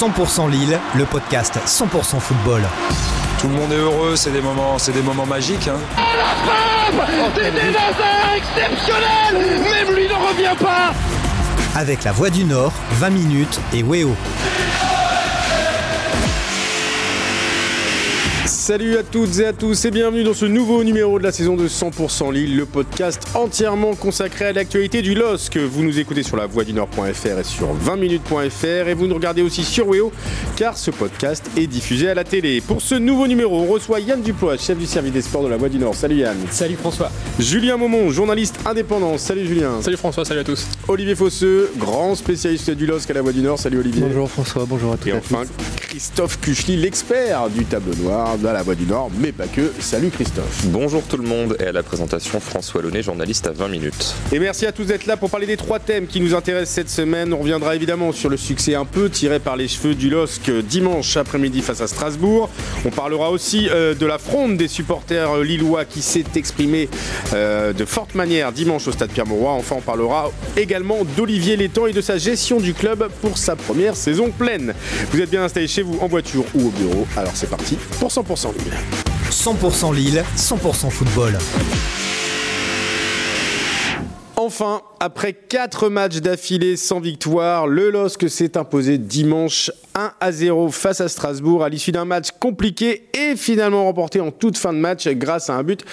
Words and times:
100% 0.00 0.50
Lille, 0.50 0.80
le 0.94 1.04
podcast 1.04 1.58
100% 1.66 2.20
football. 2.20 2.62
Tout 3.38 3.48
le 3.48 3.54
monde 3.54 3.70
est 3.70 3.76
heureux, 3.76 4.16
c'est 4.16 4.30
des 4.30 4.40
moments, 4.40 4.78
c'est 4.78 4.92
des 4.92 5.02
moments 5.02 5.26
magiques. 5.26 5.68
Hein. 5.68 5.76
C'est 7.34 7.50
des 7.52 7.76
hasards 7.76 8.34
exceptionnels 8.34 9.60
Même 9.60 9.94
lui 9.94 10.08
ne 10.08 10.14
revient 10.14 10.56
pas 10.58 10.94
Avec 11.78 12.04
la 12.04 12.12
Voix 12.12 12.30
du 12.30 12.44
Nord, 12.44 12.72
20 12.92 13.10
minutes 13.10 13.60
et 13.74 13.82
Weo. 13.82 14.16
Salut 18.70 18.96
à 18.98 19.02
toutes 19.02 19.40
et 19.40 19.46
à 19.46 19.52
tous 19.52 19.84
et 19.84 19.90
bienvenue 19.90 20.22
dans 20.22 20.32
ce 20.32 20.46
nouveau 20.46 20.84
numéro 20.84 21.18
de 21.18 21.24
la 21.24 21.32
saison 21.32 21.56
de 21.56 21.66
100% 21.66 22.32
Lille, 22.32 22.56
le 22.56 22.66
podcast 22.66 23.20
entièrement 23.34 23.96
consacré 23.96 24.44
à 24.44 24.52
l'actualité 24.52 25.02
du 25.02 25.16
LOSC. 25.16 25.56
Vous 25.56 25.82
nous 25.82 25.98
écoutez 25.98 26.22
sur 26.22 26.36
la 26.36 26.46
voie 26.46 26.62
du 26.62 26.72
nord.fr 26.72 27.38
et 27.40 27.42
sur 27.42 27.74
20minutes.fr 27.74 28.88
et 28.88 28.94
vous 28.94 29.08
nous 29.08 29.16
regardez 29.16 29.42
aussi 29.42 29.64
sur 29.64 29.88
Weo 29.88 30.12
car 30.54 30.78
ce 30.78 30.92
podcast 30.92 31.50
est 31.56 31.66
diffusé 31.66 32.10
à 32.10 32.14
la 32.14 32.22
télé. 32.22 32.60
Pour 32.60 32.80
ce 32.80 32.94
nouveau 32.94 33.26
numéro, 33.26 33.60
on 33.60 33.66
reçoit 33.66 33.98
Yann 33.98 34.22
Duplois, 34.22 34.56
chef 34.56 34.78
du 34.78 34.86
service 34.86 35.14
des 35.14 35.22
sports 35.22 35.42
de 35.42 35.48
la 35.48 35.56
voie 35.56 35.68
du 35.68 35.78
Nord. 35.78 35.96
Salut 35.96 36.18
Yann. 36.18 36.36
Salut 36.52 36.76
François. 36.76 37.10
Julien 37.40 37.76
Maumont, 37.76 38.10
journaliste 38.10 38.60
indépendant. 38.64 39.18
Salut 39.18 39.48
Julien. 39.48 39.82
Salut 39.82 39.96
François, 39.96 40.24
salut 40.24 40.40
à 40.40 40.44
tous. 40.44 40.68
Olivier 40.86 41.16
Fosseux, 41.16 41.72
grand 41.76 42.14
spécialiste 42.14 42.70
du 42.70 42.86
LOSC 42.86 43.10
à 43.10 43.14
la 43.14 43.22
voie 43.22 43.32
du 43.32 43.40
Nord. 43.40 43.58
Salut 43.58 43.80
Olivier. 43.80 44.04
Bonjour 44.06 44.30
François, 44.30 44.64
bonjour 44.64 44.92
à 44.92 44.96
tous. 44.96 45.08
Et 45.08 45.12
enfin, 45.12 45.42
Christophe 45.80 46.38
Cuchely, 46.40 46.76
l'expert 46.76 47.48
du 47.50 47.64
tableau 47.64 47.96
noir 47.96 48.38
de 48.38 48.59
la 48.60 48.64
Voix 48.64 48.74
du 48.74 48.84
Nord, 48.84 49.10
mais 49.18 49.32
pas 49.32 49.46
que. 49.46 49.72
Salut 49.78 50.10
Christophe. 50.10 50.66
Bonjour 50.66 51.02
tout 51.04 51.16
le 51.16 51.26
monde 51.26 51.56
et 51.60 51.64
à 51.64 51.72
la 51.72 51.82
présentation 51.82 52.40
François 52.40 52.82
Launay, 52.82 53.02
journaliste 53.02 53.46
à 53.46 53.52
20 53.52 53.68
minutes. 53.68 54.14
Et 54.32 54.38
merci 54.38 54.66
à 54.66 54.72
tous 54.72 54.84
d'être 54.84 55.06
là 55.06 55.16
pour 55.16 55.30
parler 55.30 55.46
des 55.46 55.56
trois 55.56 55.78
thèmes 55.78 56.06
qui 56.06 56.20
nous 56.20 56.34
intéressent 56.34 56.74
cette 56.74 56.90
semaine. 56.90 57.32
On 57.32 57.38
reviendra 57.38 57.74
évidemment 57.74 58.12
sur 58.12 58.28
le 58.28 58.36
succès 58.36 58.74
un 58.74 58.84
peu 58.84 59.08
tiré 59.08 59.38
par 59.38 59.56
les 59.56 59.66
cheveux 59.66 59.94
du 59.94 60.10
LOSC 60.10 60.50
dimanche 60.50 61.16
après-midi 61.16 61.62
face 61.62 61.80
à 61.80 61.86
Strasbourg. 61.86 62.50
On 62.84 62.90
parlera 62.90 63.30
aussi 63.30 63.66
euh, 63.70 63.94
de 63.94 64.04
la 64.04 64.18
fronde 64.18 64.58
des 64.58 64.68
supporters 64.68 65.30
euh, 65.30 65.42
lillois 65.42 65.86
qui 65.86 66.02
s'est 66.02 66.26
exprimée 66.36 66.90
euh, 67.32 67.72
de 67.72 67.86
forte 67.86 68.14
manière 68.14 68.52
dimanche 68.52 68.86
au 68.88 68.92
stade 68.92 69.10
Pierre-Mauroy. 69.10 69.52
Enfin, 69.52 69.76
on 69.78 69.80
parlera 69.80 70.30
également 70.58 70.98
d'Olivier 71.16 71.56
Létang 71.56 71.86
et 71.86 71.94
de 71.94 72.02
sa 72.02 72.18
gestion 72.18 72.60
du 72.60 72.74
club 72.74 73.08
pour 73.22 73.38
sa 73.38 73.56
première 73.56 73.96
saison 73.96 74.30
pleine. 74.30 74.74
Vous 75.12 75.20
êtes 75.22 75.30
bien 75.30 75.44
installé 75.44 75.66
chez 75.66 75.80
vous 75.80 75.96
en 76.02 76.08
voiture 76.08 76.44
ou 76.54 76.66
au 76.66 76.70
bureau. 76.70 77.06
Alors 77.16 77.32
c'est 77.34 77.48
parti 77.48 77.78
pour 77.98 78.10
100% 78.10 78.49
Lille. 78.52 78.74
100% 79.30 79.94
Lille, 79.94 80.24
100% 80.36 80.90
football. 80.90 81.38
Enfin, 84.36 84.80
après 85.00 85.34
4 85.34 85.90
matchs 85.90 86.16
d'affilée 86.20 86.76
sans 86.76 86.98
victoire, 86.98 87.66
le 87.66 87.90
LOSC 87.90 88.30
s'est 88.30 88.56
imposé 88.56 88.96
dimanche 88.96 89.70
1 89.94 90.12
à 90.18 90.32
0 90.32 90.70
face 90.70 91.02
à 91.02 91.08
Strasbourg 91.08 91.62
à 91.62 91.68
l'issue 91.68 91.92
d'un 91.92 92.06
match 92.06 92.28
compliqué 92.40 93.04
et 93.12 93.36
finalement 93.36 93.84
remporté 93.84 94.18
en 94.18 94.30
toute 94.30 94.56
fin 94.56 94.72
de 94.72 94.78
match 94.78 95.06
grâce 95.08 95.50
à 95.50 95.56
un 95.56 95.62
but 95.62 95.84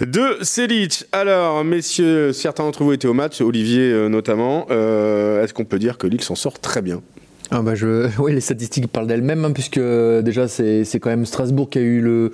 de 0.00 0.38
Selic. 0.42 1.04
Alors, 1.10 1.64
messieurs, 1.64 2.32
certains 2.32 2.62
d'entre 2.62 2.84
vous 2.84 2.92
étaient 2.92 3.08
au 3.08 3.14
match, 3.14 3.40
Olivier 3.40 3.90
euh, 3.90 4.08
notamment. 4.08 4.66
Euh, 4.70 5.42
Est-ce 5.42 5.52
qu'on 5.52 5.64
peut 5.64 5.80
dire 5.80 5.98
que 5.98 6.06
Lille 6.06 6.22
s'en 6.22 6.36
sort 6.36 6.60
très 6.60 6.82
bien? 6.82 7.02
Ah 7.52 7.62
bah 7.62 7.76
je, 7.76 8.08
oui, 8.18 8.32
les 8.32 8.40
statistiques 8.40 8.88
parlent 8.88 9.06
d'elles-mêmes, 9.06 9.44
hein, 9.44 9.52
puisque 9.52 9.78
euh, 9.78 10.20
déjà 10.20 10.48
c'est 10.48 10.84
quand 11.00 11.10
même 11.10 11.26
Strasbourg 11.26 11.70
qui 11.70 11.78
a 11.78 11.82
eu 11.82 12.00
le, 12.00 12.32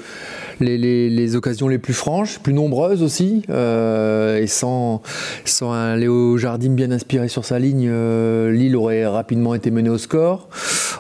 les, 0.61 0.79
les, 0.79 1.11
les, 1.11 1.37
occasions 1.37 1.69
les 1.69 1.79
plus 1.79 1.93
franches, 1.93 2.39
plus 2.39 2.55
nombreuses 2.55 3.03
aussi, 3.03 3.43
euh, 3.51 4.39
et 4.39 4.47
sans, 4.47 5.03
sans 5.45 5.73
un 5.73 5.97
Léo 5.97 6.39
Jardim 6.39 6.71
bien 6.71 6.91
inspiré 6.91 7.29
sur 7.29 7.45
sa 7.45 7.59
ligne, 7.59 7.89
euh, 7.91 8.51
Lille 8.51 8.75
aurait 8.75 9.07
rapidement 9.07 9.55
été 9.55 9.71
mené 9.71 9.91
au 9.91 9.99
score. 9.99 10.49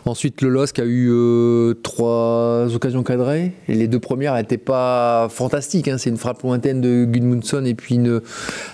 Ensuite, 0.04 0.42
le 0.42 0.48
LOSC 0.48 0.80
a 0.80 0.84
eu 0.84 1.08
euh, 1.10 1.74
trois 1.82 2.66
occasions 2.74 3.02
cadrées, 3.02 3.52
et 3.68 3.74
les 3.74 3.88
deux 3.88 4.00
premières 4.00 4.34
n'étaient 4.34 4.58
pas 4.58 5.28
fantastiques. 5.30 5.88
Hein, 5.88 5.96
c'est 5.96 6.10
une 6.10 6.18
frappe 6.18 6.42
lointaine 6.42 6.82
de 6.82 7.06
Gudmundsson 7.06 7.64
et 7.64 7.74
puis 7.74 7.94
une, 7.94 8.20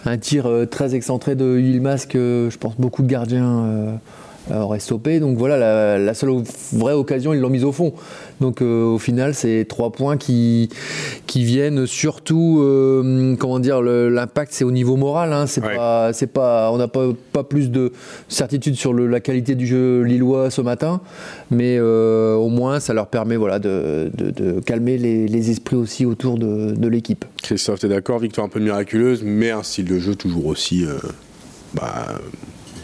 un 0.04 0.18
tir 0.18 0.48
très 0.70 0.96
excentré 0.96 1.36
de 1.36 1.58
Yilmaz 1.58 2.06
que 2.06 2.48
je 2.50 2.58
pense 2.58 2.74
beaucoup 2.76 3.02
de 3.02 3.08
gardiens 3.08 4.00
aurait 4.50 4.80
stoppé. 4.80 5.20
Donc 5.20 5.36
voilà, 5.38 5.56
la, 5.56 5.98
la, 5.98 6.14
seule 6.14 6.42
vraie 6.72 6.94
occasion, 6.94 7.32
ils 7.32 7.40
l'ont 7.40 7.50
mise 7.50 7.64
au 7.64 7.72
fond. 7.72 7.92
Donc 8.40 8.62
euh, 8.62 8.84
au 8.84 8.98
final, 8.98 9.34
c'est 9.34 9.66
trois 9.68 9.90
points 9.90 10.16
qui, 10.16 10.68
qui 11.26 11.44
viennent 11.44 11.86
surtout, 11.86 12.60
euh, 12.62 13.34
comment 13.36 13.58
dire, 13.58 13.82
l'impact 13.82 14.52
c'est 14.52 14.64
au 14.64 14.70
niveau 14.70 14.96
moral. 14.96 15.32
Hein. 15.32 15.46
C'est 15.46 15.62
ouais. 15.62 15.76
pas, 15.76 16.12
c'est 16.12 16.28
pas, 16.28 16.70
on 16.72 16.78
n'a 16.78 16.88
pas, 16.88 17.08
pas 17.32 17.44
plus 17.44 17.70
de 17.70 17.92
certitude 18.28 18.76
sur 18.76 18.92
le, 18.92 19.06
la 19.06 19.20
qualité 19.20 19.54
du 19.54 19.66
jeu 19.66 20.02
lillois 20.02 20.50
ce 20.50 20.60
matin, 20.60 21.00
mais 21.50 21.76
euh, 21.78 22.34
au 22.34 22.48
moins 22.48 22.80
ça 22.80 22.94
leur 22.94 23.08
permet 23.08 23.36
voilà, 23.36 23.58
de, 23.58 24.10
de, 24.14 24.30
de 24.30 24.60
calmer 24.60 24.98
les, 24.98 25.26
les, 25.26 25.50
esprits 25.50 25.76
aussi 25.76 26.06
autour 26.06 26.38
de, 26.38 26.72
de 26.72 26.88
l'équipe. 26.88 27.24
Christophe, 27.42 27.80
tu 27.80 27.86
es 27.86 27.88
d'accord 27.88 28.18
Victoire 28.18 28.46
un 28.46 28.50
peu 28.50 28.60
miraculeuse, 28.60 29.22
mais 29.24 29.50
un 29.50 29.62
style 29.62 29.86
de 29.86 29.98
jeu 29.98 30.14
toujours 30.14 30.46
aussi. 30.46 30.84
Bah, 31.74 32.06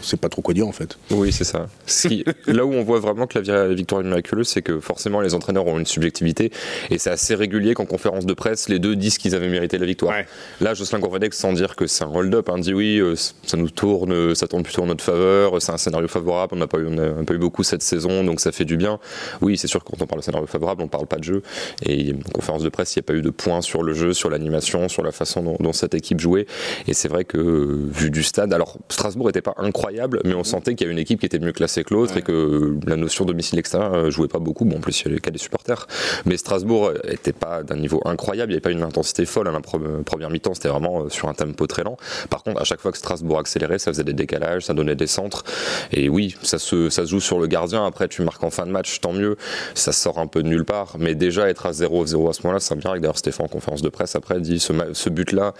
c'est 0.05 0.19
pas 0.19 0.29
trop 0.29 0.41
quoi 0.41 0.53
dire 0.53 0.67
en 0.67 0.71
fait. 0.71 0.97
Oui, 1.11 1.31
c'est 1.31 1.43
ça. 1.43 1.67
Qui, 1.85 2.23
là 2.47 2.65
où 2.65 2.73
on 2.73 2.83
voit 2.83 2.99
vraiment 2.99 3.27
que 3.27 3.39
la 3.39 3.67
victoire 3.73 4.01
est 4.01 4.05
miraculeuse, 4.05 4.47
c'est 4.47 4.61
que 4.61 4.79
forcément 4.79 5.21
les 5.21 5.33
entraîneurs 5.33 5.65
ont 5.67 5.79
une 5.79 5.85
subjectivité 5.85 6.51
et 6.89 6.97
c'est 6.97 7.09
assez 7.09 7.35
régulier 7.35 7.73
qu'en 7.73 7.85
conférence 7.85 8.25
de 8.25 8.33
presse, 8.33 8.69
les 8.69 8.79
deux 8.79 8.95
disent 8.95 9.17
qu'ils 9.17 9.35
avaient 9.35 9.49
mérité 9.49 9.77
la 9.77 9.85
victoire. 9.85 10.13
Ouais. 10.13 10.27
Là, 10.61 10.73
Jocelyn 10.73 10.99
Gourvenec, 10.99 11.33
sans 11.33 11.53
dire 11.53 11.75
que 11.75 11.87
c'est 11.87 12.03
un 12.03 12.13
hold-up, 12.13 12.49
hein, 12.49 12.59
dit 12.59 12.73
oui, 12.73 12.99
euh, 12.99 13.15
ça 13.15 13.57
nous 13.57 13.69
tourne, 13.69 14.35
ça 14.35 14.47
tourne 14.47 14.63
plutôt 14.63 14.83
en 14.83 14.87
notre 14.87 15.03
faveur, 15.03 15.61
c'est 15.61 15.71
un 15.71 15.77
scénario 15.77 16.07
favorable, 16.07 16.53
on 16.55 16.59
n'a 16.59 16.67
pas, 16.67 16.77
eu, 16.77 16.87
on 16.87 16.97
a 16.97 17.23
pas 17.23 17.33
eu 17.33 17.39
beaucoup 17.39 17.63
cette 17.63 17.81
saison, 17.81 18.23
donc 18.23 18.39
ça 18.39 18.51
fait 18.51 18.65
du 18.65 18.77
bien. 18.77 18.99
Oui, 19.41 19.57
c'est 19.57 19.67
sûr 19.67 19.83
que 19.83 19.89
quand 19.89 20.01
on 20.01 20.07
parle 20.07 20.21
de 20.21 20.25
scénario 20.25 20.47
favorable, 20.47 20.83
on 20.83 20.87
parle 20.87 21.07
pas 21.07 21.17
de 21.17 21.23
jeu. 21.23 21.41
Et 21.85 22.13
en 22.13 22.31
conférence 22.31 22.63
de 22.63 22.69
presse, 22.69 22.95
il 22.95 22.99
n'y 22.99 23.05
a 23.05 23.07
pas 23.07 23.13
eu 23.13 23.21
de 23.21 23.29
points 23.29 23.61
sur 23.61 23.83
le 23.83 23.93
jeu, 23.93 24.13
sur 24.13 24.29
l'animation, 24.29 24.87
sur 24.89 25.03
la 25.03 25.11
façon 25.11 25.41
dont, 25.41 25.57
dont 25.59 25.73
cette 25.73 25.95
équipe 25.95 26.19
jouait. 26.19 26.45
Et 26.87 26.93
c'est 26.93 27.07
vrai 27.07 27.25
que, 27.25 27.37
vu 27.37 28.11
du 28.11 28.23
stade, 28.23 28.53
alors 28.53 28.77
Strasbourg 28.89 29.27
n'était 29.27 29.41
pas 29.41 29.55
incroyable 29.57 29.94
mais 30.23 30.33
on 30.33 30.43
sentait 30.43 30.75
qu'il 30.75 30.87
y 30.87 30.89
a 30.89 30.93
une 30.93 30.99
équipe 30.99 31.19
qui 31.19 31.25
était 31.25 31.39
mieux 31.39 31.51
classée 31.51 31.83
que 31.83 31.93
l'autre 31.93 32.13
ouais. 32.13 32.19
et 32.19 32.23
que 32.23 32.77
la 32.87 32.95
notion 32.95 33.25
domicile 33.25 33.59
extérieur 33.59 34.09
jouait 34.11 34.27
pas 34.27 34.39
beaucoup. 34.39 34.65
Bon, 34.65 34.77
en 34.77 34.81
plus, 34.81 35.01
il 35.01 35.07
y 35.07 35.11
a 35.11 35.15
les 35.15 35.21
cas 35.21 35.31
des 35.31 35.37
supporters. 35.37 35.87
Mais 36.25 36.37
Strasbourg 36.37 36.91
n'était 37.07 37.33
pas 37.33 37.63
d'un 37.63 37.77
niveau 37.77 38.01
incroyable, 38.05 38.51
il 38.51 38.55
n'y 38.55 38.57
avait 38.57 38.61
pas 38.61 38.71
une 38.71 38.83
intensité 38.83 39.25
folle 39.25 39.47
à 39.47 39.51
la 39.51 39.59
première 39.59 40.29
mi-temps, 40.29 40.53
c'était 40.53 40.69
vraiment 40.69 41.09
sur 41.09 41.29
un 41.29 41.33
tempo 41.33 41.67
très 41.67 41.83
lent. 41.83 41.97
Par 42.29 42.43
contre, 42.43 42.61
à 42.61 42.63
chaque 42.63 42.79
fois 42.79 42.91
que 42.91 42.97
Strasbourg 42.97 43.39
accélérait, 43.39 43.79
ça 43.79 43.91
faisait 43.91 44.03
des 44.03 44.13
décalages, 44.13 44.65
ça 44.65 44.73
donnait 44.73 44.95
des 44.95 45.07
centres. 45.07 45.43
Et 45.91 46.09
oui, 46.09 46.35
ça 46.41 46.59
se, 46.59 46.89
ça 46.89 47.05
se 47.05 47.09
joue 47.09 47.19
sur 47.19 47.39
le 47.39 47.47
gardien. 47.47 47.85
Après, 47.85 48.07
tu 48.07 48.21
marques 48.21 48.43
en 48.43 48.49
fin 48.49 48.65
de 48.65 48.71
match, 48.71 48.99
tant 48.99 49.13
mieux. 49.13 49.37
Ça 49.73 49.91
sort 49.91 50.19
un 50.19 50.27
peu 50.27 50.43
de 50.43 50.47
nulle 50.47 50.65
part. 50.65 50.95
Mais 50.99 51.15
déjà, 51.15 51.49
être 51.49 51.65
à 51.65 51.71
0-0 51.71 52.29
à 52.29 52.33
ce 52.33 52.41
moment-là, 52.43 52.59
c'est 52.59 52.73
un 52.73 52.77
miracle. 52.77 53.01
D'ailleurs, 53.01 53.17
Stéphane, 53.17 53.45
en 53.45 53.49
conférence 53.49 53.81
de 53.81 53.89
presse, 53.89 54.15
après, 54.15 54.39
dit 54.39 54.59
ce, 54.59 54.73
ce 54.93 55.09
but-là, 55.09 55.53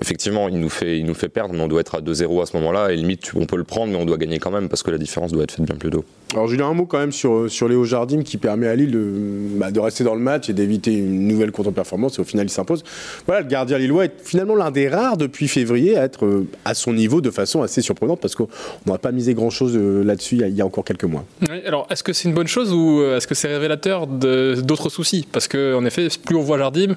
effectivement, 0.00 0.48
il 0.48 0.58
nous, 0.58 0.68
fait, 0.68 0.98
il 0.98 1.06
nous 1.06 1.14
fait 1.14 1.28
perdre, 1.28 1.54
mais 1.54 1.60
on 1.60 1.68
doit 1.68 1.80
être 1.80 1.94
à 1.94 2.00
2-0 2.00 2.42
à 2.42 2.46
ce 2.46 2.56
moment-là. 2.56 2.92
Et 2.92 2.96
limite, 2.96 3.32
on 3.34 3.46
peut 3.46 3.56
le 3.60 3.64
prendre, 3.64 3.92
mais 3.92 3.98
on 3.98 4.04
doit 4.04 4.16
gagner 4.16 4.38
quand 4.38 4.50
même 4.50 4.68
parce 4.68 4.82
que 4.82 4.90
la 4.90 4.98
différence 4.98 5.32
doit 5.32 5.44
être 5.44 5.52
faite 5.52 5.64
bien 5.64 5.76
plus 5.76 5.90
tôt. 5.90 6.04
Alors 6.32 6.46
Julien, 6.46 6.68
un 6.68 6.74
mot 6.74 6.86
quand 6.86 6.98
même 6.98 7.12
sur, 7.12 7.50
sur 7.50 7.68
Léo 7.68 7.84
Jardim 7.84 8.22
qui 8.22 8.36
permet 8.36 8.68
à 8.68 8.76
Lille 8.76 8.92
de, 8.92 9.12
bah, 9.56 9.70
de 9.70 9.80
rester 9.80 10.04
dans 10.04 10.14
le 10.14 10.20
match 10.20 10.48
et 10.48 10.52
d'éviter 10.52 10.92
une 10.92 11.26
nouvelle 11.26 11.50
contre-performance 11.50 12.18
et 12.18 12.20
au 12.20 12.24
final 12.24 12.46
il 12.46 12.50
s'impose. 12.50 12.84
Voilà, 13.26 13.42
le 13.42 13.48
gardien 13.48 13.78
lillois 13.78 14.04
est 14.04 14.12
finalement 14.22 14.54
l'un 14.54 14.70
des 14.70 14.88
rares 14.88 15.16
depuis 15.16 15.48
février 15.48 15.96
à 15.96 16.04
être 16.04 16.26
euh, 16.26 16.46
à 16.64 16.74
son 16.74 16.92
niveau 16.92 17.20
de 17.20 17.30
façon 17.30 17.62
assez 17.62 17.82
surprenante 17.82 18.20
parce 18.20 18.34
qu'on 18.34 18.48
n'a 18.86 18.98
pas 18.98 19.12
misé 19.12 19.34
grand-chose 19.34 19.76
euh, 19.76 20.04
là-dessus 20.04 20.36
il, 20.40 20.54
y 20.54 20.60
a 20.60 20.66
encore 20.66 20.84
quelques 20.84 21.04
mois. 21.04 21.24
Oui, 21.48 21.60
alors 21.66 21.86
est-ce 21.90 22.04
que 22.04 22.12
c'est 22.12 22.28
une 22.28 22.34
bonne 22.34 22.46
chose 22.48 22.72
ou 22.72 23.02
est-ce 23.02 23.26
que 23.26 23.34
c'est 23.34 23.48
révélateur 23.48 24.06
d'autres 24.06 24.88
soucis? 24.88 25.26
Parce 25.30 25.48
qu'en 25.48 25.84
effet, 25.84 26.08
plus 26.24 26.36
on 26.36 26.42
voit 26.42 26.58
Jardim, 26.58 26.94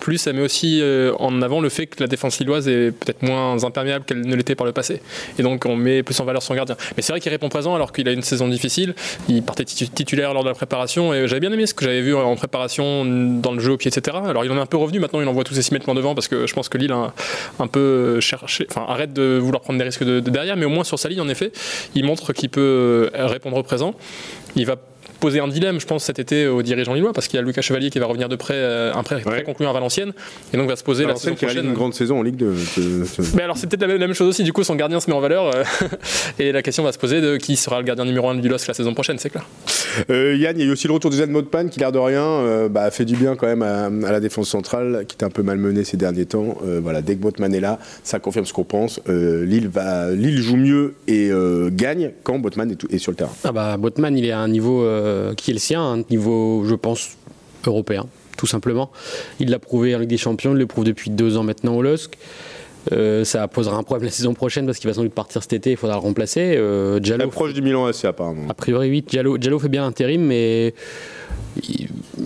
plus 0.00 0.18
ça 0.18 0.32
met 0.32 0.42
aussi 0.42 0.80
euh, 0.80 1.12
en 1.18 1.42
avant 1.42 1.60
le 1.60 1.68
fait 1.68 1.86
que 1.86 2.00
la 2.00 2.06
défense 2.06 2.38
lilloise 2.38 2.68
est 2.68 2.92
peut-être 2.92 3.22
moins 3.22 3.62
imperméable 3.64 4.04
qu'elle 4.04 4.20
ne 4.20 4.34
l'était 4.34 4.54
par 4.54 4.66
le 4.66 4.72
passé. 4.72 5.00
Et 5.38 5.42
donc 5.42 5.64
on 5.66 5.76
met 5.76 6.02
plus 6.06 6.18
en 6.20 6.24
valeur 6.24 6.42
son 6.42 6.54
gardien. 6.54 6.76
Mais 6.96 7.02
c'est 7.02 7.12
vrai 7.12 7.20
qu'il 7.20 7.30
répond 7.30 7.50
présent 7.50 7.74
alors 7.74 7.92
qu'il 7.92 8.08
a 8.08 8.12
une 8.12 8.22
saison 8.22 8.48
difficile. 8.48 8.94
Il 9.28 9.42
partait 9.42 9.64
titulaire 9.64 10.32
lors 10.32 10.42
de 10.42 10.48
la 10.48 10.54
préparation 10.54 11.12
et 11.12 11.28
j'avais 11.28 11.40
bien 11.40 11.52
aimé 11.52 11.66
ce 11.66 11.74
que 11.74 11.84
j'avais 11.84 12.00
vu 12.00 12.14
en 12.14 12.36
préparation 12.36 13.04
dans 13.04 13.52
le 13.52 13.60
jeu 13.60 13.72
au 13.72 13.76
pied, 13.76 13.90
etc. 13.94 14.16
Alors 14.24 14.44
il 14.44 14.50
en 14.50 14.56
est 14.56 14.60
un 14.60 14.66
peu 14.66 14.78
revenu. 14.78 15.00
Maintenant, 15.00 15.20
il 15.20 15.28
envoie 15.28 15.44
tous 15.44 15.54
ses 15.54 15.62
6 15.62 15.72
mètres 15.72 15.94
devant 15.94 16.14
parce 16.14 16.28
que 16.28 16.46
je 16.46 16.54
pense 16.54 16.68
que 16.68 16.78
Lille 16.78 16.92
a 16.92 17.12
un, 17.58 17.66
peu 17.66 18.20
cherché, 18.20 18.66
enfin 18.70 18.86
arrête 18.88 19.12
de 19.12 19.38
vouloir 19.42 19.62
prendre 19.62 19.78
des 19.78 19.84
risques 19.84 20.04
de, 20.04 20.20
de 20.20 20.30
derrière, 20.30 20.56
mais 20.56 20.64
au 20.64 20.70
moins 20.70 20.84
sur 20.84 20.98
sa 20.98 21.08
ligne, 21.08 21.20
en 21.20 21.28
effet, 21.28 21.52
il 21.94 22.04
montre 22.04 22.32
qu'il 22.32 22.48
peut 22.48 23.10
répondre 23.14 23.56
au 23.56 23.62
présent. 23.62 23.94
Il 24.54 24.66
va 24.66 24.76
poser 25.26 25.40
un 25.40 25.48
dilemme, 25.48 25.80
je 25.80 25.86
pense, 25.86 26.04
cet 26.04 26.20
été 26.20 26.46
aux 26.46 26.62
dirigeants 26.62 26.94
lillois, 26.94 27.12
parce 27.12 27.26
qu'il 27.26 27.36
y 27.36 27.42
a 27.42 27.42
Lucas 27.42 27.62
Chevalier 27.62 27.90
qui 27.90 27.98
va 27.98 28.06
revenir 28.06 28.28
de 28.28 28.36
près, 28.36 28.62
un 28.94 29.02
prêt 29.02 29.20
très 29.20 29.30
ouais. 29.30 29.42
concluant 29.42 29.70
à 29.70 29.72
Valenciennes, 29.72 30.12
et 30.52 30.56
donc 30.56 30.68
va 30.68 30.76
se 30.76 30.84
poser 30.84 31.02
Alors 31.02 31.16
la 31.16 31.20
saison 31.20 31.34
qui 31.34 31.44
prochaine. 31.46 31.66
une 31.66 31.74
grande 31.74 31.94
saison 31.94 32.20
en 32.20 32.22
Ligue 32.22 32.36
de. 32.36 32.52
de, 32.76 32.82
de... 33.00 33.06
Mais 33.34 33.42
alors 33.42 33.56
c'est 33.56 33.66
peut-être 33.66 33.88
la, 33.88 33.98
la 33.98 34.06
même, 34.06 34.14
chose 34.14 34.28
aussi. 34.28 34.44
Du 34.44 34.52
coup, 34.52 34.62
son 34.62 34.76
gardien 34.76 35.00
se 35.00 35.10
met 35.10 35.16
en 35.16 35.20
valeur, 35.20 35.52
euh, 35.52 35.64
et 36.38 36.52
la 36.52 36.62
question 36.62 36.84
va 36.84 36.92
se 36.92 36.98
poser 36.98 37.20
de 37.20 37.36
qui 37.36 37.56
sera 37.56 37.78
le 37.78 37.84
gardien 37.84 38.04
numéro 38.04 38.28
1 38.28 38.36
du 38.36 38.48
LOSC 38.48 38.68
la 38.68 38.74
saison 38.74 38.94
prochaine, 38.94 39.18
c'est 39.18 39.30
clair. 39.30 39.44
Euh, 40.10 40.36
Yann, 40.36 40.56
il 40.56 40.62
y 40.62 40.64
a 40.64 40.68
eu 40.68 40.72
aussi 40.72 40.86
le 40.86 40.92
retour 40.92 41.10
de 41.10 41.16
Zed 41.16 41.30
Modpan 41.30 41.68
qui, 41.68 41.80
l'air 41.80 41.92
de 41.92 41.98
rien, 41.98 42.22
euh, 42.22 42.68
bah, 42.68 42.90
fait 42.90 43.04
du 43.04 43.16
bien 43.16 43.36
quand 43.36 43.46
même 43.46 43.62
à, 43.62 43.86
à, 43.86 44.12
la 44.12 44.20
défense 44.20 44.48
centrale, 44.48 45.04
qui 45.08 45.14
était 45.14 45.24
un 45.24 45.30
peu 45.30 45.42
malmenée 45.42 45.84
ces 45.84 45.96
derniers 45.96 46.26
temps. 46.26 46.58
Euh, 46.64 46.80
voilà, 46.82 47.02
dès 47.02 47.16
que 47.16 47.20
Botman 47.20 47.54
est 47.54 47.60
là, 47.60 47.78
ça 48.02 48.18
confirme 48.18 48.44
ce 48.44 48.52
qu'on 48.52 48.64
pense. 48.64 49.00
Euh, 49.08 49.44
Lille, 49.44 49.68
va, 49.68 50.10
Lille 50.10 50.40
joue 50.40 50.56
mieux 50.56 50.94
et 51.06 51.30
gagne 51.70 52.12
quand 52.22 52.38
Botman 52.38 52.70
est, 52.70 52.92
est, 52.92 52.98
sur 52.98 53.12
le 53.12 53.16
terrain. 53.16 53.32
Ah 53.44 53.52
bah, 53.52 53.76
Botman, 53.76 54.16
il 54.16 54.24
est 54.24 54.32
à 54.32 54.38
un 54.38 54.48
niveau 54.48 54.86
euh, 55.16 55.34
qui 55.34 55.50
est 55.50 55.54
le 55.54 55.60
sien, 55.60 55.82
un 55.82 56.02
niveau, 56.10 56.64
je 56.66 56.74
pense, 56.74 57.16
européen, 57.66 58.06
tout 58.36 58.46
simplement. 58.46 58.90
Il 59.40 59.50
l'a 59.50 59.58
prouvé 59.58 59.94
en 59.94 59.98
Ligue 59.98 60.10
des 60.10 60.16
Champions, 60.18 60.52
il 60.52 60.58
le 60.58 60.66
prouve 60.66 60.84
depuis 60.84 61.10
deux 61.10 61.36
ans 61.36 61.42
maintenant 61.42 61.74
au 61.76 61.82
LOSC. 61.82 62.16
Euh, 62.92 63.24
ça 63.24 63.48
posera 63.48 63.76
un 63.76 63.82
problème 63.82 64.04
la 64.06 64.12
saison 64.20 64.32
prochaine 64.34 64.64
parce 64.66 64.78
qu'il 64.78 64.88
va 64.88 64.94
sans 64.94 65.02
doute 65.02 65.12
partir 65.12 65.42
cet 65.42 65.52
été, 65.54 65.72
il 65.72 65.76
faudra 65.76 65.96
le 65.96 66.02
remplacer. 66.02 66.54
Euh, 66.56 67.00
Diallo, 67.00 67.28
proche 67.30 67.52
du 67.52 67.60
Milan 67.62 67.86
AC 67.86 68.04
apparemment. 68.04 68.48
a 68.48 68.54
priori, 68.54 68.90
oui. 68.90 69.02
Diallo, 69.02 69.38
Diallo 69.38 69.58
fait 69.58 69.68
bien 69.68 69.82
l'intérim, 69.82 70.20
mais 70.22 70.72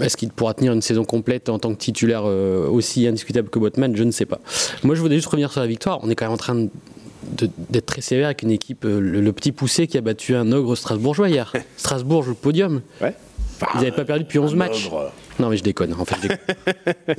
est-ce 0.01 0.17
qu'il 0.17 0.29
pourra 0.31 0.55
tenir 0.55 0.73
une 0.73 0.83
saison 0.83 1.05
complète 1.05 1.49
en 1.49 1.59
tant 1.59 1.73
que 1.73 1.79
titulaire 1.79 2.23
euh, 2.27 2.69
aussi 2.69 3.07
indiscutable 3.07 3.49
que 3.49 3.59
Botman? 3.59 3.97
Je 3.97 4.03
ne 4.05 4.11
sais 4.11 4.27
pas. 4.27 4.41
Moi, 4.83 4.95
je 4.95 5.01
voudrais 5.01 5.17
juste 5.17 5.29
revenir 5.29 5.51
sur 5.53 5.61
la 5.63 5.67
victoire. 5.67 6.01
On 6.03 6.11
est 6.11 6.15
quand 6.15 6.27
même 6.27 6.35
en 6.35 6.39
train 6.39 6.55
de- 6.57 6.69
d'être 7.71 7.87
très 7.87 8.01
sévère 8.01 8.27
avec 8.27 8.43
une 8.43 8.51
équipe, 8.51 8.85
euh, 8.85 9.01
le, 9.01 9.21
le 9.21 9.33
petit 9.33 9.53
poussé 9.53 9.87
qui 9.87 9.99
a 9.99 10.01
battu 10.01 10.35
un 10.35 10.51
ogre 10.53 10.75
strasbourgeois 10.77 11.29
hier. 11.29 11.53
Strasbourg 11.77 12.23
joue 12.23 12.31
le 12.31 12.37
podium. 12.37 12.81
Ouais. 13.01 13.15
Ils 13.75 13.79
n'avaient 13.81 13.91
pas 13.93 14.07
perdu 14.07 14.25
depuis 14.25 14.39
11 14.39 14.55
matchs. 14.55 14.89
Non, 15.39 15.51
mais 15.51 15.59
je 15.59 15.63
déconne. 15.63 15.93
En 15.99 16.05
fait, 16.07 16.15
je 16.23 16.29
déconne. 16.29 16.39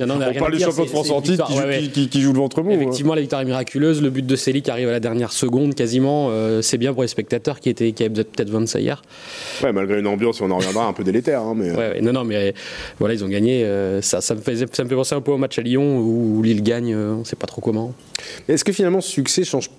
Non, 0.00 0.06
non, 0.06 0.16
mais 0.18 0.36
On 0.36 0.40
parle 0.40 0.52
du 0.56 0.58
champion 0.60 0.84
de 0.84 0.88
France 0.88 1.10
en 1.10 1.20
titre 1.22 1.46
qui, 1.46 1.52
ouais, 1.54 1.64
ouais. 1.64 2.08
qui- 2.08 2.20
joue 2.20 2.32
le 2.32 2.38
ventre 2.38 2.62
mou. 2.62 2.70
hein. 2.70 2.74
Effectivement, 2.74 3.14
la 3.14 3.20
victoire 3.20 3.42
est 3.42 3.44
miraculeuse. 3.44 4.02
Le 4.02 4.10
but 4.10 4.26
de 4.26 4.34
Célie 4.36 4.60
qui 4.62 4.70
arrive 4.72 4.88
à 4.88 4.92
la 4.92 4.98
dernière 4.98 5.30
seconde, 5.32 5.74
quasiment, 5.76 6.28
euh, 6.30 6.60
c'est 6.60 6.78
bien 6.78 6.92
pour 6.94 7.02
les 7.02 7.08
spectateurs 7.08 7.60
qui, 7.60 7.68
étaient, 7.68 7.92
qui 7.92 8.02
avaient 8.02 8.24
peut-être 8.24 8.46
besoin 8.48 8.60
de 8.62 8.66
ça 8.66 8.80
hier. 8.80 9.02
Ouais, 9.62 9.72
malgré 9.72 10.00
une 10.00 10.06
ambiance, 10.08 10.40
on 10.40 10.50
en 10.50 10.56
reviendra 10.56 10.86
un 10.86 10.92
peu 10.92 11.04
délétère. 11.04 11.42
hein, 11.42 11.54
mais... 11.56 11.70
Ouais, 11.70 11.76
ouais. 11.76 12.00
Non, 12.00 12.12
non, 12.12 12.24
mais 12.24 12.36
euh, 12.36 12.52
voilà, 12.98 13.14
ils 13.14 13.22
ont 13.24 13.28
gagné. 13.28 13.62
euh, 13.64 14.02
ça, 14.02 14.20
ça, 14.20 14.34
me 14.34 14.40
faisait, 14.40 14.66
ça 14.72 14.82
me 14.82 14.88
fait 14.88 14.96
penser 14.96 15.14
un 15.14 15.20
peu 15.20 15.30
au 15.30 15.38
match 15.38 15.58
à 15.60 15.62
Lyon 15.62 15.98
où, 15.98 16.38
où 16.38 16.42
Lille 16.42 16.62
gagne, 16.64 16.92
euh, 16.92 17.14
on 17.14 17.18
ne 17.20 17.24
sait 17.24 17.36
pas 17.36 17.46
trop 17.46 17.60
comment. 17.60 17.92
Est-ce 18.48 18.64
que 18.64 18.72
finalement 18.72 19.00
ce 19.00 19.10
succès 19.10 19.44
change 19.44 19.70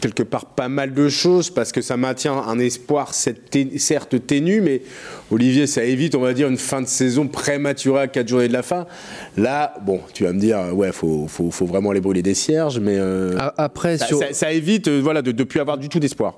quelque 0.00 0.22
part 0.22 0.46
pas 0.46 0.68
mal 0.68 0.92
de 0.94 1.08
choses 1.08 1.50
parce 1.50 1.72
que 1.72 1.80
ça 1.82 1.96
maintient 1.96 2.34
un 2.36 2.58
espoir 2.58 3.12
certes 3.14 4.26
ténu 4.26 4.60
mais 4.60 4.82
Olivier 5.30 5.66
ça 5.66 5.84
évite 5.84 6.14
on 6.14 6.20
va 6.20 6.32
dire 6.32 6.48
une 6.48 6.56
fin 6.58 6.80
de 6.82 6.86
saison 6.86 7.26
prématurée 7.28 8.00
à 8.02 8.06
4 8.08 8.28
journées 8.28 8.48
de 8.48 8.52
la 8.52 8.62
fin 8.62 8.86
là 9.36 9.74
bon 9.82 10.00
tu 10.12 10.24
vas 10.24 10.32
me 10.32 10.40
dire 10.40 10.58
ouais 10.74 10.92
faut, 10.92 11.26
faut, 11.28 11.50
faut 11.50 11.66
vraiment 11.66 11.90
aller 11.90 12.00
brûler 12.00 12.22
des 12.22 12.34
cierges 12.34 12.80
mais 12.80 12.96
euh, 12.98 13.36
Après, 13.56 13.98
ça, 13.98 14.06
sur, 14.06 14.18
ça- 14.18 14.32
ça 14.32 14.52
évite 14.52 14.88
euh, 14.88 15.00
voilà, 15.02 15.22
de 15.22 15.32
ne 15.32 15.44
plus 15.44 15.60
avoir 15.60 15.78
du 15.78 15.88
tout 15.88 16.00
d'espoir 16.00 16.34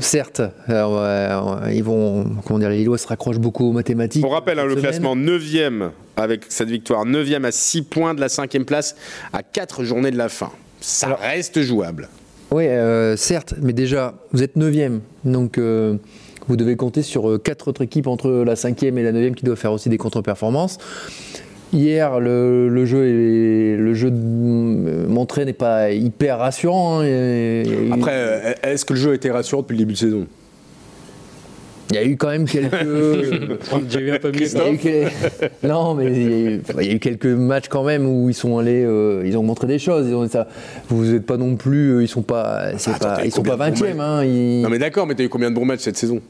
certes, 0.00 0.42
alors, 0.66 0.98
euh, 1.00 1.70
ils 1.72 1.82
vont, 1.82 2.24
comment 2.44 2.58
dire, 2.58 2.68
les 2.68 2.76
Lillois 2.78 2.98
se 2.98 3.06
raccrochent 3.06 3.38
beaucoup 3.38 3.70
aux 3.70 3.72
mathématiques. 3.72 4.22
on 4.24 4.28
rappelle 4.28 4.58
hein, 4.58 4.64
le 4.64 4.72
semaine. 4.72 4.82
classement 4.82 5.16
9e 5.16 5.88
avec 6.16 6.42
cette 6.50 6.68
victoire 6.68 7.06
9e 7.06 7.44
à 7.44 7.50
6 7.52 7.82
points 7.82 8.12
de 8.12 8.20
la 8.20 8.26
5e 8.26 8.64
place 8.64 8.96
à 9.32 9.42
4 9.42 9.84
journées 9.84 10.10
de 10.10 10.18
la 10.18 10.28
fin 10.28 10.50
ça 10.80 11.14
reste 11.20 11.60
jouable 11.62 12.08
Oui, 12.50 12.66
euh, 12.66 13.16
certes, 13.16 13.54
mais 13.60 13.72
déjà, 13.74 14.14
vous 14.32 14.42
êtes 14.42 14.56
9e, 14.56 15.00
donc 15.24 15.58
euh, 15.58 15.96
vous 16.48 16.56
devez 16.56 16.76
compter 16.76 17.02
sur 17.02 17.28
euh, 17.28 17.38
quatre 17.38 17.68
autres 17.68 17.82
équipes 17.82 18.06
entre 18.06 18.30
la 18.30 18.54
5e 18.54 18.96
et 18.96 19.02
la 19.02 19.12
9e 19.12 19.34
qui 19.34 19.44
doivent 19.44 19.58
faire 19.58 19.72
aussi 19.72 19.90
des 19.90 19.98
contre-performances. 19.98 20.78
Hier, 21.74 22.18
le, 22.20 22.86
jeu, 22.86 23.04
est- 23.06 23.76
le 23.76 23.92
jeu 23.92 24.10
montré 24.10 25.44
n'est 25.44 25.52
pas 25.52 25.90
hyper 25.90 26.38
rassurant. 26.38 27.00
hein, 27.02 27.64
après 27.92 28.56
est-ce 28.62 28.86
que 28.86 28.94
le 28.94 28.98
jeu 29.00 29.10
a 29.10 29.14
été 29.14 29.30
rassurant 29.30 29.60
depuis 29.60 29.74
le 29.74 29.80
début 29.80 29.92
de 29.92 29.98
saison? 29.98 30.26
Y 32.02 32.04
a 32.04 32.04
eu 32.08 32.16
quand 32.16 32.28
même 32.28 32.44
quelques. 32.46 32.74
J'ai 33.90 34.00
eu 34.00 34.10
un 34.12 34.18
peu 34.18 34.30
mieux. 34.32 34.42
Il 34.46 34.52
y 34.56 34.60
a 34.60 34.70
eu 34.72 34.78
que- 34.78 35.66
Non, 35.66 35.94
mais 35.94 36.06
il 36.06 36.22
y, 36.22 36.24
a 36.24 36.38
eu, 36.50 36.62
il 36.80 36.86
y 36.86 36.90
a 36.90 36.94
eu 36.94 36.98
quelques 36.98 37.26
matchs 37.26 37.68
quand 37.68 37.84
même 37.84 38.06
où 38.06 38.28
ils 38.28 38.34
sont 38.34 38.58
allés, 38.58 38.84
euh, 38.84 39.22
ils 39.26 39.36
ont 39.36 39.42
montré 39.42 39.66
des 39.66 39.78
choses. 39.78 40.06
Ils 40.08 40.14
ont, 40.14 40.28
ça, 40.28 40.48
vous 40.88 41.04
n'êtes 41.04 41.26
pas 41.26 41.36
non 41.36 41.56
plus, 41.56 41.90
euh, 41.96 42.02
ils 42.02 42.08
sont 42.08 42.22
pas, 42.22 42.70
Attends, 42.74 43.22
ils 43.24 43.30
sont 43.32 43.42
pas 43.42 43.52
combien 43.56 43.70
de 43.70 43.74
bons 43.78 43.84
20e. 43.86 44.00
Hein, 44.00 44.24
ils- 44.24 44.62
non 44.62 44.68
mais 44.68 44.78
d'accord 44.78 45.06
mais 45.06 45.14
t'as 45.14 45.24
eu 45.24 45.28
combien 45.28 45.50
de 45.50 45.54
bons 45.54 45.64
matchs 45.64 45.80
cette 45.80 45.96
saison? 45.96 46.20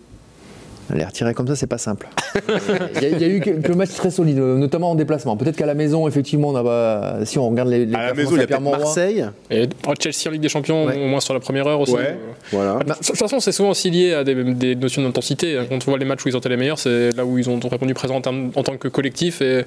Les 0.95 1.05
retirer 1.05 1.35
comme 1.35 1.47
ça, 1.47 1.55
c'est 1.57 1.67
pas 1.67 1.77
simple. 1.79 2.09
Il 2.97 3.03
y, 3.03 3.07
a- 3.07 3.09
il 3.11 3.21
y 3.21 3.25
a 3.25 3.29
eu 3.29 3.41
quelques 3.41 3.71
matchs 3.71 3.95
très 3.95 4.11
solides, 4.11 4.39
notamment 4.39 4.91
en 4.91 4.95
déplacement. 4.95 5.37
Peut-être 5.37 5.57
qu'à 5.57 5.67
la 5.67 5.75
maison, 5.75 6.09
effectivement, 6.09 6.49
on 6.49 6.57
a 6.57 6.63
pas, 6.65 7.25
si 7.25 7.39
on 7.39 7.49
regarde 7.49 7.69
les, 7.69 7.85
les 7.87 7.95
à 7.95 8.07
la 8.09 8.15
performances 8.15 8.17
maison 8.17 8.37
il 8.37 8.51
y 8.51 8.55
a 8.55 8.61
Marseille 8.79 9.25
Et 9.51 9.69
Chelsea 10.01 10.29
en 10.29 10.31
Ligue 10.31 10.41
des 10.41 10.49
Champions, 10.49 10.87
Ouais. 10.87 10.97
au 11.03 11.09
moins 11.09 11.21
sur 11.21 11.35
la 11.35 11.41
première 11.41 11.67
heure 11.67 11.81
aussi. 11.81 11.93
ouais 11.95 12.17
voilà 12.53 12.79
De 12.79 12.93
toute 12.95 13.17
façon, 13.17 13.41
c'est 13.41 13.53
souvent 13.53 13.71
aussi 13.71 13.91
lié 13.91 14.15
à 14.15 14.25
des, 14.25 14.35
des 14.55 14.75
notions 14.77 15.03
d'intensité. 15.03 15.59
Quand 15.69 15.77
on 15.87 15.91
voit 15.91 15.99
les 15.99 16.05
matchs 16.05 16.25
où 16.25 16.29
ils 16.29 16.37
ont 16.37 16.41
été 16.41 16.49
les 16.49 16.57
meilleurs, 16.57 16.79
c'est 16.79 17.15
là 17.17 17.25
où 17.25 17.39
ils 17.39 17.49
ont 17.51 17.59
répondu 17.71 17.93
présent 17.95 18.17
en, 18.17 18.21
termes- 18.21 18.51
en 18.55 18.63
tant 18.63 18.77
que 18.77 18.89
collectif 18.89 19.43
et 19.43 19.65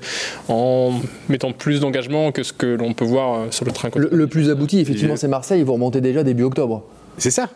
en 0.50 0.92
mettant 1.30 1.52
plus 1.52 1.80
d'engagement 1.82 2.32
que 2.32 2.44
ce 2.44 2.54
que 2.54 2.66
l'on 2.68 2.94
peut 2.94 3.06
voir 3.06 3.34
euh, 3.34 3.46
sur 3.52 3.66
le 3.66 3.72
train. 3.72 3.90
Le, 3.96 4.10
le 4.12 4.28
plus 4.28 4.50
abouti, 4.50 4.80
effectivement, 4.80 5.16
c'est 5.16 5.28
Marseille. 5.28 5.60
Ils 5.60 5.66
vont 5.66 5.74
remonter 5.74 6.02
déjà 6.02 6.24
début 6.24 6.44
octobre. 6.44 6.84
C'est 7.18 7.32
ça. 7.32 7.50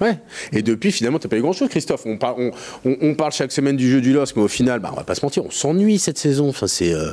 Ouais. 0.00 0.16
Et 0.52 0.62
depuis, 0.62 0.92
finalement, 0.92 1.18
t'as 1.18 1.28
pas 1.28 1.36
eu 1.36 1.40
grand-chose, 1.42 1.68
Christophe. 1.68 2.02
On, 2.06 2.16
par- 2.18 2.38
on, 2.38 2.50
on- 2.84 2.96
on 3.00 3.14
parle 3.14 3.32
chaque 3.32 3.52
semaine 3.52 3.76
du 3.76 3.90
jeu 3.90 4.00
du 4.00 4.12
LOSC, 4.12 4.36
mais 4.36 4.42
au 4.42 4.48
final, 4.48 4.80
bah, 4.80 4.90
on 4.92 4.96
va 4.96 5.04
pas 5.04 5.14
se 5.14 5.24
mentir, 5.24 5.44
on 5.44 5.50
s'ennuie 5.50 5.98
cette 5.98 6.18
saison. 6.18 6.48
Enfin, 6.48 6.66
c'est. 6.66 6.92
euh, 6.92 7.12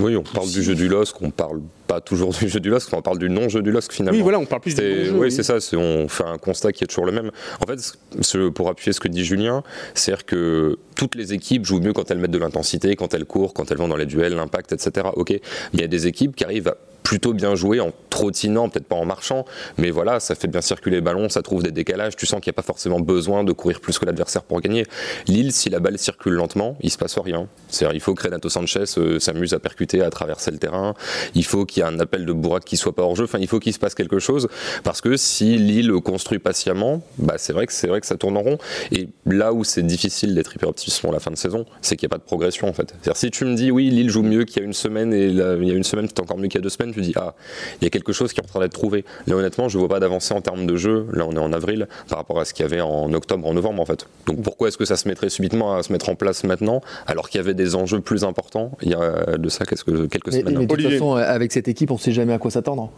Oui, 0.00 0.16
on 0.16 0.22
parle 0.22 0.48
du 0.50 0.62
jeu 0.62 0.74
du 0.74 0.88
LOSC, 0.88 1.16
on 1.22 1.30
parle 1.30 1.60
pas 1.86 2.00
toujours 2.00 2.30
du 2.32 2.48
jeu 2.48 2.60
du 2.60 2.70
LOSC, 2.70 2.92
on 2.92 3.02
parle 3.02 3.18
du 3.18 3.28
non-jeu 3.28 3.62
du 3.62 3.72
LOSC 3.72 3.92
finalement. 3.92 4.16
Oui, 4.16 4.22
voilà, 4.22 4.38
on 4.38 4.46
parle 4.46 4.62
plus 4.62 4.74
du 4.76 4.80
non-jeu, 4.82 5.12
Oui, 5.12 5.18
oui. 5.22 5.32
c'est 5.32 5.42
ça, 5.42 5.56
on 5.76 6.06
fait 6.08 6.24
un 6.24 6.38
constat 6.38 6.72
qui 6.72 6.84
est 6.84 6.86
toujours 6.86 7.06
le 7.06 7.12
même. 7.12 7.30
En 7.60 7.66
fait, 7.66 7.80
ce- 8.20 8.48
pour 8.48 8.68
appuyer 8.68 8.92
ce 8.92 9.00
que 9.00 9.08
dit 9.08 9.24
Julien, 9.24 9.64
c'est-à-dire 9.94 10.24
que 10.24 10.78
toutes 10.94 11.16
les 11.16 11.32
équipes 11.32 11.64
jouent 11.66 11.80
mieux 11.80 11.92
quand 11.92 12.10
elles 12.12 12.18
mettent 12.18 12.30
de 12.30 12.38
l'intensité, 12.38 12.94
quand 12.94 13.12
elles 13.12 13.24
courent, 13.24 13.54
quand 13.54 13.70
elles 13.72 13.78
vont 13.78 13.88
dans 13.88 13.96
les 13.96 14.06
duels, 14.06 14.34
l'impact, 14.34 14.72
etc. 14.72 15.08
Ok, 15.14 15.30
Mais 15.30 15.40
il 15.74 15.80
y 15.80 15.84
a 15.84 15.88
des 15.88 16.06
équipes 16.06 16.36
qui 16.36 16.44
arrivent 16.44 16.68
à 16.68 16.76
plutôt 17.02 17.32
bien 17.32 17.54
jouer 17.54 17.80
en 17.80 17.92
trottinant, 18.10 18.68
peut-être 18.68 18.86
pas 18.86 18.96
en 18.96 19.04
marchant, 19.04 19.44
mais 19.78 19.90
voilà, 19.90 20.20
ça 20.20 20.34
fait 20.34 20.48
bien 20.48 20.60
circuler 20.60 20.96
le 20.96 21.02
ballon, 21.02 21.28
ça 21.28 21.42
trouve 21.42 21.62
des 21.62 21.70
décalages, 21.70 22.16
tu 22.16 22.26
sens 22.26 22.40
qu'il 22.40 22.50
n'y 22.50 22.54
a 22.54 22.58
pas 22.60 22.62
forcément 22.62 23.00
besoin 23.00 23.44
de 23.44 23.52
courir 23.52 23.80
plus 23.80 23.98
que 23.98 24.04
l'adversaire 24.04 24.42
pour 24.42 24.60
gagner. 24.60 24.84
Lille, 25.26 25.52
si 25.52 25.70
la 25.70 25.80
balle 25.80 25.98
circule 25.98 26.34
lentement, 26.34 26.76
il 26.80 26.90
se 26.90 26.98
passe 26.98 27.18
rien. 27.18 27.48
C'est-à-dire, 27.68 27.94
il 27.94 28.00
faut 28.00 28.14
que 28.14 28.24
Renato 28.24 28.48
Sanchez 28.48 28.84
euh, 28.98 29.18
s'amuse 29.18 29.54
à 29.54 29.58
percuter, 29.58 30.02
à 30.02 30.10
traverser 30.10 30.50
le 30.50 30.58
terrain, 30.58 30.94
il 31.34 31.44
faut 31.44 31.64
qu'il 31.64 31.82
y 31.82 31.86
ait 31.86 31.88
un 31.88 32.00
appel 32.00 32.26
de 32.26 32.32
Bourak 32.32 32.64
qui 32.64 32.76
soit 32.76 32.94
pas 32.94 33.02
hors 33.02 33.16
jeu, 33.16 33.24
enfin, 33.24 33.38
il 33.40 33.48
faut 33.48 33.60
qu'il 33.60 33.72
se 33.72 33.78
passe 33.78 33.94
quelque 33.94 34.18
chose, 34.18 34.48
parce 34.84 35.00
que 35.00 35.16
si 35.16 35.56
Lille 35.56 35.92
construit 36.04 36.38
patiemment, 36.38 37.02
bah, 37.18 37.34
c'est 37.38 37.52
vrai 37.52 37.66
que 37.66 37.72
c'est 37.72 37.86
vrai 37.86 38.00
que 38.00 38.06
ça 38.06 38.16
tourne 38.16 38.36
en 38.36 38.42
rond. 38.42 38.58
Et 38.92 39.08
là 39.26 39.52
où 39.52 39.64
c'est 39.64 39.82
difficile 39.82 40.34
d'être 40.34 40.54
hyper 40.54 40.68
optimiste 40.68 41.00
pour 41.00 41.12
la 41.12 41.20
fin 41.20 41.30
de 41.30 41.36
saison, 41.36 41.64
c'est 41.80 41.96
qu'il 41.96 42.06
n'y 42.06 42.10
a 42.10 42.14
pas 42.16 42.18
de 42.18 42.24
progression 42.26 42.68
en 42.68 42.72
fait. 42.72 42.94
C'est-à-dire, 43.02 43.16
si 43.16 43.30
tu 43.30 43.44
me 43.44 43.54
dis 43.54 43.70
oui, 43.70 43.90
Lille 43.90 44.10
joue 44.10 44.22
mieux 44.22 44.44
qu'il 44.44 44.60
y 44.60 44.64
a 44.64 44.66
une 44.66 44.72
semaine 44.72 45.12
et 45.12 45.26
il 45.26 45.36
y 45.36 45.70
a 45.70 45.74
une 45.74 45.84
semaine, 45.84 46.06
c'est 46.08 46.20
encore 46.20 46.38
mieux 46.38 46.48
qu'il 46.48 46.58
y 46.58 46.62
a 46.62 46.62
deux 46.62 46.68
semaines, 46.68 46.89
tu 46.92 47.00
dis 47.00 47.12
ah, 47.16 47.34
il 47.80 47.84
y 47.84 47.86
a 47.86 47.90
quelque 47.90 48.12
chose 48.12 48.32
qui 48.32 48.40
est 48.40 48.44
en 48.44 48.48
train 48.48 48.60
d'être 48.60 48.72
trouvé. 48.72 49.04
Là, 49.26 49.36
honnêtement, 49.36 49.68
je 49.68 49.78
vois 49.78 49.88
pas 49.88 50.00
d'avancée 50.00 50.34
en 50.34 50.40
termes 50.40 50.66
de 50.66 50.76
jeu. 50.76 51.06
Là, 51.12 51.24
on 51.26 51.32
est 51.32 51.38
en 51.38 51.52
avril 51.52 51.88
par 52.08 52.18
rapport 52.18 52.40
à 52.40 52.44
ce 52.44 52.54
qu'il 52.54 52.64
y 52.64 52.66
avait 52.66 52.80
en 52.80 53.12
octobre, 53.12 53.46
en 53.46 53.54
novembre 53.54 53.82
en 53.82 53.86
fait. 53.86 54.06
Donc 54.26 54.42
pourquoi 54.42 54.68
est-ce 54.68 54.78
que 54.78 54.84
ça 54.84 54.96
se 54.96 55.08
mettrait 55.08 55.30
subitement 55.30 55.74
à 55.74 55.82
se 55.82 55.92
mettre 55.92 56.08
en 56.08 56.14
place 56.14 56.44
maintenant, 56.44 56.80
alors 57.06 57.28
qu'il 57.28 57.38
y 57.38 57.44
avait 57.44 57.54
des 57.54 57.74
enjeux 57.74 58.00
plus 58.00 58.24
importants 58.24 58.72
il 58.82 58.90
y 58.90 58.94
a 58.94 59.36
de 59.38 59.48
ça 59.48 59.64
quelques, 59.64 60.08
quelques 60.08 60.26
Mais, 60.32 60.40
semaines. 60.40 60.58
mais 60.58 60.66
de 60.66 60.74
toute 60.74 60.90
façon, 60.90 61.14
avec 61.14 61.52
cette 61.52 61.68
équipe, 61.68 61.90
on 61.90 61.94
ne 61.94 61.98
sait 62.00 62.12
jamais 62.12 62.32
à 62.32 62.38
quoi 62.38 62.50
s'attendre. 62.50 62.90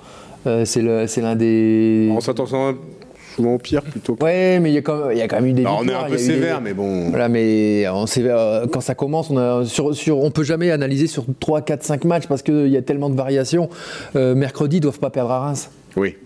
Euh, 0.47 0.65
c'est 0.65 0.83
l'un 0.83 1.37
des. 1.37 2.11
On 2.13 2.21
s'attend 2.21 2.47
souvent 3.35 3.55
au 3.55 3.59
pire 3.59 3.83
plutôt. 3.83 4.15
que- 4.15 4.25
Ouais, 4.25 4.59
mais 4.61 4.71
il 4.71 4.75
y, 4.75 4.79
a 4.79 4.83
quand 4.83 4.97
même- 4.97 5.13
il 5.13 5.19
y 5.19 5.23
a 5.23 5.29
quand 5.29 5.37
même 5.37 5.47
eu 5.47 5.53
des. 5.53 5.63
Alors, 5.63 5.79
on 5.79 5.81
est 5.81 5.85
victoires, 5.85 6.05
un 6.05 6.09
peu 6.09 6.17
des- 6.17 6.23
sévère, 6.23 6.61
mais 6.61 6.75
bon. 6.75 7.11
Voilà, 7.11 7.29
mais 7.29 7.87
on 7.89 8.07
sait, 8.07 8.23
euh, 8.25 8.67
quand 8.71 8.81
ça 8.81 8.95
commence, 8.95 9.31
on 9.31 9.37
a 9.37 9.65
sur, 9.65 9.95
sur, 9.95 10.19
on 10.23 10.31
peut 10.31 10.45
jamais 10.45 10.71
analyser 10.71 11.07
sur 11.07 11.25
3, 11.41 11.63
4, 11.63 11.83
5 11.83 12.05
matchs 12.05 12.27
parce 12.27 12.43
qu'il 12.43 12.69
y 12.69 12.77
a 12.77 12.83
tellement 12.83 13.11
de 13.11 13.17
variations. 13.17 13.69
Euh, 14.17 14.35
mercredi, 14.35 14.77
ils 14.79 14.81
doivent 14.81 14.99
pas 15.01 15.11
perdre 15.11 15.31
à 15.33 15.41
Reims. 15.41 15.71
Oui. 15.97 16.17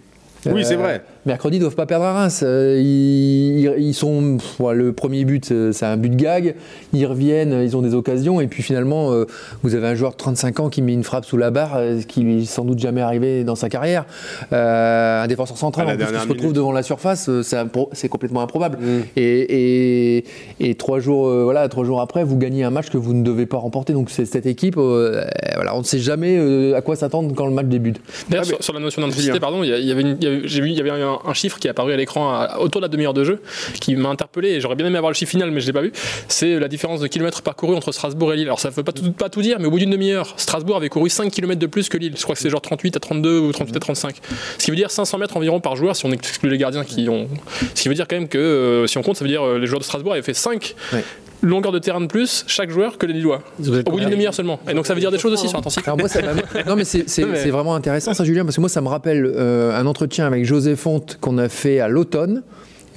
Oui, 0.47 0.65
c'est 0.65 0.75
Euh, 0.75 0.79
vrai. 0.79 1.03
Mercredi, 1.27 1.57
ils 1.57 1.61
doivent 1.61 1.75
pas 1.75 1.87
perdre 1.87 2.05
à 2.05 2.13
Reims. 2.13 2.43
Euh, 2.45 2.81
ils, 2.81 3.95
sont. 3.95 4.37
pff, 4.39 4.61
le 4.73 4.93
premier 4.93 5.25
but, 5.25 5.51
euh, 5.51 5.73
c'est 5.73 5.85
un 5.87 5.97
but 5.97 6.15
gag. 6.15 6.55
Ils 6.93 7.05
reviennent, 7.07 7.61
ils 7.63 7.77
ont 7.77 7.83
des 7.83 7.95
occasions. 7.95 8.41
Et 8.41 8.47
puis 8.47 8.63
finalement, 8.63 9.13
euh, 9.13 9.27
vous 9.63 9.75
avez 9.75 9.89
un 9.89 9.95
joueur 9.95 10.13
de 10.13 10.17
35 10.17 10.61
ans 10.61 10.69
qui 10.71 10.83
met 10.83 10.93
une 10.93 11.03
frappe 11.03 11.25
sous 11.25 11.37
la 11.37 11.51
barre, 11.51 11.79
ce 12.01 12.07
qui 12.07 12.21
lui 12.21 12.43
est 12.43 12.45
sans 12.47 12.65
doute 12.65 12.79
jamais 12.79 13.01
arrivé 13.01 13.43
dans 13.45 13.57
sa 13.57 13.69
carrière. 13.69 14.05
Euh, 14.53 15.23
un 15.25 15.27
défenseur 15.27 15.57
central, 15.59 15.87
en 15.89 15.97
plus, 15.97 16.05
qui 16.07 16.13
se 16.13 16.19
retrouve 16.21 16.37
minute. 16.39 16.53
devant 16.57 16.73
la 16.73 16.83
surface, 16.83 17.29
c'est 17.43 18.09
complètement 18.09 18.43
improbable. 18.43 18.79
Mm. 18.81 19.01
Et, 19.17 20.17
et, 20.19 20.25
et 20.61 20.75
trois, 20.77 21.01
jours, 21.01 21.27
euh, 21.29 21.43
voilà, 21.45 21.69
trois 21.69 21.85
jours 21.85 22.01
après, 22.01 22.23
vous 22.25 22.37
gagnez 22.39 22.63
un 22.65 22.71
match 22.71 22.89
que 22.91 22.99
vous 22.99 23.15
ne 23.15 23.23
devez 23.25 23.47
pas 23.47 23.57
remporter. 23.59 23.93
Donc 23.93 24.11
c'est 24.11 24.27
cette 24.27 24.47
équipe, 24.47 24.77
euh, 24.79 25.25
voilà, 25.55 25.75
on 25.75 25.81
ne 25.81 25.85
sait 25.85 25.99
jamais 25.99 26.73
à 26.75 26.81
quoi 26.83 26.95
s'attendre 26.97 27.35
quand 27.35 27.47
le 27.47 27.53
match 27.53 27.67
débute. 27.67 28.01
D'ailleurs, 28.29 28.45
Ah, 28.47 28.49
sur, 28.49 28.63
sur 28.63 28.73
la 28.75 28.81
notion 28.81 29.03
d'intensité, 29.03 29.41
pardon, 29.41 29.63
il 29.65 29.69
y, 29.71 29.91
avait 29.91 30.03
une- 30.03 30.17
il 30.21 30.25
y 30.25 30.27
avait- 30.27 30.41
j'ai 30.47 30.61
vu, 30.61 30.69
il 30.71 30.77
y 30.77 30.81
avait 30.81 30.91
un, 30.91 31.16
un 31.25 31.35
chiffre 31.35 31.59
qui 31.59 31.67
est 31.67 31.71
apparu 31.71 31.93
à 31.93 31.97
l'écran 31.97 32.47
autour 32.59 32.81
de 32.81 32.87
la 32.87 32.89
demi-heure 32.89 33.15
de 33.15 33.25
jeu, 33.25 33.41
qui 33.81 33.97
m'a 33.97 34.09
interpellé 34.09 34.51
et 34.51 34.61
j'aurais 34.61 34.77
bien 34.77 34.87
aimé 34.87 34.99
avoir 34.99 35.11
le 35.11 35.15
chiffre 35.17 35.31
final, 35.31 35.51
mais 35.51 35.61
je 35.61 35.67
l'ai 35.67 35.73
pas 35.73 35.83
vu. 35.83 35.93
C'est 36.29 36.59
la 36.59 36.69
différence 36.69 37.01
de 37.01 37.07
kilomètres 37.07 37.43
parcourus 37.43 37.77
entre 37.77 37.93
Strasbourg 37.93 38.33
et 38.33 38.37
Lille. 38.37 38.47
Alors 38.47 38.61
ça 38.61 38.71
ne 38.71 38.75
veut 38.75 38.83
pas 38.83 38.93
tout, 39.29 39.43
dire, 39.43 39.59
mais 39.59 39.67
au 39.67 39.71
bout 39.71 39.79
d'une 39.79 39.91
demi-heure, 39.91 40.35
Strasbourg 40.37 40.77
avait 40.77 40.89
couru 40.89 41.09
5 41.09 41.31
km 41.31 41.59
de 41.59 41.67
plus 41.67 41.89
que 41.89 41.97
Lille. 41.97 42.15
Je 42.17 42.23
crois 42.23 42.35
que 42.35 42.41
c'est 42.41 42.51
genre 42.51 42.61
38 42.61 42.97
à 42.97 43.01
32 43.01 43.39
ou 43.39 43.53
38 43.53 43.77
à 43.77 43.81
35. 43.81 44.17
Ce 44.59 44.65
qui 44.65 44.71
veut 44.71 44.77
dire 44.77 44.91
500 44.91 45.19
mètres 45.19 45.37
environ 45.37 45.61
par 45.61 45.77
joueur 45.77 45.97
si 45.97 46.07
on 46.07 46.13
exclut 46.13 46.51
les 46.51 46.59
gardiens 46.59 46.85
qui 46.85 47.09
ont. 47.09 47.29
Ce 47.75 47.83
qui 47.83 47.89
veut 47.89 47.95
dire 47.95 48.07
quand 48.09 48.17
même 48.17 48.29
que 48.29 48.39
euh, 48.39 48.87
si 48.87 48.99
on 48.99 49.03
compte, 49.03 49.17
ça 49.17 49.25
veut 49.25 49.31
dire 49.31 49.43
euh, 49.43 49.59
les 49.59 49.67
joueurs 49.67 49.81
de 49.81 49.85
Strasbourg 49.85 50.13
avaient 50.13 50.23
fait 50.23 50.35
5 50.35 50.75
Ouais. 50.93 51.05
Longueurs 51.43 51.73
de 51.73 51.79
terrain 51.79 52.01
de 52.01 52.07
plus 52.07 52.45
chaque 52.47 52.71
joueur 52.71 52.99
que 52.99 53.07
les 53.07 53.13
Lillois. 53.15 53.43
Au 53.87 53.91
bout 53.91 54.01
d'une 54.01 54.11
demi-heure 54.11 54.35
seulement. 54.35 54.59
Et 54.69 54.75
donc 54.75 54.87
ça 54.87 54.95
veut 54.95 55.01
dire 55.01 55.11
des 55.11 55.19
choses 55.19 55.33
aussi 55.33 55.49
sur 55.49 55.59
l'intensité. 55.59 55.91
Non 56.67 56.77
mais 56.77 56.85
c'est 56.85 57.09
c'est- 57.09 57.25
Mais- 57.25 57.37
c'est 57.43 57.51
vraiment 57.51 57.75
intéressant 57.75 58.15
ça 58.15 58.25
Julien 58.25 58.45
parce 58.45 58.57
que 58.57 58.61
moi 58.61 58.69
ça 58.71 58.81
me 58.81 58.89
rappelle 58.89 59.25
euh, 59.37 59.79
un 59.79 59.87
entretien 59.87 60.27
avec 60.27 60.45
José 60.45 60.77
Fonte 60.77 61.19
qu'on 61.21 61.39
a 61.39 61.49
fait 61.49 61.81
à 61.81 61.89
l'automne 61.89 62.43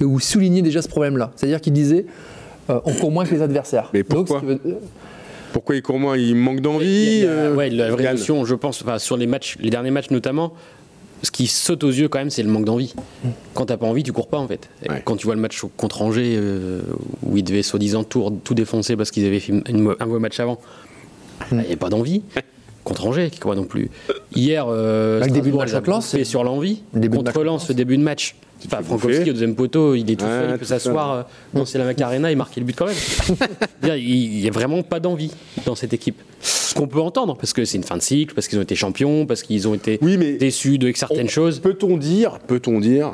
et 0.00 0.04
où 0.04 0.18
il 0.18 0.22
soulignait 0.22 0.62
déjà 0.62 0.80
ce 0.82 0.88
problème-là. 0.88 1.30
C'est-à-dire 1.36 1.60
qu'il 1.60 1.72
disait 1.72 2.06
euh, 2.70 2.80
on 2.84 2.92
court 2.94 3.10
moins 3.10 3.24
que 3.24 3.34
les 3.34 3.42
adversaires. 3.42 3.90
Mais 3.92 4.02
pourquoi 4.04 4.42
Pourquoi 5.52 5.74
il 5.76 5.82
court 5.82 5.98
moins? 5.98 6.16
Il 6.16 6.36
manque 6.36 6.60
d'envie 6.60 7.22
euh, 7.24 7.54
Ouais, 7.54 7.70
la 7.70 7.90
vraie 7.90 8.12
notion, 8.12 8.44
je 8.44 8.54
pense, 8.54 8.84
sur 8.98 9.16
les 9.16 9.26
matchs, 9.26 9.56
les 9.60 9.70
derniers 9.70 9.90
matchs 9.90 10.10
notamment, 10.10 10.52
ce 11.22 11.30
qui 11.30 11.46
saute 11.46 11.84
aux 11.84 11.90
yeux 11.90 12.08
quand 12.08 12.18
même, 12.18 12.30
c'est 12.30 12.42
le 12.42 12.50
manque 12.50 12.64
d'envie. 12.64 12.94
Quand 13.54 13.66
t'as 13.66 13.76
pas 13.76 13.86
envie, 13.86 14.02
tu 14.02 14.12
cours 14.12 14.28
pas 14.28 14.38
en 14.38 14.48
fait. 14.48 14.68
Quand 15.04 15.16
tu 15.16 15.26
vois 15.26 15.34
le 15.34 15.40
match 15.40 15.62
contre 15.76 16.02
Angers, 16.02 16.34
euh, 16.36 16.82
où 17.22 17.36
ils 17.36 17.44
devaient 17.44 17.62
soi-disant 17.62 18.04
tout, 18.04 18.40
tout 18.42 18.54
défoncer 18.54 18.96
parce 18.96 19.10
qu'ils 19.10 19.26
avaient 19.26 19.40
fait 19.40 19.52
un 19.66 20.06
mauvais 20.06 20.20
match 20.20 20.40
avant, 20.40 20.58
il 21.52 21.58
n'y 21.58 21.64
avait 21.64 21.76
pas 21.76 21.88
d'envie. 21.88 22.22
contre 22.84 23.06
Angers, 23.06 23.28
qui 23.30 23.38
croit 23.38 23.54
non 23.54 23.64
plus. 23.64 23.90
Hier, 24.34 24.64
euh, 24.66 25.20
le 25.20 25.30
début 25.30 25.50
de 25.50 25.56
match 25.56 25.70
sur 26.24 26.44
l'envie. 26.44 26.82
Contre 27.12 27.44
Lens, 27.44 27.68
le 27.68 27.74
début 27.74 27.98
de 27.98 28.02
match. 28.02 28.34
Enfin, 28.66 28.82
Frankowski 28.82 29.30
au 29.30 29.32
deuxième 29.32 29.54
poteau, 29.54 29.94
il 29.94 30.10
est 30.10 30.16
tout 30.16 30.26
seul, 30.26 30.50
il 30.50 30.58
peut 30.58 30.66
s'asseoir 30.66 31.26
euh, 31.56 31.64
c'est 31.64 31.78
la 31.78 31.84
Macarena 31.84 32.30
et 32.30 32.34
marquer 32.34 32.60
le 32.60 32.66
but 32.66 32.76
quand 32.76 32.86
même. 32.86 32.96
il 33.96 34.40
n'y 34.40 34.46
a 34.46 34.50
vraiment 34.50 34.82
pas 34.82 35.00
d'envie 35.00 35.32
dans 35.64 35.74
cette 35.74 35.94
équipe. 35.94 36.20
Ce 36.70 36.74
qu'on 36.76 36.86
peut 36.86 37.00
entendre, 37.00 37.36
parce 37.36 37.52
que 37.52 37.64
c'est 37.64 37.78
une 37.78 37.82
fin 37.82 37.96
de 37.96 38.02
cycle, 38.02 38.32
parce 38.32 38.46
qu'ils 38.46 38.56
ont 38.56 38.62
été 38.62 38.76
champions, 38.76 39.26
parce 39.26 39.42
qu'ils 39.42 39.66
ont 39.66 39.74
été 39.74 39.98
déçus 40.38 40.78
de 40.78 40.92
certaines 40.94 41.28
choses. 41.28 41.58
Peut-on 41.58 41.96
dire, 41.96 42.38
peut-on 42.38 42.78
dire, 42.78 43.10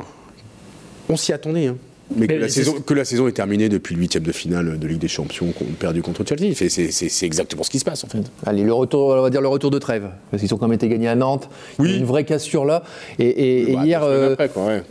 on 1.08 1.16
s'y 1.16 1.32
attendait. 1.32 1.68
Hein. 1.68 1.78
Mais, 2.14 2.28
que, 2.28 2.34
la 2.34 2.48
saison, 2.48 2.74
que, 2.80 2.94
la 2.94 3.04
saison, 3.04 3.26
est 3.26 3.32
terminée 3.32 3.68
depuis 3.68 3.94
le 3.94 4.00
huitième 4.00 4.22
de 4.22 4.30
finale 4.30 4.78
de 4.78 4.86
Ligue 4.86 5.00
des 5.00 5.08
Champions 5.08 5.52
qu'on 5.52 5.64
a 5.64 5.76
perdu 5.78 6.02
contre 6.02 6.24
Chelsea. 6.24 6.54
C'est 6.54 7.26
exactement 7.26 7.64
ce 7.64 7.70
qui 7.70 7.80
se 7.80 7.84
passe 7.84 8.04
en 8.04 8.08
fait. 8.08 8.22
Allez, 8.44 8.62
le 8.62 8.72
retour, 8.72 9.08
on 9.08 9.22
va 9.22 9.30
dire 9.30 9.40
le 9.40 9.48
retour 9.48 9.70
de 9.72 9.78
trêve, 9.78 10.10
parce 10.30 10.40
qu'ils 10.40 10.54
ont 10.54 10.56
quand 10.56 10.68
même 10.68 10.76
été 10.76 10.88
gagnés 10.88 11.08
à 11.08 11.16
Nantes. 11.16 11.48
Oui. 11.78 11.88
Il 11.88 11.90
y 11.92 11.94
a 11.94 11.98
une 11.98 12.06
vraie 12.06 12.24
cassure 12.24 12.64
là. 12.64 12.84
Et, 13.18 13.72
bah, 13.72 13.84
hier, 13.84 14.04
euh, 14.04 14.36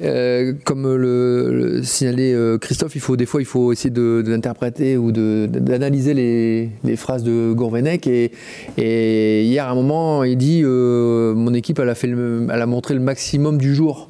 euh, 0.03 0.53
comme 0.65 0.93
le, 0.93 1.81
signalait 1.83 2.33
euh, 2.33 2.57
Christophe, 2.57 2.95
il 2.95 3.01
faut 3.01 3.15
des 3.15 3.25
fois 3.25 3.41
il 3.41 3.45
faut 3.45 3.71
essayer 3.71 3.91
d'interpréter 3.91 4.97
ou 4.97 5.11
d'analyser 5.11 6.13
les, 6.13 6.69
les, 6.83 6.95
phrases 6.97 7.23
de 7.23 7.53
Gourvenec. 7.53 8.07
Et, 8.07 8.31
hier, 8.77 9.65
à 9.65 9.71
un 9.71 9.75
moment, 9.75 10.25
il 10.25 10.37
dit 10.37 10.63
mon 10.63 11.53
équipe, 11.53 11.79
elle 11.79 11.89
a, 11.89 11.95
fait 11.95 12.09
elle 12.09 12.61
a 12.61 12.65
montré 12.65 12.93
le 12.93 12.99
maximum 12.99 13.57
du 13.57 13.73
jour. 13.73 14.09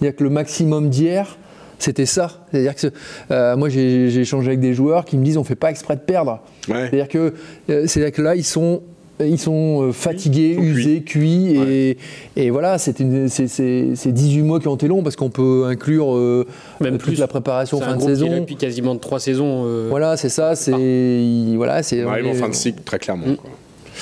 Il 0.00 0.04
y 0.04 0.08
a 0.08 0.12
que 0.12 0.24
le 0.24 0.30
maximum 0.30 0.88
d'hier 0.88 1.38
c'était 1.78 2.06
ça. 2.06 2.46
C'est-à-dire 2.50 2.74
que 2.74 2.86
euh, 3.30 3.56
moi, 3.56 3.68
j'ai 3.68 4.18
échangé 4.18 4.48
avec 4.48 4.60
des 4.60 4.74
joueurs 4.74 5.04
qui 5.04 5.16
me 5.16 5.24
disent 5.24 5.36
on 5.36 5.44
fait 5.44 5.54
pas 5.54 5.70
exprès 5.70 5.96
de 5.96 6.00
perdre. 6.00 6.40
C'est-à-dire 6.66 7.08
que, 7.08 7.34
euh, 7.70 8.10
que 8.10 8.22
là, 8.22 8.34
ils 8.34 8.44
sont 8.44 8.82
ils 9.18 9.38
sont 9.38 9.80
euh, 9.82 9.92
fatigués, 9.92 10.58
usés, 10.60 11.00
cuits, 11.00 11.96
et, 12.36 12.50
voilà, 12.50 12.76
c'est 12.76 13.00
18 13.00 14.42
mois 14.42 14.60
qui 14.60 14.68
ont 14.68 14.74
été 14.74 14.88
longs 14.88 15.02
parce 15.02 15.16
qu'on 15.16 15.30
peut 15.30 15.64
inclure 15.66 16.14
même 16.80 16.98
plus 16.98 17.18
la 17.18 17.26
préparation 17.26 17.80
fin 17.80 17.96
de 17.96 18.02
saison. 18.02 18.40
depuis 18.40 18.56
quasiment 18.56 18.96
trois 18.96 19.20
saisons. 19.20 19.88
Voilà, 19.88 20.16
c'est 20.16 20.28
ça, 20.28 20.54
c'est 20.54 21.54
voilà, 21.56 21.82
c'est. 21.82 22.04
On 22.04 22.10
arrive 22.10 22.26
en 22.26 22.34
fin 22.34 22.48
de 22.48 22.54
cycle 22.54 22.82
très 22.84 22.98
clairement. 22.98 23.26
Mm. 23.26 23.36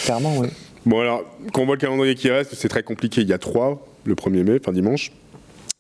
Clairement, 0.05 0.35
oui. 0.39 0.49
Bon 0.87 1.01
alors, 1.01 1.23
quand 1.53 1.63
on 1.63 1.67
voit 1.67 1.77
le 1.77 1.81
calendrier 1.81 2.15
qui 2.15 2.29
reste, 2.31 2.55
c'est 2.55 2.69
très 2.69 2.83
compliqué. 2.83 3.23
Il 3.23 3.29
y 3.29 3.33
a 3.33 3.39
trois 3.39 3.87
le 4.05 4.15
1er 4.15 4.43
mai, 4.43 4.59
fin 4.59 4.73
dimanche. 4.73 5.13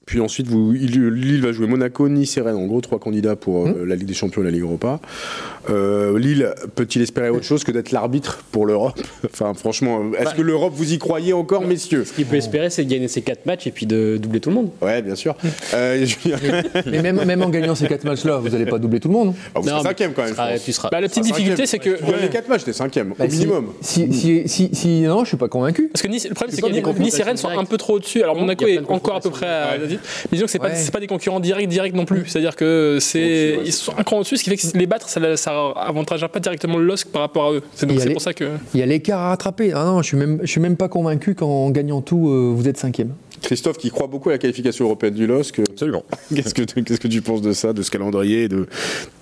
Puis 0.06 0.20
ensuite, 0.20 0.46
vous, 0.46 0.72
Lille 0.72 1.40
va 1.40 1.52
jouer 1.52 1.66
Monaco, 1.66 2.08
Nice 2.08 2.36
et 2.36 2.40
Rennes. 2.42 2.56
En 2.56 2.66
gros, 2.66 2.80
trois 2.80 2.98
candidats 2.98 3.36
pour 3.36 3.66
euh, 3.66 3.70
mmh. 3.70 3.84
la 3.84 3.96
Ligue 3.96 4.06
des 4.06 4.14
Champions 4.14 4.42
et 4.42 4.44
la 4.44 4.50
Ligue 4.50 4.62
Europa. 4.62 5.00
Euh, 5.70 6.18
Lille 6.18 6.52
peut-il 6.74 7.00
espérer 7.00 7.30
autre 7.30 7.44
chose 7.44 7.64
que 7.64 7.72
d'être 7.72 7.90
l'arbitre 7.90 8.44
pour 8.52 8.66
l'Europe? 8.66 9.00
Enfin, 9.34 9.52
franchement, 9.54 10.12
est-ce 10.16 10.26
bah. 10.26 10.32
que 10.36 10.42
l'Europe, 10.42 10.74
vous 10.76 10.92
y 10.92 10.98
croyez 10.98 11.32
encore, 11.32 11.66
messieurs? 11.66 12.04
Ce 12.04 12.12
qu'il 12.12 12.26
peut 12.26 12.36
espérer, 12.36 12.70
c'est 12.70 12.84
de 12.84 12.90
gagner 12.90 13.08
ces 13.08 13.22
quatre 13.22 13.46
matchs 13.46 13.66
et 13.66 13.72
puis 13.72 13.84
de 13.84 14.16
doubler 14.16 14.38
tout 14.38 14.50
le 14.50 14.54
monde. 14.54 14.70
Ouais, 14.80 15.02
bien 15.02 15.16
sûr. 15.16 15.34
Euh, 15.72 16.06
mais 16.86 17.02
même, 17.02 17.24
même, 17.24 17.42
en 17.42 17.48
gagnant 17.48 17.74
ces 17.74 17.88
quatre 17.88 18.04
matchs-là, 18.04 18.36
vous 18.36 18.50
n'allez 18.50 18.66
pas 18.66 18.78
doubler 18.78 19.00
tout 19.00 19.08
le 19.08 19.14
monde. 19.14 19.34
Ah, 19.54 19.60
vous 19.60 19.68
serez 19.68 19.82
cinquième 19.82 20.12
quand 20.12 20.22
même. 20.22 20.34
tu 20.64 20.72
seras... 20.72 20.90
Bah, 20.90 21.00
la 21.00 21.08
petite 21.08 21.24
difficulté, 21.24 21.66
c'est 21.66 21.78
que. 21.78 21.98
Vous 22.00 22.12
gagnez 22.12 22.28
quatre 22.28 22.48
matchs, 22.48 22.64
t'es 22.64 22.72
cinquième, 22.72 23.12
au 23.12 23.16
bah, 23.16 23.26
minimum. 23.26 23.72
Si, 23.80 24.46
si, 24.46 24.70
si, 24.72 25.00
non, 25.00 25.24
je 25.24 25.28
suis 25.28 25.36
pas 25.36 25.48
convaincu. 25.48 25.88
Parce 25.92 26.02
que 26.02 26.08
nice, 26.08 26.28
le 26.28 26.34
problème, 26.34 26.54
c'est 26.54 26.62
que 26.62 27.00
Nice 27.00 27.18
et 27.18 27.22
Rennes 27.22 27.36
sont 27.36 27.48
un 27.48 27.64
peu 27.64 27.76
trop 27.76 27.94
au-dessus. 27.94 28.22
Alors 28.22 28.36
Monaco 28.36 28.66
est 28.66 28.78
encore 28.88 29.16
à 29.16 29.20
peu 29.20 29.30
près 29.30 29.46
à. 29.46 29.76
Mais 29.96 30.36
disons 30.36 30.46
que 30.46 30.50
c'est 30.50 30.58
pas 30.58 30.74
c'est 30.74 30.92
pas 30.92 31.00
des 31.00 31.06
concurrents 31.06 31.40
directs, 31.40 31.68
directs 31.68 31.94
non 31.94 32.04
plus. 32.04 32.24
C'est-à-dire 32.26 32.56
que 32.56 32.98
c'est 33.00 33.58
ils 33.64 33.72
sont 33.72 33.92
un 33.96 34.02
cran 34.02 34.18
au-dessus, 34.18 34.36
ce 34.36 34.44
qui 34.44 34.50
fait 34.50 34.56
que 34.56 34.78
les 34.78 34.86
battre, 34.86 35.08
ça, 35.08 35.36
ça 35.36 35.70
avantagera 35.76 36.28
pas 36.28 36.40
directement 36.40 36.78
le 36.78 36.84
LOSC 36.84 37.08
par 37.08 37.22
rapport 37.22 37.46
à 37.46 37.52
eux. 37.52 37.62
C'est 37.74 37.86
donc 37.86 38.00
c'est 38.00 38.10
pour 38.10 38.22
ça 38.22 38.32
que. 38.32 38.50
Il 38.74 38.80
y 38.80 38.82
a 38.82 38.86
l'écart 38.86 39.20
à 39.20 39.28
rattraper. 39.30 39.72
Ah 39.72 39.84
non, 39.84 40.02
je 40.02 40.08
suis 40.08 40.16
même, 40.16 40.40
je 40.42 40.46
suis 40.46 40.60
même 40.60 40.76
pas 40.76 40.88
convaincu 40.88 41.34
qu'en 41.34 41.70
gagnant 41.70 42.00
tout, 42.00 42.28
euh, 42.28 42.52
vous 42.54 42.68
êtes 42.68 42.78
cinquième. 42.78 43.12
Christophe 43.44 43.76
qui 43.76 43.90
croit 43.90 44.06
beaucoup 44.06 44.30
à 44.30 44.32
la 44.32 44.38
qualification 44.38 44.86
européenne 44.86 45.14
du 45.14 45.26
LOSC. 45.26 45.60
Absolument. 45.70 46.04
Qu'est-ce 46.34 46.54
que, 46.54 46.62
qu'est-ce 46.62 47.00
que 47.00 47.08
tu 47.08 47.20
penses 47.20 47.42
de 47.42 47.52
ça, 47.52 47.72
de 47.72 47.82
ce 47.82 47.90
calendrier, 47.90 48.48
de, 48.48 48.66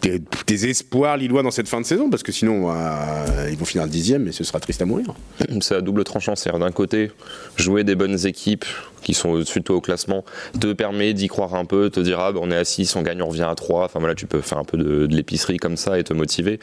des, 0.02 0.67
espoirs 0.67 1.17
lillois 1.17 1.43
dans 1.43 1.50
cette 1.50 1.69
fin 1.69 1.81
de 1.81 1.87
saison? 1.87 2.09
Parce 2.09 2.23
que 2.23 2.31
sinon, 2.31 2.71
euh, 2.71 3.49
ils 3.50 3.57
vont 3.57 3.64
finir 3.64 3.85
le 3.85 3.91
dixième 3.91 4.29
et 4.29 4.33
ce 4.33 4.45
sera 4.45 4.61
triste 4.61 4.81
à 4.81 4.87
mourir. 4.87 5.14
C'est 5.61 5.75
à 5.75 5.81
double 5.81 6.05
tranchant. 6.05 6.37
C'est 6.37 6.52
d'un 6.52 6.71
côté, 6.71 7.11
jouer 7.57 7.83
des 7.83 7.97
bonnes 7.97 8.26
équipes 8.26 8.64
qui 9.03 9.15
sont 9.15 9.31
au-dessus 9.31 9.61
de 9.61 9.65
toi 9.65 9.77
au 9.77 9.81
classement 9.81 10.25
te 10.61 10.73
permet 10.73 11.13
d'y 11.15 11.29
croire 11.29 11.55
un 11.55 11.65
peu, 11.65 11.91
te 11.91 12.01
dire 12.01 12.21
ah, 12.21 12.33
ben, 12.33 12.41
on 12.43 12.51
est 12.51 12.57
à 12.57 12.65
6, 12.65 12.97
on 12.97 13.03
gagne, 13.03 13.23
on 13.23 13.29
revient 13.29 13.47
à 13.49 13.55
3. 13.55 13.85
Enfin 13.85 13.99
voilà, 13.99 14.15
tu 14.15 14.27
peux 14.27 14.41
faire 14.41 14.59
un 14.59 14.65
peu 14.65 14.77
de, 14.77 15.07
l'épicerie 15.11 15.57
comme 15.57 15.77
ça 15.77 15.99
et 15.99 16.05
te 16.05 16.13
motiver. 16.13 16.59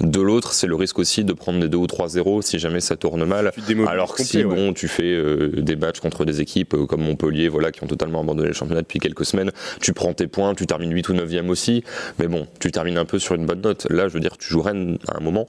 De 0.00 0.20
l'autre, 0.20 0.52
c'est 0.52 0.66
le 0.66 0.74
risque 0.74 0.98
aussi 0.98 1.24
de 1.24 1.32
prendre 1.32 1.60
des 1.60 1.68
2 1.68 1.76
ou 1.76 1.86
3-0 1.86 2.42
si 2.42 2.58
jamais 2.58 2.80
ça 2.80 2.96
tourne 2.96 3.24
mal. 3.24 3.52
Alors 3.86 4.14
que 4.14 4.22
si 4.22 4.42
bon, 4.44 4.72
tu 4.72 4.88
fais 4.88 5.02
euh, 5.04 5.50
des 5.56 5.76
matchs 5.76 6.00
contre 6.00 6.24
des 6.24 6.40
équipes 6.40 6.74
euh, 6.74 6.86
comme 6.86 7.02
Montpellier, 7.02 7.48
voilà, 7.48 7.72
qui 7.72 7.82
ont 7.82 7.86
totalement 7.86 8.20
abandonné 8.20 8.48
le 8.48 8.54
championnat 8.54 8.82
depuis 8.82 8.98
quelques 8.98 9.24
semaines, 9.24 9.50
tu 9.80 9.92
prends 9.92 10.12
tes 10.12 10.26
points, 10.26 10.54
tu 10.54 10.66
termines 10.66 10.92
8 10.92 11.08
ou 11.08 11.14
9e 11.14 11.48
aussi, 11.48 11.84
mais 12.18 12.28
bon, 12.28 12.46
tu 12.58 12.70
termines 12.70 12.98
un 12.98 13.04
peu 13.04 13.18
sur 13.18 13.34
une 13.34 13.46
bonne 13.46 13.60
note. 13.60 13.86
Là, 13.90 14.08
je 14.08 14.14
veux 14.14 14.20
dire, 14.20 14.36
tu 14.38 14.48
jouerais 14.48 14.72
à 15.08 15.16
un 15.16 15.20
moment, 15.20 15.48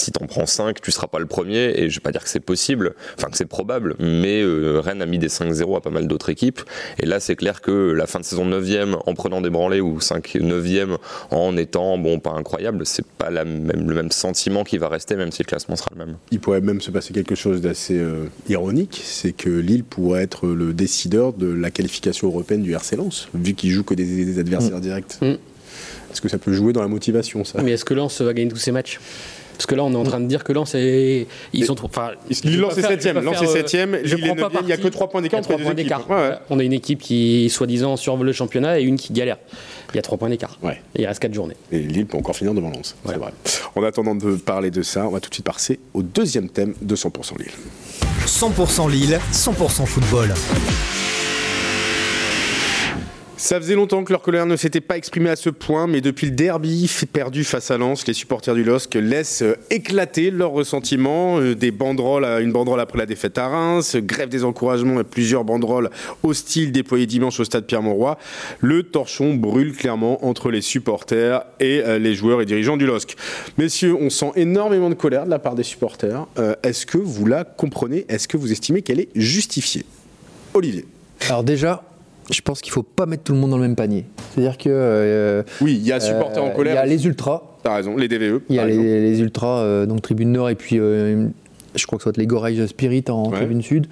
si 0.00 0.12
t'en 0.12 0.26
prends 0.26 0.46
5, 0.46 0.80
tu 0.80 0.90
seras 0.90 1.06
pas 1.06 1.18
le 1.18 1.26
premier, 1.26 1.72
et 1.76 1.90
je 1.90 1.96
vais 1.96 2.02
pas 2.02 2.12
dire 2.12 2.22
que 2.22 2.28
c'est 2.28 2.40
possible, 2.40 2.94
enfin 3.16 3.28
que 3.28 3.36
c'est 3.36 3.46
probable, 3.46 3.94
mais 3.98 4.40
euh, 4.42 4.80
Rennes 4.80 5.02
a 5.02 5.06
mis 5.06 5.18
des 5.18 5.28
5-0 5.28 5.76
à 5.76 5.80
pas 5.80 5.90
mal 5.90 6.06
d'autres 6.06 6.30
équipes, 6.30 6.60
et 6.98 7.06
là 7.06 7.20
c'est 7.20 7.36
clair 7.36 7.60
que 7.60 7.92
la 7.92 8.06
fin 8.06 8.20
de 8.20 8.24
saison 8.24 8.46
9ème 8.46 8.96
en 9.06 9.14
prenant 9.14 9.40
des 9.40 9.50
branlés, 9.50 9.80
ou 9.80 10.00
5 10.00 10.36
9ème 10.36 10.96
en 11.30 11.56
étant, 11.56 11.98
bon, 11.98 12.18
pas 12.18 12.32
incroyable, 12.32 12.86
c'est 12.86 13.06
pas 13.06 13.30
la 13.30 13.44
même, 13.44 13.88
le 13.88 13.94
même 13.94 14.10
sentiment 14.10 14.64
qui 14.64 14.78
va 14.78 14.88
rester, 14.88 15.16
même 15.16 15.32
si 15.32 15.42
le 15.42 15.48
classement 15.48 15.76
sera 15.76 15.90
le 15.96 16.04
même. 16.04 16.16
Il 16.30 16.40
pourrait 16.40 16.60
même 16.60 16.80
se 16.80 16.90
passer 16.90 17.12
quelque 17.12 17.34
chose 17.34 17.60
d'assez 17.60 17.98
euh, 17.98 18.24
ironique, 18.48 19.00
c'est 19.04 19.32
que 19.32 19.50
Lille 19.50 19.84
pourrait 19.84 20.22
être 20.22 20.48
le 20.48 20.72
décideur 20.72 21.32
de 21.32 21.46
la 21.46 21.70
qualification 21.70 22.28
européenne 22.28 22.62
du 22.62 22.72
RC 22.72 22.96
Lens, 22.96 23.28
vu 23.34 23.54
qu'il 23.54 23.70
joue 23.70 23.84
que 23.84 23.94
des, 23.94 24.38
adversaires 24.38 24.78
mm. 24.78 24.80
directs. 24.80 25.18
Mm. 25.20 25.36
Est-ce 26.12 26.20
que 26.20 26.28
ça 26.28 26.38
peut 26.38 26.52
jouer 26.52 26.72
dans 26.72 26.82
la 26.82 26.88
motivation, 26.88 27.44
ça? 27.44 27.62
Mais 27.62 27.72
est-ce 27.72 27.84
que 27.84 27.94
Lens 27.94 28.20
va 28.20 28.32
gagner 28.34 28.50
tous 28.50 28.56
ses 28.56 28.72
matchs? 28.72 28.98
Parce 29.60 29.66
que 29.66 29.74
là, 29.74 29.84
on 29.84 29.92
est 29.92 29.96
en 29.96 30.04
train 30.04 30.20
de 30.20 30.24
dire 30.24 30.42
que 30.42 30.54
Lens 30.54 30.74
est. 30.74 31.26
Ils 31.52 31.66
sont 31.66 31.74
trop. 31.74 31.86
Enfin, 31.86 32.12
Lens 32.44 32.78
est 32.78 32.80
7 32.80 33.14
Lens 33.16 33.42
est 33.42 33.68
7 33.68 33.88
Il 34.06 34.64
n'y 34.64 34.72
a 34.72 34.78
que 34.78 34.88
3 34.88 35.10
points 35.10 35.20
d'écart. 35.20 35.42
On 36.48 36.58
a 36.58 36.62
une 36.62 36.72
équipe 36.72 37.00
qui, 37.00 37.50
soi-disant, 37.50 37.98
survole 37.98 38.28
le 38.28 38.32
championnat 38.32 38.80
et 38.80 38.84
une 38.84 38.96
qui 38.96 39.12
galère. 39.12 39.36
Il 39.92 39.96
y 39.96 39.98
a 39.98 40.02
3 40.02 40.16
points 40.16 40.30
d'écart. 40.30 40.58
Ouais. 40.62 40.80
il 40.96 41.04
reste 41.04 41.20
4 41.20 41.34
journées. 41.34 41.56
Et 41.70 41.80
Lille 41.80 42.06
peut 42.06 42.16
encore 42.16 42.34
finir 42.34 42.54
devant 42.54 42.70
Lens. 42.70 42.96
C'est 43.04 43.18
vrai. 43.18 43.32
En 43.74 43.82
attendant 43.82 44.14
de 44.14 44.36
parler 44.36 44.70
de 44.70 44.80
ça, 44.80 45.06
on 45.06 45.10
va 45.10 45.20
tout 45.20 45.28
de 45.28 45.34
suite 45.34 45.44
passer 45.44 45.78
au 45.92 46.00
deuxième 46.00 46.48
thème 46.48 46.72
de 46.80 46.96
100% 46.96 47.38
Lille. 47.38 47.52
100% 48.24 48.90
Lille, 48.90 49.20
100% 49.30 49.84
football. 49.84 50.32
Ça 53.40 53.58
faisait 53.58 53.74
longtemps 53.74 54.04
que 54.04 54.12
leur 54.12 54.20
colère 54.20 54.44
ne 54.44 54.54
s'était 54.54 54.82
pas 54.82 54.98
exprimée 54.98 55.30
à 55.30 55.34
ce 55.34 55.48
point, 55.48 55.86
mais 55.86 56.02
depuis 56.02 56.26
le 56.26 56.32
derby 56.32 56.90
perdu 57.10 57.42
face 57.42 57.70
à 57.70 57.78
Lens, 57.78 58.06
les 58.06 58.12
supporters 58.12 58.54
du 58.54 58.64
LOSC 58.64 58.96
laissent 58.96 59.40
euh, 59.40 59.56
éclater 59.70 60.30
leur 60.30 60.50
ressentiment. 60.50 61.40
Euh, 61.40 61.54
des 61.54 61.70
banderoles, 61.70 62.26
une 62.42 62.52
banderole 62.52 62.80
après 62.80 62.98
la 62.98 63.06
défaite 63.06 63.38
à 63.38 63.48
Reims, 63.48 63.96
grève 63.96 64.28
des 64.28 64.44
encouragements 64.44 65.00
et 65.00 65.04
plusieurs 65.04 65.44
banderoles 65.44 65.88
hostiles 66.22 66.70
déployées 66.70 67.06
dimanche 67.06 67.40
au 67.40 67.44
stade 67.44 67.64
Pierre-Mauroy. 67.64 68.18
Le 68.60 68.82
torchon 68.82 69.32
brûle 69.32 69.74
clairement 69.74 70.22
entre 70.26 70.50
les 70.50 70.60
supporters 70.60 71.42
et 71.60 71.80
euh, 71.82 71.98
les 71.98 72.14
joueurs 72.14 72.42
et 72.42 72.44
dirigeants 72.44 72.76
du 72.76 72.84
LOSC. 72.84 73.16
Messieurs, 73.56 73.96
on 73.98 74.10
sent 74.10 74.32
énormément 74.36 74.90
de 74.90 74.94
colère 74.94 75.24
de 75.24 75.30
la 75.30 75.38
part 75.38 75.54
des 75.54 75.62
supporters. 75.62 76.26
Est-ce 76.62 76.84
que 76.84 76.98
vous 76.98 77.24
la 77.24 77.44
comprenez? 77.44 78.04
Est-ce 78.10 78.28
que 78.28 78.36
vous 78.36 78.52
estimez 78.52 78.82
qu'elle 78.82 79.00
est 79.00 79.08
justifiée? 79.14 79.86
Olivier. 80.52 80.84
Alors 81.28 81.42
déjà, 81.42 81.89
je 82.30 82.40
pense 82.42 82.60
qu'il 82.60 82.70
ne 82.70 82.74
faut 82.74 82.82
pas 82.82 83.06
mettre 83.06 83.24
tout 83.24 83.32
le 83.32 83.38
monde 83.38 83.50
dans 83.50 83.56
le 83.56 83.62
même 83.62 83.76
panier. 83.76 84.04
C'est-à-dire 84.32 84.56
que. 84.56 84.68
Euh, 84.70 85.42
oui, 85.60 85.78
il 85.80 85.86
y 85.86 85.92
a 85.92 86.00
supporters 86.00 86.42
en 86.42 86.50
colère. 86.50 86.74
Il 86.74 86.76
y 86.76 86.78
a 86.78 86.86
les 86.86 87.06
ultras. 87.06 87.42
T'as 87.62 87.74
raison, 87.74 87.96
les 87.96 88.08
DVE. 88.08 88.40
Il 88.48 88.56
y 88.56 88.58
a 88.58 88.66
les, 88.66 89.20
ultras, 89.20 89.60
euh, 89.60 89.86
donc 89.86 90.00
Tribune 90.00 90.32
Nord, 90.32 90.48
et 90.48 90.54
puis 90.54 90.78
euh, 90.78 91.26
je 91.74 91.86
crois 91.86 91.98
que 91.98 92.02
ce 92.02 92.10
soit 92.10 92.16
les 92.16 92.26
Gorage 92.26 92.64
Spirit 92.66 93.04
en 93.08 93.30
Tribune 93.30 93.62
Sud, 93.62 93.86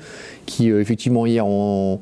qui 0.47 0.71
effectivement 0.71 1.27
hier 1.27 1.47
ont, 1.47 2.01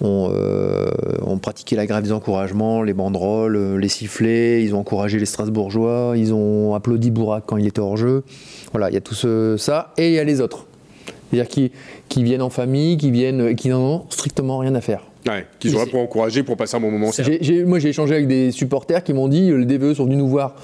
ont, 0.00 1.38
pratiqué 1.40 1.76
la 1.76 1.86
grève 1.86 2.02
des 2.02 2.10
encouragements, 2.10 2.82
les 2.82 2.94
banderoles, 2.94 3.76
les 3.76 3.88
sifflets, 3.88 4.64
ils 4.64 4.74
ont 4.74 4.80
encouragé 4.80 5.20
les 5.20 5.26
Strasbourgeois, 5.26 6.14
ils 6.16 6.34
ont 6.34 6.74
applaudi 6.74 7.12
Bourak 7.12 7.44
quand 7.46 7.58
il 7.58 7.66
était 7.66 7.80
hors 7.80 7.96
jeu. 7.96 8.24
Voilà, 8.72 8.90
il 8.90 8.94
y 8.94 8.96
a 8.96 9.00
tout 9.00 9.14
ça, 9.14 9.92
et 9.96 10.08
il 10.08 10.14
y 10.14 10.18
a 10.18 10.24
les 10.24 10.40
autres. 10.40 10.66
C'est-à-dire 11.30 11.48
qui, 11.48 11.70
qui 12.08 12.24
viennent 12.24 12.42
en 12.42 12.50
famille, 12.50 12.96
qui 12.96 13.12
viennent, 13.12 13.54
qui 13.54 13.68
n'en 13.68 13.80
ont 13.80 14.04
strictement 14.10 14.58
rien 14.58 14.74
à 14.74 14.80
faire. 14.80 15.02
Ouais, 15.26 15.46
qu'ils 15.58 15.74
auraient 15.74 15.86
pour 15.86 16.00
encourager, 16.00 16.42
pour 16.42 16.56
passer 16.56 16.76
un 16.76 16.80
bon 16.80 16.90
moment. 16.90 17.10
J'ai- 17.40 17.64
moi, 17.64 17.78
j'ai 17.78 17.88
échangé 17.88 18.14
avec 18.14 18.28
des 18.28 18.50
supporters 18.50 19.02
qui 19.02 19.14
m'ont 19.14 19.28
dit 19.28 19.48
le 19.48 19.64
DVE 19.64 19.94
sont 19.94 20.04
venus 20.04 20.18
nous 20.18 20.28
voir 20.28 20.54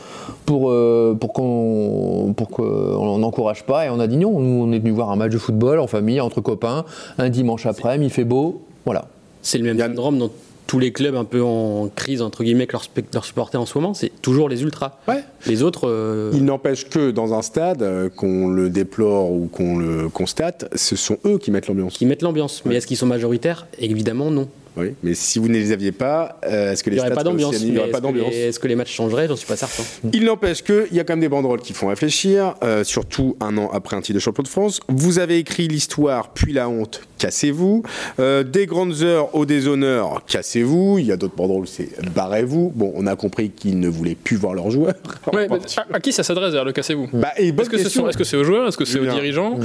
pour, 0.45 0.71
euh, 0.71 1.17
pour 1.19 1.33
qu'on 1.33 2.35
pour 2.37 2.49
qu'on 2.50 3.19
n'encourage 3.19 3.64
pas. 3.64 3.87
Et 3.87 3.88
on 3.88 3.99
a 4.00 4.07
dit 4.07 4.17
non, 4.19 4.38
nous, 4.38 4.64
on 4.64 4.73
est 4.73 4.79
venus 4.79 4.93
voir 4.95 5.11
un 5.11 5.17
match 5.17 5.33
de 5.33 5.38
football 5.38 5.79
en 5.81 5.87
famille, 5.87 6.21
entre 6.21 6.40
copains, 6.43 6.85
un 7.19 7.31
dimanche 7.31 7.64
après-midi, 7.67 8.07
il 8.07 8.11
fait 8.11 8.25
beau. 8.25 8.62
Voilà. 8.85 9.07
C'est 9.43 9.57
le 9.59 9.64
même 9.64 9.79
syndrome 9.79 10.19
dans 10.19 10.31
tous 10.71 10.79
les 10.79 10.93
clubs 10.93 11.17
un 11.17 11.25
peu 11.25 11.43
en 11.43 11.89
crise, 11.89 12.23
entre 12.23 12.45
guillemets, 12.45 12.69
que 12.69 12.75
leurs, 12.75 12.85
leurs 13.12 13.25
supporters 13.25 13.61
en 13.61 13.67
ce 13.67 13.77
moment. 13.77 13.93
C'est 13.93 14.12
toujours 14.23 14.49
les 14.49 14.62
ultras. 14.62 15.00
Ouais. 15.09 15.25
Les 15.49 15.65
autres. 15.65 15.89
euh, 15.89 16.31
Il 16.33 16.45
n'empêche 16.45 16.89
que 16.89 17.11
dans 17.11 17.35
un 17.35 17.43
stade, 17.43 17.83
euh, 17.83 18.09
qu'on 18.09 18.47
le 18.49 18.71
déplore 18.71 19.33
ou 19.33 19.49
qu'on 19.50 19.79
le 19.79 20.09
constate, 20.09 20.69
ce 20.77 20.95
sont 20.95 21.19
eux 21.27 21.39
qui 21.39 21.50
mettent 21.50 21.67
l'ambiance. 21.67 21.95
qui 21.95 22.07
mettent 22.07 22.23
l'ambiance. 22.23 22.62
Mais 22.67 22.77
est-ce 22.77 22.87
qu'ils 22.87 22.97
sont 22.97 23.07
majoritaires? 23.07 23.67
Évidemment, 23.81 24.31
non. 24.31 24.47
Oui, 24.77 24.95
mais 25.03 25.15
si 25.15 25.39
vous 25.39 25.49
ne 25.49 25.55
les 25.55 25.73
aviez 25.73 25.93
pas, 25.93 26.39
euh, 26.47 26.73
est-ce 26.73 26.85
que 26.85 26.91
Il 26.91 26.95
les 26.95 26.99
Il 26.99 27.03
n'y 27.03 27.07
aurait 27.07 27.15
pas 27.15 27.21
Est-ce 27.21 28.00
que, 28.00 28.03
d'ambiance. 28.03 28.35
est-ce 28.35 28.61
que 28.61 28.69
les 28.69 28.77
matchs 28.77 28.95
changeraient 28.95 29.27
J'en 29.29 29.37
suis 29.37 29.47
pas 29.47 29.57
certain. 29.57 29.83
Il 30.12 30.25
n'empêche 30.25 30.62
qu'il 30.62 30.87
y 30.93 31.00
a 31.00 31.05
quand 31.05 31.12
même 31.15 31.21
des 31.21 31.29
banderoles 31.29 31.61
qui 31.61 31.73
font 31.73 31.89
réfléchir, 31.89 32.55
euh, 32.62 32.85
surtout 32.85 33.37
un 33.41 33.57
an 33.59 33.71
après 33.73 33.97
un 33.97 34.00
titre 34.00 34.15
de 34.15 34.21
champion 34.21 34.43
de 34.43 34.49
France. 34.49 34.81
Vous 34.89 35.19
avez 35.19 35.39
écrit 35.39 35.69
l'histoire, 35.69 36.31
puis 36.33 36.53
la 36.53 36.69
honte, 36.69 37.03
cassez-vous. 37.19 37.83
Euh, 38.21 38.43
des 38.43 38.67
grandes 38.67 39.03
heures 39.03 39.35
au 39.35 39.45
déshonneur, 39.45 40.23
cassez-vous. 40.27 40.99
Il 40.99 41.07
y 41.07 41.12
a 41.12 41.17
d'autres 41.17 41.37
banderoles, 41.37 41.69
c'est 41.69 41.89
barrez-vous. 42.15 42.73
Bon, 42.75 42.93
on 42.95 43.07
a 43.07 43.17
compris 43.17 43.50
qu'ils 43.50 43.79
ne 43.81 43.89
voulaient 43.89 44.15
plus 44.15 44.37
voir 44.37 44.55
leurs 44.55 44.71
joueurs. 44.71 44.95
Ouais, 45.33 45.49
mais 45.50 45.57
à, 45.57 45.97
à 45.97 46.00
qui 46.00 46.12
ça 46.12 46.23
s'adresse 46.23 46.55
le 46.55 46.73
cassez-vous 46.73 47.09
Bah, 47.12 47.33
Est-ce 47.37 47.69
que, 47.69 47.79
ce 47.79 47.89
c'est 48.25 48.37
aux 48.37 48.45
joueurs 48.45 48.69
Est-ce 48.69 48.77
que 48.77 48.85
c'est 48.85 48.99
aux 48.99 49.03
Julien. 49.03 49.15
dirigeants 49.15 49.59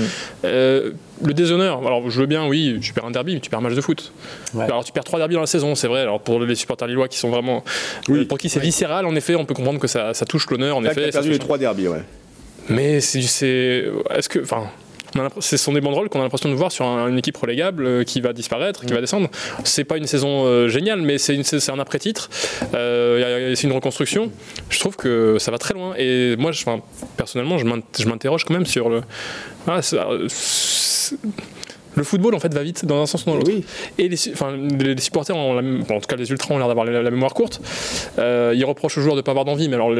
Euh, 0.43 0.91
Le 1.23 1.33
déshonneur, 1.33 1.79
alors 1.85 2.09
je 2.09 2.19
veux 2.19 2.25
bien, 2.25 2.45
oui, 2.47 2.77
tu 2.81 2.91
perds 2.93 3.05
un 3.05 3.11
derby, 3.11 3.35
mais 3.35 3.39
tu 3.39 3.49
perds 3.49 3.59
un 3.59 3.63
match 3.63 3.73
de 3.75 3.81
foot. 3.81 4.11
Alors 4.59 4.83
tu 4.83 4.91
perds 4.91 5.03
trois 5.05 5.19
derbies 5.19 5.35
dans 5.35 5.41
la 5.41 5.47
saison, 5.47 5.73
c'est 5.75 5.87
vrai. 5.87 6.01
Alors 6.01 6.19
pour 6.19 6.39
les 6.41 6.55
supporters 6.55 6.87
lillois 6.87 7.07
qui 7.07 7.17
sont 7.17 7.29
vraiment. 7.29 7.63
Oui. 8.09 8.19
euh, 8.19 8.25
pour 8.25 8.37
qui 8.37 8.49
c'est 8.49 8.59
viscéral, 8.59 9.05
en 9.05 9.15
effet, 9.15 9.35
on 9.35 9.45
peut 9.45 9.53
comprendre 9.53 9.79
que 9.79 9.87
ça, 9.87 10.13
ça 10.13 10.25
touche 10.25 10.49
l'honneur, 10.49 10.77
en 10.77 10.81
Là, 10.81 10.91
effet. 10.91 11.03
a 11.03 11.05
ça 11.07 11.11
perdu 11.19 11.29
les 11.31 11.39
trois 11.39 11.57
derbies, 11.57 11.87
ouais. 11.87 12.03
Mais 12.69 12.99
c'est. 12.99 13.19
Est-ce 14.13 14.29
que. 14.29 14.39
Enfin. 14.39 14.63
Ce 15.39 15.55
sont 15.55 15.71
des 15.71 15.79
banderoles 15.79 16.09
qu'on 16.09 16.19
a 16.19 16.23
l'impression 16.23 16.49
de 16.49 16.55
voir 16.55 16.73
sur 16.73 16.83
un- 16.85 17.07
une 17.07 17.17
équipe 17.17 17.37
relégable 17.37 17.85
euh, 17.85 18.03
qui 18.03 18.19
va 18.19 18.33
disparaître, 18.33 18.85
qui 18.85 18.91
va 18.91 18.99
descendre. 18.99 19.29
C'est 19.63 19.85
pas 19.85 19.95
une 19.95 20.07
saison 20.07 20.43
euh, 20.45 20.67
géniale, 20.67 21.01
mais 21.01 21.17
c'est 21.17 21.33
une- 21.33 21.45
c'est 21.45 21.69
un 21.71 21.79
après-titre. 21.79 22.29
C'est 22.73 23.63
une 23.63 23.71
reconstruction. 23.71 24.29
Je 24.69 24.77
trouve 24.77 24.97
que 24.97 25.37
ça 25.39 25.51
va 25.51 25.57
très 25.57 25.73
loin. 25.73 25.93
Et 25.97 26.35
moi, 26.37 26.51
je, 26.51 26.61
enfin, 26.63 26.81
personnellement, 27.15 27.57
je 27.57 27.63
m'in- 27.63 27.79
je 27.97 28.05
m'interroge 28.09 28.43
quand 28.43 28.53
même 28.53 28.65
sur 28.65 28.89
le. 28.89 29.03
Ah, 29.67 29.81
c'est- 29.81 29.97
le 31.95 32.03
football 32.03 32.35
en 32.35 32.39
fait 32.39 32.53
va 32.53 32.61
vite 32.63 32.85
dans 32.85 33.01
un 33.01 33.05
sens 33.05 33.23
ou 33.23 33.29
dans 33.29 33.35
l'autre. 33.37 33.51
Oui. 33.53 33.63
Et 33.97 34.09
les, 34.09 34.17
enfin, 34.33 34.55
les 34.57 34.99
supporters, 34.99 35.35
ont 35.35 35.53
la 35.53 35.61
même- 35.61 35.83
bon, 35.83 35.95
en 35.95 35.99
tout 35.99 36.07
cas 36.07 36.15
les 36.17 36.29
ultras 36.29 36.53
ont 36.53 36.57
l'air 36.57 36.67
d'avoir 36.67 36.85
la, 36.85 37.01
la 37.01 37.11
mémoire 37.11 37.33
courte. 37.33 37.61
Euh, 38.19 38.53
ils 38.55 38.65
reprochent 38.65 38.97
aux 38.97 39.01
joueurs 39.01 39.15
de 39.15 39.19
ne 39.19 39.23
pas 39.23 39.31
avoir 39.31 39.45
d'envie, 39.45 39.69
mais 39.69 39.75
alors 39.75 39.91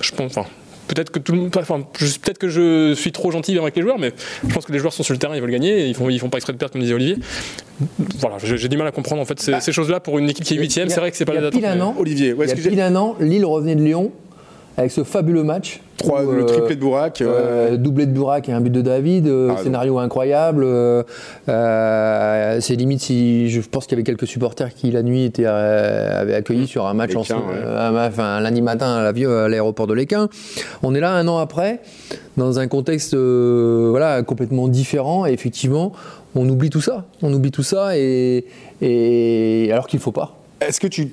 je 0.00 0.10
pense, 0.12 0.36
enfin, 0.36 0.48
peut-être 0.88 1.10
que 1.10 1.18
tout 1.20 1.32
le 1.32 1.38
monde, 1.38 1.56
enfin, 1.56 1.86
je- 1.98 2.18
peut-être 2.18 2.38
que 2.38 2.48
je 2.48 2.92
suis 2.94 3.12
trop 3.12 3.30
gentil 3.30 3.56
avec 3.56 3.76
les 3.76 3.82
joueurs, 3.82 3.98
mais 4.00 4.12
je 4.48 4.52
pense 4.52 4.64
que 4.66 4.72
les 4.72 4.80
joueurs 4.80 4.92
sont 4.92 5.04
sur 5.04 5.12
le 5.14 5.18
terrain, 5.18 5.36
ils 5.36 5.40
veulent 5.40 5.50
gagner, 5.52 5.82
et 5.82 5.86
ils 5.86 5.94
font, 5.94 6.08
ils 6.10 6.18
font 6.18 6.28
pas 6.28 6.38
exprès 6.38 6.52
de 6.52 6.58
perdre 6.58 6.72
comme 6.72 6.82
disait 6.82 6.94
Olivier. 6.94 7.16
Voilà, 8.18 8.36
j'ai 8.42 8.56
j'ai 8.58 8.68
du 8.68 8.76
mal 8.76 8.86
à 8.88 8.90
comprendre 8.92 9.22
en 9.22 9.24
fait 9.24 9.38
ces, 9.40 9.60
ces 9.60 9.72
choses-là 9.72 10.00
pour 10.00 10.18
une 10.18 10.28
équipe 10.28 10.44
qui 10.44 10.54
est 10.54 10.58
huitième. 10.58 10.88
C'est 10.88 10.98
vrai 11.00 11.10
que 11.12 11.16
c'est 11.16 11.24
pas 11.24 11.32
il 11.32 11.36
y 11.36 11.38
a 11.38 11.40
les 11.42 11.46
attentes, 11.48 11.60
pile 11.60 11.68
un 11.70 11.80
an, 11.80 11.94
Olivier, 11.98 12.32
ouais, 12.32 12.46
il 12.46 12.48
y 12.48 12.52
a 12.66 12.68
pile 12.70 12.80
un 12.80 12.96
an, 12.96 13.16
Lille 13.20 13.44
revenait 13.44 13.76
de 13.76 13.82
Lyon 13.82 14.10
avec 14.76 14.90
ce 14.90 15.04
fabuleux 15.04 15.44
match. 15.44 15.80
Trois- 15.96 16.24
où, 16.24 16.32
le 16.32 16.42
euh, 16.42 16.44
triplé 16.46 16.74
de 16.74 16.80
Bourac. 16.80 17.20
Euh, 17.22 17.76
doublé 17.76 18.06
de 18.06 18.10
Burak 18.12 18.48
et 18.48 18.52
un 18.52 18.60
but 18.60 18.70
de 18.70 18.80
David, 18.82 19.28
euh, 19.28 19.52
Ah, 19.56 19.62
scénario 19.62 19.98
incroyable. 19.98 20.64
euh, 20.64 21.02
c'est 22.60 22.74
limite 22.74 23.00
si 23.00 23.48
je 23.50 23.60
pense 23.60 23.84
qu'il 23.86 23.92
y 23.92 24.00
avait 24.00 24.04
quelques 24.04 24.26
supporters 24.26 24.74
qui 24.74 24.90
la 24.90 25.02
nuit 25.02 25.24
étaient 25.24 25.46
avaient 25.46 26.34
accueilli 26.34 26.66
sur 26.66 26.86
un 26.86 26.94
match 26.94 27.10
L'équin, 27.10 27.20
ensemble, 27.20 27.52
ouais. 27.52 27.62
un- 27.64 28.06
enfin, 28.08 28.40
lundi 28.40 28.62
matin 28.62 28.96
à 28.96 29.12
l'aéroport 29.48 29.86
de 29.86 29.94
l'Équin. 29.94 30.28
On 30.82 30.94
est 30.94 31.00
là 31.00 31.12
un 31.12 31.26
an 31.28 31.38
après, 31.38 31.80
dans 32.36 32.58
un 32.58 32.66
contexte 32.66 33.14
euh, 33.14 33.88
voilà 33.90 34.22
complètement 34.22 34.68
différent. 34.68 35.26
Et 35.26 35.32
effectivement, 35.32 35.92
on 36.34 36.48
oublie 36.48 36.70
tout 36.70 36.80
ça. 36.80 37.04
On 37.22 37.32
oublie 37.32 37.50
tout 37.52 37.62
ça 37.62 37.96
et, 37.96 38.44
et 38.82 39.68
alors 39.72 39.86
qu'il 39.86 40.00
faut 40.00 40.12
pas. 40.12 40.36
Est-ce 40.60 40.80
que 40.80 40.86
tu. 40.88 41.12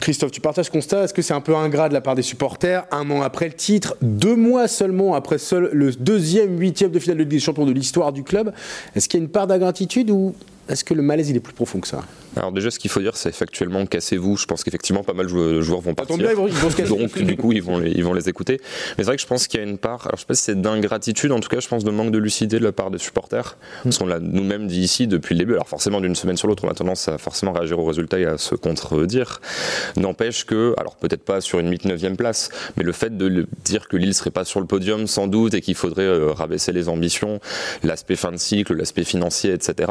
Christophe, 0.00 0.30
tu 0.30 0.40
partages 0.40 0.66
ce 0.66 0.70
constat. 0.70 1.04
Est-ce 1.04 1.14
que 1.14 1.22
c'est 1.22 1.34
un 1.34 1.40
peu 1.40 1.54
ingrat 1.56 1.88
de 1.88 1.94
la 1.94 2.00
part 2.00 2.14
des 2.14 2.22
supporters 2.22 2.86
Un 2.90 3.10
an 3.10 3.22
après 3.22 3.46
le 3.46 3.54
titre, 3.54 3.96
deux 4.02 4.36
mois 4.36 4.68
seulement 4.68 5.14
après 5.14 5.36
le 5.52 5.90
deuxième 5.92 6.58
huitième 6.58 6.90
de 6.90 6.98
finale 6.98 7.18
de 7.18 7.22
Ligue 7.22 7.30
des 7.30 7.40
Champions 7.40 7.66
de 7.66 7.72
l'histoire 7.72 8.12
du 8.12 8.22
club, 8.22 8.52
est-ce 8.94 9.08
qu'il 9.08 9.20
y 9.20 9.22
a 9.22 9.24
une 9.24 9.30
part 9.30 9.46
d'ingratitude 9.46 10.10
ou 10.10 10.34
est-ce 10.68 10.84
que 10.84 10.94
le 10.94 11.02
malaise 11.02 11.30
il 11.30 11.36
est 11.36 11.40
plus 11.40 11.52
profond 11.54 11.80
que 11.80 11.88
ça 11.88 12.02
Alors 12.36 12.52
déjà, 12.52 12.70
ce 12.70 12.78
qu'il 12.78 12.90
faut 12.90 13.00
dire, 13.00 13.16
c'est 13.16 13.32
factuellement 13.32 13.86
cassez-vous. 13.86 14.36
Je 14.36 14.46
pense 14.46 14.62
qu'effectivement, 14.64 15.02
pas 15.02 15.12
mal 15.14 15.26
de 15.26 15.30
jou- 15.30 15.52
de 15.54 15.60
joueurs 15.60 15.80
vont 15.80 15.94
partir. 15.94 16.16
bien, 16.16 16.30
ils 16.30 16.36
vont, 16.36 16.46
ils 16.46 16.52
vont 16.54 16.70
se 16.70 16.76
casser. 16.76 16.88
Donc, 16.96 17.18
du 17.18 17.36
coup, 17.36 17.52
ils 17.52 17.62
vont, 17.62 17.78
les, 17.78 17.90
ils 17.90 18.04
vont 18.04 18.12
les 18.14 18.28
écouter. 18.28 18.60
Mais 18.96 19.04
c'est 19.04 19.04
vrai 19.04 19.16
que 19.16 19.22
je 19.22 19.26
pense 19.26 19.46
qu'il 19.46 19.60
y 19.60 19.62
a 19.62 19.66
une 19.66 19.78
part, 19.78 20.06
alors 20.06 20.16
je 20.16 20.20
sais 20.20 20.26
pas 20.26 20.34
si 20.34 20.42
c'est 20.42 20.60
d'ingratitude, 20.60 21.32
en 21.32 21.40
tout 21.40 21.48
cas, 21.48 21.60
je 21.60 21.68
pense 21.68 21.84
de 21.84 21.90
manque 21.90 22.10
de 22.10 22.18
lucidité 22.18 22.58
de 22.58 22.64
la 22.64 22.72
part 22.72 22.90
des 22.90 22.98
supporters. 22.98 23.56
Parce 23.84 23.98
qu'on 23.98 24.06
l'a 24.06 24.18
nous-mêmes 24.20 24.66
dit 24.66 24.80
ici 24.80 25.06
depuis 25.06 25.34
le 25.34 25.40
début. 25.40 25.54
Alors, 25.54 25.68
forcément, 25.68 26.00
d'une 26.00 26.14
semaine 26.14 26.36
sur 26.36 26.48
l'autre, 26.48 26.64
on 26.64 26.70
a 26.70 26.74
tendance 26.74 27.08
à 27.08 27.18
forcément 27.18 27.52
réagir 27.52 27.78
aux 27.78 27.84
résultats 27.84 28.18
et 28.18 28.26
à 28.26 28.38
se 28.38 28.54
contredire. 28.54 29.40
N'empêche 29.96 30.44
que, 30.44 30.74
alors 30.78 30.96
peut-être 30.96 31.24
pas 31.24 31.40
sur 31.40 31.58
une 31.58 31.70
8-9e 31.72 32.16
place, 32.16 32.50
mais 32.76 32.84
le 32.84 32.92
fait 32.92 33.16
de 33.16 33.46
dire 33.64 33.88
que 33.88 33.96
Lille 33.96 34.14
serait 34.14 34.30
pas 34.30 34.44
sur 34.44 34.60
le 34.60 34.66
podium, 34.66 35.06
sans 35.06 35.26
doute, 35.26 35.54
et 35.54 35.60
qu'il 35.60 35.74
faudrait 35.74 36.02
euh, 36.02 36.32
rabaisser 36.32 36.72
les 36.72 36.88
ambitions, 36.88 37.40
l'aspect 37.82 38.16
fin 38.16 38.32
de 38.32 38.36
cycle, 38.36 38.74
l'aspect 38.74 39.04
financier, 39.04 39.52
etc. 39.52 39.90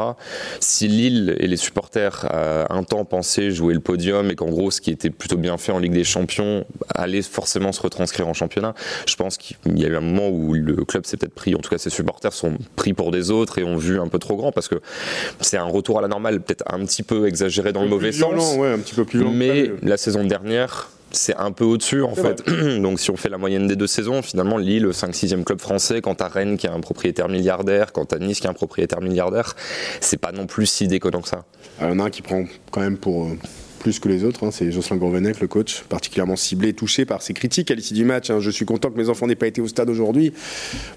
Si 0.70 0.86
Lille 0.86 1.34
et 1.40 1.46
les 1.46 1.56
supporters, 1.56 2.26
à 2.30 2.74
un 2.74 2.82
temps, 2.82 3.06
pensaient 3.06 3.50
jouer 3.50 3.72
le 3.72 3.80
podium 3.80 4.30
et 4.30 4.34
qu'en 4.34 4.50
gros, 4.50 4.70
ce 4.70 4.82
qui 4.82 4.90
était 4.90 5.08
plutôt 5.08 5.38
bien 5.38 5.56
fait 5.56 5.72
en 5.72 5.78
Ligue 5.78 5.94
des 5.94 6.04
Champions 6.04 6.66
allait 6.94 7.22
forcément 7.22 7.72
se 7.72 7.80
retranscrire 7.80 8.28
en 8.28 8.34
championnat, 8.34 8.74
je 9.06 9.16
pense 9.16 9.38
qu'il 9.38 9.56
y 9.78 9.86
a 9.86 9.88
eu 9.88 9.96
un 9.96 10.02
moment 10.02 10.28
où 10.28 10.52
le 10.52 10.84
club 10.84 11.06
s'est 11.06 11.16
peut-être 11.16 11.34
pris, 11.34 11.54
en 11.54 11.60
tout 11.60 11.70
cas 11.70 11.78
ses 11.78 11.88
supporters 11.88 12.34
sont 12.34 12.58
pris 12.76 12.92
pour 12.92 13.12
des 13.12 13.30
autres 13.30 13.56
et 13.58 13.64
ont 13.64 13.78
vu 13.78 13.98
un 13.98 14.08
peu 14.08 14.18
trop 14.18 14.36
grand 14.36 14.52
parce 14.52 14.68
que 14.68 14.82
c'est 15.40 15.56
un 15.56 15.64
retour 15.64 16.00
à 16.00 16.02
la 16.02 16.08
normale, 16.08 16.42
peut-être 16.42 16.64
un 16.70 16.84
petit 16.84 17.02
peu 17.02 17.26
exagéré 17.26 17.72
dans 17.72 17.82
le 17.82 17.88
mauvais 17.88 18.12
sens. 18.12 18.34
lent, 18.34 18.56
ouais, 18.58 18.68
un 18.70 18.78
petit 18.78 18.94
peu 18.94 19.06
plus. 19.06 19.24
Mais 19.24 19.70
la 19.82 19.96
saison 19.96 20.22
dernière, 20.22 20.90
c'est 21.10 21.36
un 21.36 21.52
peu 21.52 21.64
au-dessus 21.64 22.02
en 22.02 22.14
fait. 22.14 22.42
Donc 22.80 23.00
si 23.00 23.10
on 23.10 23.16
fait 23.16 23.28
la 23.28 23.38
moyenne 23.38 23.66
des 23.66 23.76
deux 23.76 23.86
saisons, 23.86 24.22
finalement 24.22 24.58
Lille, 24.58 24.82
le 24.84 24.92
5-6e 24.92 25.44
club 25.44 25.60
français, 25.60 26.00
quand 26.00 26.16
t'as 26.16 26.28
Rennes 26.28 26.56
qui 26.56 26.66
a 26.66 26.72
un 26.72 26.80
propriétaire 26.80 27.28
milliardaire, 27.28 27.92
quand 27.92 28.06
t'as 28.06 28.18
Nice 28.18 28.40
qui 28.40 28.46
a 28.46 28.50
un 28.50 28.54
propriétaire 28.54 29.00
milliardaire, 29.00 29.54
c'est 30.00 30.16
pas 30.18 30.32
non 30.32 30.46
plus 30.46 30.66
si 30.66 30.88
déconnant 30.88 31.20
que 31.20 31.28
ça. 31.28 31.44
Ah, 31.80 31.86
Il 31.86 31.90
y 31.90 31.92
en 31.94 32.00
a 32.00 32.04
un 32.04 32.10
qui 32.10 32.22
prend 32.22 32.44
quand 32.70 32.80
même 32.80 32.96
pour 32.96 33.26
euh, 33.26 33.38
plus 33.78 33.98
que 34.00 34.08
les 34.08 34.24
autres, 34.24 34.44
hein, 34.44 34.50
c'est 34.50 34.70
Jocelyn 34.70 34.96
Gourvenec, 34.98 35.40
le 35.40 35.46
coach, 35.48 35.82
particulièrement 35.88 36.36
ciblé, 36.36 36.72
touché 36.72 37.04
par 37.04 37.22
ses 37.22 37.32
critiques 37.32 37.70
à 37.70 37.74
l'issue 37.74 37.94
du 37.94 38.04
match. 38.04 38.30
hein. 38.30 38.40
Je 38.40 38.50
suis 38.50 38.64
content 38.64 38.90
que 38.90 38.98
mes 38.98 39.08
enfants 39.08 39.26
n'aient 39.26 39.34
pas 39.34 39.46
été 39.46 39.60
au 39.60 39.68
stade 39.68 39.88
aujourd'hui. 39.90 40.32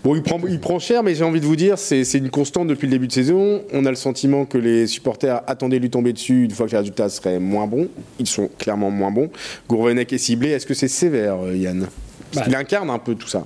Bon, 0.03 0.15
il 0.15 0.23
prend, 0.23 0.39
il 0.47 0.59
prend 0.59 0.79
cher, 0.79 1.03
mais 1.03 1.15
j'ai 1.15 1.23
envie 1.23 1.39
de 1.41 1.45
vous 1.45 1.55
dire, 1.55 1.77
c'est 1.77 2.03
une 2.13 2.29
constante 2.29 2.67
depuis 2.67 2.87
le 2.87 2.91
début 2.91 3.07
de 3.07 3.11
saison. 3.13 3.61
On 3.73 3.85
a 3.85 3.89
le 3.89 3.95
sentiment 3.95 4.45
que 4.45 4.57
les 4.57 4.87
supporters 4.87 5.41
attendaient 5.47 5.77
de 5.77 5.83
lui 5.83 5.89
tomber 5.89 6.13
dessus 6.13 6.43
une 6.45 6.51
fois 6.51 6.65
que 6.65 6.71
les 6.71 6.77
résultats 6.79 7.09
seraient 7.09 7.39
moins 7.39 7.67
bons. 7.67 7.87
Ils 8.19 8.27
sont 8.27 8.49
clairement 8.57 8.89
moins 8.91 9.11
bons. 9.11 9.29
Gourvenec 9.69 10.11
est 10.13 10.17
ciblé. 10.17 10.49
Est-ce 10.49 10.65
que 10.65 10.73
c'est 10.73 10.87
sévère, 10.87 11.37
euh, 11.43 11.55
Yann? 11.55 11.87
Parce 12.33 12.35
Bah. 12.35 12.43
qu'il 12.43 12.55
incarne 12.55 12.89
un 12.89 12.99
peu 12.99 13.15
tout 13.15 13.27
ça. 13.27 13.45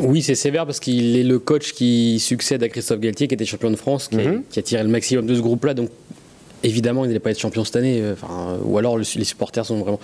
Oui, 0.00 0.22
c'est 0.22 0.34
sévère 0.34 0.66
parce 0.66 0.80
qu'il 0.80 1.16
est 1.16 1.22
le 1.22 1.38
coach 1.38 1.72
qui 1.72 2.18
succède 2.18 2.62
à 2.62 2.68
Christophe 2.68 3.00
Galtier, 3.00 3.26
qui 3.28 3.34
était 3.34 3.44
champion 3.44 3.70
de 3.70 3.76
France, 3.76 4.08
qui, 4.08 4.16
a, 4.18 4.24
Mhm. 4.32 4.42
qui 4.50 4.58
a 4.58 4.62
tiré 4.62 4.82
le 4.82 4.88
maximum 4.88 5.24
de 5.26 5.34
ce 5.34 5.40
groupe-là. 5.40 5.72
Donc, 5.72 5.88
évidemment, 6.64 7.04
il 7.04 7.08
n'allait 7.08 7.20
pas 7.20 7.30
être 7.30 7.38
champion 7.40 7.64
cette 7.64 7.76
année. 7.76 8.00
euh, 8.00 8.14
Enfin, 8.14 8.52
euh, 8.54 8.58
ou 8.64 8.78
alors, 8.78 8.96
le- 8.96 9.04
les 9.16 9.24
supporters 9.24 9.64
sont 9.66 9.78
vraiment. 9.78 10.00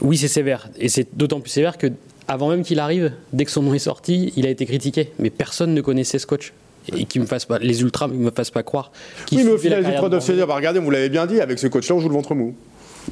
Oui, 0.00 0.16
c'est 0.16 0.28
sévère. 0.28 0.68
Et 0.78 0.88
c'est 0.88 1.08
d'autant 1.16 1.40
plus 1.40 1.50
sévère 1.50 1.78
que, 1.78 1.88
avant 2.28 2.48
même 2.50 2.62
qu'il 2.62 2.78
arrive, 2.78 3.12
dès 3.32 3.44
que 3.44 3.50
son 3.50 3.62
nom 3.62 3.74
est 3.74 3.78
sorti, 3.80 4.32
il 4.36 4.46
a 4.46 4.50
été 4.50 4.64
critiqué. 4.66 5.10
Mais 5.18 5.30
personne 5.30 5.74
ne 5.74 5.80
connaissait 5.80 6.18
ce 6.18 6.26
coach. 6.26 6.52
Et 6.96 7.04
qui 7.04 7.20
me 7.20 7.26
fasse 7.26 7.44
pas, 7.44 7.58
les 7.58 7.82
ultras 7.82 8.08
ne 8.08 8.14
me 8.14 8.30
fassent 8.30 8.50
pas 8.50 8.62
croire. 8.62 8.92
Oui, 9.32 9.42
mais 9.44 9.50
au 9.50 9.58
final, 9.58 9.82
les 9.82 9.88
ultras 9.90 10.04
de 10.04 10.08
doivent 10.10 10.22
se 10.24 10.32
dire, 10.32 10.46
bah, 10.46 10.54
regardez, 10.54 10.78
vous 10.80 10.90
l'avez 10.90 11.10
bien 11.10 11.26
dit, 11.26 11.38
avec 11.40 11.58
ce 11.58 11.66
coach-là, 11.66 11.94
on 11.96 12.00
joue 12.00 12.08
le 12.08 12.14
ventre 12.14 12.34
mou. 12.34 12.54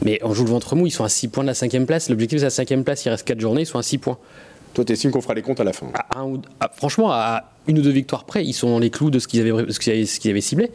Mais 0.03 0.19
on 0.23 0.33
joue 0.33 0.45
le 0.45 0.51
ventre 0.51 0.75
mou, 0.77 0.87
ils 0.87 0.91
sont 0.91 1.05
à 1.05 1.11
6 1.11 1.29
points 1.29 1.45
de 1.45 1.49
la 1.49 1.55
cinquième 1.55 1.85
place. 1.85 2.09
L'objectif, 2.09 2.39
c'est 2.39 2.45
la 2.47 2.51
cinquième 2.51 2.85
place. 2.85 3.05
Il 3.05 3.11
reste 3.11 3.27
4 3.27 3.39
journées, 3.41 3.63
ils 3.63 3.67
sont 3.67 3.79
à 3.79 3.83
6 3.83 3.99
points. 3.99 4.17
Toi, 4.73 4.85
t'estimes 4.85 5.11
qu'on 5.11 5.21
fera 5.21 5.35
les 5.35 5.43
comptes 5.43 5.61
à 5.61 5.65
la 5.65 5.73
fin. 5.75 5.89
à 5.95 6.21
un 6.21 6.41
à- 6.61 6.71
franchement, 6.75 7.11
à 7.11 7.45
une 7.67 7.79
ou 7.79 7.83
deux 7.83 7.91
victoires 7.91 8.25
près, 8.25 8.45
ils 8.45 8.53
sont 8.55 8.71
dans 8.71 8.79
les 8.79 8.89
clous 8.91 9.11
de 9.11 9.19
ce 9.19 9.29
qu'ils 9.29 9.41
avaient, 9.41 9.71
ce 9.73 9.79
qu'ils 9.79 9.93
avaient, 9.93 10.07
ce 10.07 10.21
qu'ils 10.21 10.31
avaient 10.31 10.41
ciblé. 10.41 10.71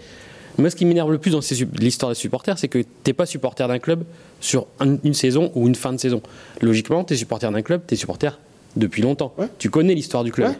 Moi, 0.61 0.69
ce 0.69 0.75
qui 0.75 0.85
m'énerve 0.85 1.11
le 1.11 1.17
plus 1.17 1.31
dans 1.31 1.39
l'histoire 1.79 2.11
des 2.11 2.15
supporters, 2.15 2.57
c'est 2.57 2.67
que 2.67 2.83
t'es 3.03 3.13
pas 3.13 3.25
supporter 3.25 3.67
d'un 3.67 3.79
club 3.79 4.03
sur 4.39 4.67
un- 4.79 4.97
une 5.03 5.13
saison 5.13 5.51
ou 5.55 5.67
une 5.67 5.75
fin 5.75 5.91
de 5.93 5.97
saison. 5.97 6.21
Logiquement, 6.61 7.03
t'es 7.03 7.15
supporter 7.15 7.51
d'un 7.51 7.61
club, 7.61 7.81
t'es 7.85 7.95
supporter 7.95 8.37
depuis 8.75 9.01
longtemps. 9.01 9.33
Ouais. 9.37 9.47
Tu 9.57 9.69
connais 9.69 9.93
l'histoire 9.93 10.23
du 10.23 10.31
club. 10.31 10.49
Ouais. 10.49 10.57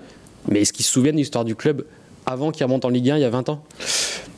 Mais 0.50 0.62
est-ce 0.62 0.74
qu'ils 0.74 0.86
se 0.86 0.92
souviennent 0.92 1.16
de 1.16 1.20
l'histoire 1.22 1.46
du 1.46 1.56
club 1.56 1.86
avant 2.26 2.52
qu'il 2.52 2.64
remonte 2.66 2.84
en 2.86 2.90
Ligue 2.90 3.10
1 3.12 3.18
il 3.18 3.22
y 3.22 3.26
a 3.26 3.30
20 3.30 3.48
ans? 3.50 3.64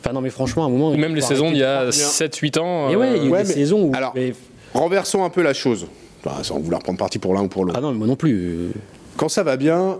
Enfin 0.00 0.12
non, 0.12 0.20
mais 0.20 0.30
franchement, 0.30 0.64
à 0.64 0.66
un 0.66 0.70
moment... 0.70 0.90
Ou 0.90 0.96
même 0.96 1.14
les 1.14 1.22
saisons 1.22 1.50
il 1.50 1.56
y 1.58 1.62
a 1.62 1.90
faire- 1.90 2.28
7-8 2.30 2.58
ans. 2.58 2.90
Et 2.90 2.96
ouais, 2.96 3.16
il 3.16 3.24
y 3.24 3.26
a 3.28 3.30
Ouais, 3.30 3.42
des 3.42 3.48
mais- 3.48 3.54
saisons 3.54 3.82
où... 3.84 3.92
alors- 3.94 4.12
mais- 4.14 4.34
Renversons 4.74 5.24
un 5.24 5.30
peu 5.30 5.42
la 5.42 5.54
chose, 5.54 5.86
Enfin, 6.26 6.42
sans 6.42 6.58
vouloir 6.58 6.82
prendre 6.82 6.98
parti 6.98 7.18
pour 7.18 7.32
l'un 7.34 7.42
ou 7.42 7.48
pour 7.48 7.64
l'autre. 7.64 7.78
Ah 7.78 7.82
non, 7.82 7.92
mais 7.92 7.98
moi 7.98 8.06
non 8.06 8.16
plus. 8.16 8.34
euh, 8.34 8.70
Quand 9.16 9.28
ça 9.28 9.42
va 9.42 9.56
bien, 9.56 9.98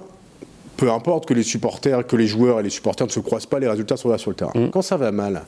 peu 0.76 0.90
importe 0.90 1.26
que 1.26 1.34
les 1.34 1.42
supporters, 1.42 2.06
que 2.06 2.16
les 2.16 2.26
joueurs 2.26 2.60
et 2.60 2.62
les 2.62 2.70
supporters 2.70 3.06
ne 3.06 3.12
se 3.12 3.20
croisent 3.20 3.46
pas, 3.46 3.58
les 3.58 3.68
résultats 3.68 3.96
sont 3.96 4.08
là 4.08 4.18
sur 4.18 4.30
le 4.30 4.37
terrain. 4.37 4.52
Mm. 4.54 4.70
Quand 4.70 4.82
ça 4.82 4.96
va 4.96 5.12
mal, 5.12 5.42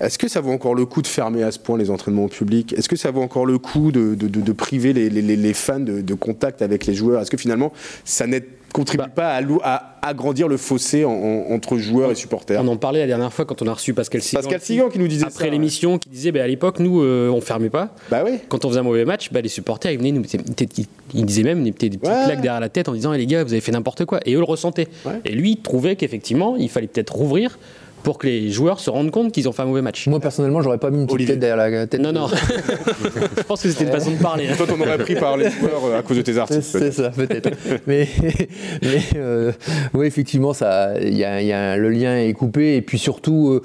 est-ce 0.00 0.18
que 0.18 0.28
ça 0.28 0.40
vaut 0.40 0.52
encore 0.52 0.74
le 0.74 0.86
coup 0.86 1.02
de 1.02 1.06
fermer 1.06 1.42
à 1.42 1.50
ce 1.52 1.58
point 1.58 1.76
les 1.78 1.90
entraînements 1.90 2.24
au 2.24 2.28
public? 2.28 2.72
Est-ce 2.76 2.88
que 2.88 2.96
ça 2.96 3.10
vaut 3.10 3.22
encore 3.22 3.46
le 3.46 3.58
coup 3.58 3.92
de, 3.92 4.14
de- 4.14 4.28
de- 4.28 4.40
de 4.40 4.52
priver 4.52 4.92
les, 4.92 5.10
les- 5.10 5.36
les 5.36 5.54
fans 5.54 5.80
de, 5.80 6.00
de 6.00 6.14
contact 6.14 6.62
avec 6.62 6.86
les 6.86 6.94
joueurs? 6.94 7.20
Est-ce 7.20 7.30
que 7.30 7.36
finalement, 7.36 7.72
ça 8.04 8.26
ne 8.26 8.38
contribue 8.72 9.04
Bah. 9.04 9.38
pas 9.38 9.40
à, 9.62 9.88
agrandir 10.02 10.48
le 10.48 10.56
fossé 10.56 11.04
en- 11.04 11.10
en- 11.12 11.52
entre 11.54 11.76
joueurs 11.78 12.10
et 12.10 12.14
supporters 12.14 12.60
On 12.62 12.66
en 12.68 12.76
parlait 12.76 12.98
la 13.00 13.06
dernière 13.06 13.32
fois 13.32 13.44
quand 13.44 13.62
on 13.62 13.66
a 13.68 13.72
reçu 13.72 13.94
Pascal 13.94 14.20
Sigan. 14.22 14.40
Pascal 14.42 14.60
Sigan 14.60 14.88
qui 14.88 14.98
nous 14.98 15.06
disait 15.08 15.24
Après 15.26 15.48
l'émission, 15.50 15.98
qui 15.98 16.08
disait 16.08 16.32
bah, 16.32 16.42
à 16.42 16.46
l'époque, 16.46 16.80
nous, 16.80 17.02
euh, 17.02 17.28
on 17.30 17.40
fermait 17.40 17.70
pas. 17.70 17.90
Bah 18.10 18.22
oui. 18.26 18.38
Quand 18.48 18.64
on 18.64 18.68
faisait 18.68 18.80
un 18.80 18.84
mauvais 18.84 19.04
match, 19.04 19.30
bah, 19.32 19.40
les 19.40 19.48
supporters, 19.48 19.92
ils 19.92 19.98
venaient 19.98 20.12
nous 20.12 20.22
ils, 20.24 20.86
ils 21.14 21.24
disaient 21.24 21.42
même, 21.44 21.58
ils 21.60 21.64
mettaient 21.66 21.88
des 21.88 21.98
petites 21.98 22.12
Ouais. 22.14 22.24
claques 22.24 22.40
derrière 22.40 22.60
la 22.60 22.68
tête 22.68 22.88
en 22.88 22.92
disant 22.94 23.12
Eh, 23.12 23.18
les 23.18 23.26
gars, 23.26 23.44
vous 23.44 23.52
avez 23.52 23.60
fait 23.60 23.72
n'importe 23.72 24.04
quoi. 24.04 24.20
Et 24.26 24.34
eux 24.34 24.38
le 24.38 24.44
ressentaient. 24.44 24.88
Ouais. 25.04 25.20
Et 25.24 25.32
lui, 25.32 25.52
il 25.52 25.56
trouvait 25.60 25.94
qu'effectivement, 25.96 26.56
il 26.56 26.68
fallait 26.68 26.88
peut-être 26.88 27.14
rouvrir 27.14 27.58
pour 28.02 28.18
que 28.18 28.26
les 28.26 28.50
joueurs 28.50 28.80
se 28.80 28.90
rendent 28.90 29.10
compte 29.10 29.32
qu'ils 29.32 29.48
ont 29.48 29.52
fait 29.52 29.62
un 29.62 29.66
mauvais 29.66 29.82
match. 29.82 30.06
Moi, 30.08 30.18
personnellement, 30.20 30.60
j'aurais 30.62 30.78
pas 30.78 30.90
mis 30.90 30.96
une 30.98 31.04
petite 31.06 31.14
Olivier. 31.14 31.34
tête 31.34 31.40
derrière 31.40 31.56
la 31.80 31.86
tête. 31.86 32.00
Non, 32.00 32.12
non. 32.12 32.26
Je 33.36 33.42
pense 33.44 33.62
que 33.62 33.70
c'était 33.70 33.84
une 33.84 33.90
façon 33.90 34.10
de 34.12 34.16
parler. 34.16 34.48
Toi, 34.56 34.66
t'en 34.66 34.80
aurais 34.80 34.98
pris 34.98 35.14
par 35.14 35.36
les 35.36 35.50
joueurs 35.50 35.84
euh, 35.86 35.98
à 35.98 36.02
cause 36.02 36.16
de 36.16 36.22
tes 36.22 36.32
C'est 36.34 36.38
articles. 36.38 36.62
c'est 36.62 36.90
ça, 36.92 37.10
peut-être. 37.10 37.50
mais 37.86 38.08
mais 38.82 39.00
euh, 39.16 39.52
oui, 39.94 40.06
effectivement, 40.06 40.52
ça, 40.52 41.00
il 41.00 41.16
y 41.16 41.24
a, 41.24 41.40
y 41.42 41.52
a- 41.52 41.76
le 41.76 41.90
lien 41.90 42.16
est 42.18 42.32
coupé. 42.32 42.76
Et 42.76 42.82
puis 42.82 42.98
surtout, 42.98 43.50
euh, 43.50 43.62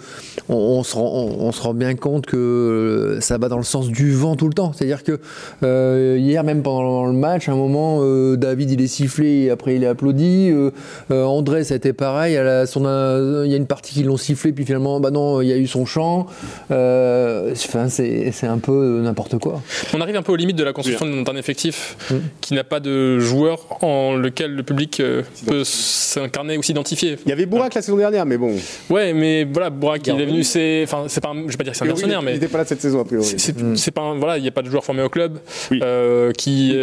on, 0.50 0.56
on 0.56 0.84
se 0.84 0.96
rend, 0.96 1.12
on, 1.14 1.46
on 1.48 1.52
se 1.52 1.62
rend 1.62 1.74
bien 1.74 1.96
compte 1.96 2.26
que 2.26 3.18
ça 3.22 3.38
va 3.38 3.50
dans 3.50 3.58
le 3.58 3.64
sens 3.64 3.88
du 3.90 4.14
vent 4.14 4.36
tout 4.36 4.48
le 4.48 4.54
temps. 4.54 4.72
C'est-à-dire 4.74 5.04
que 5.04 5.20
euh, 5.64 6.18
hier, 6.20 6.44
même 6.44 6.62
pendant 6.62 7.06
le 7.06 7.14
match, 7.14 7.50
à 7.50 7.54
un 7.54 7.56
moment, 7.56 8.00
euh, 8.02 8.36
David 8.38 8.72
il 8.72 8.82
est 8.82 8.88
sifflé 8.88 9.46
et 9.46 9.50
après 9.50 9.76
il 9.76 9.84
est 9.84 9.88
applaudi. 9.88 10.50
Euh, 10.52 10.72
euh, 11.12 11.24
André, 11.24 11.64
ça 11.64 11.74
a 11.74 11.78
été 11.78 11.94
pareil. 11.94 12.34
Il 12.34 13.52
y 13.52 13.54
a 13.54 13.58
une 13.58 13.66
partie 13.68 13.94
qui 13.94 14.04
l'ont 14.04 14.18
sifflé, 14.18 14.27
puis 14.36 14.66
finalement, 14.66 15.00
bah 15.00 15.12
non, 15.12 15.42
il 15.42 15.48
y 15.48 15.54
a 15.54 15.58
eu 15.58 15.68
son 15.68 15.86
chant. 15.86 16.28
Euh, 16.72 17.52
Enfin, 17.54 17.90
c'est 17.90 18.32
c'est 18.32 18.48
un 18.48 18.58
peu 18.60 19.00
n'importe 19.04 19.38
quoi. 19.40 19.62
On 19.94 20.02
arrive 20.02 20.16
un 20.16 20.22
peu 20.22 20.32
aux 20.32 20.36
limites 20.36 20.56
de 20.58 20.64
la 20.64 20.74
construction 20.74 21.06
d'un 21.24 21.36
effectif 21.36 21.96
Mm. 22.12 22.16
qui 22.42 22.54
n'a 22.54 22.64
pas 22.64 22.80
de 22.80 23.20
joueurs 23.20 23.66
en 23.84 24.16
lequel 24.16 24.54
le 24.56 24.64
public 24.64 25.00
euh, 25.00 25.24
peut 25.46 25.64
s'incarner 25.64 26.58
ou 26.58 26.64
s'identifier. 26.64 27.18
Il 27.26 27.30
y 27.30 27.32
avait 27.32 27.46
Bourak 27.46 27.74
la 27.74 27.82
saison 27.82 27.98
dernière, 27.98 28.26
mais 28.26 28.38
bon. 28.38 28.54
Ouais, 28.90 29.14
mais 29.14 29.44
voilà, 29.46 29.70
Bourak, 29.70 30.06
il 30.08 30.20
est 30.22 30.26
venu, 30.26 30.44
c'est, 30.44 30.82
enfin, 30.84 31.06
c'est 31.08 31.22
pas, 31.22 31.30
un- 31.30 31.44
je 31.48 31.52
vais 31.52 31.58
pas 31.58 31.64
dire 31.64 31.74
que 31.74 31.78
c'est 31.78 31.84
un 31.84 31.88
mercenaire, 31.88 32.20
Il 32.22 32.26
mais 32.26 32.34
n'était 32.34 32.48
pas 32.48 32.60
là 32.60 32.66
cette 32.66 32.82
saison, 32.82 33.02
a 33.02 33.06
priori. 33.06 33.26
c'est, 33.26 33.56
c'est 33.76 33.92
pas, 33.92 34.02
un- 34.02 34.16
voilà, 34.18 34.38
il 34.38 34.42
n'y 34.42 34.48
a 34.48 34.52
pas 34.52 34.62
de 34.62 34.70
joueurs 34.70 34.84
formés 34.86 35.04
au 35.04 35.10
club 35.10 35.40
Oui. 35.72 35.80
euh, 35.84 36.32
qui. 36.34 36.74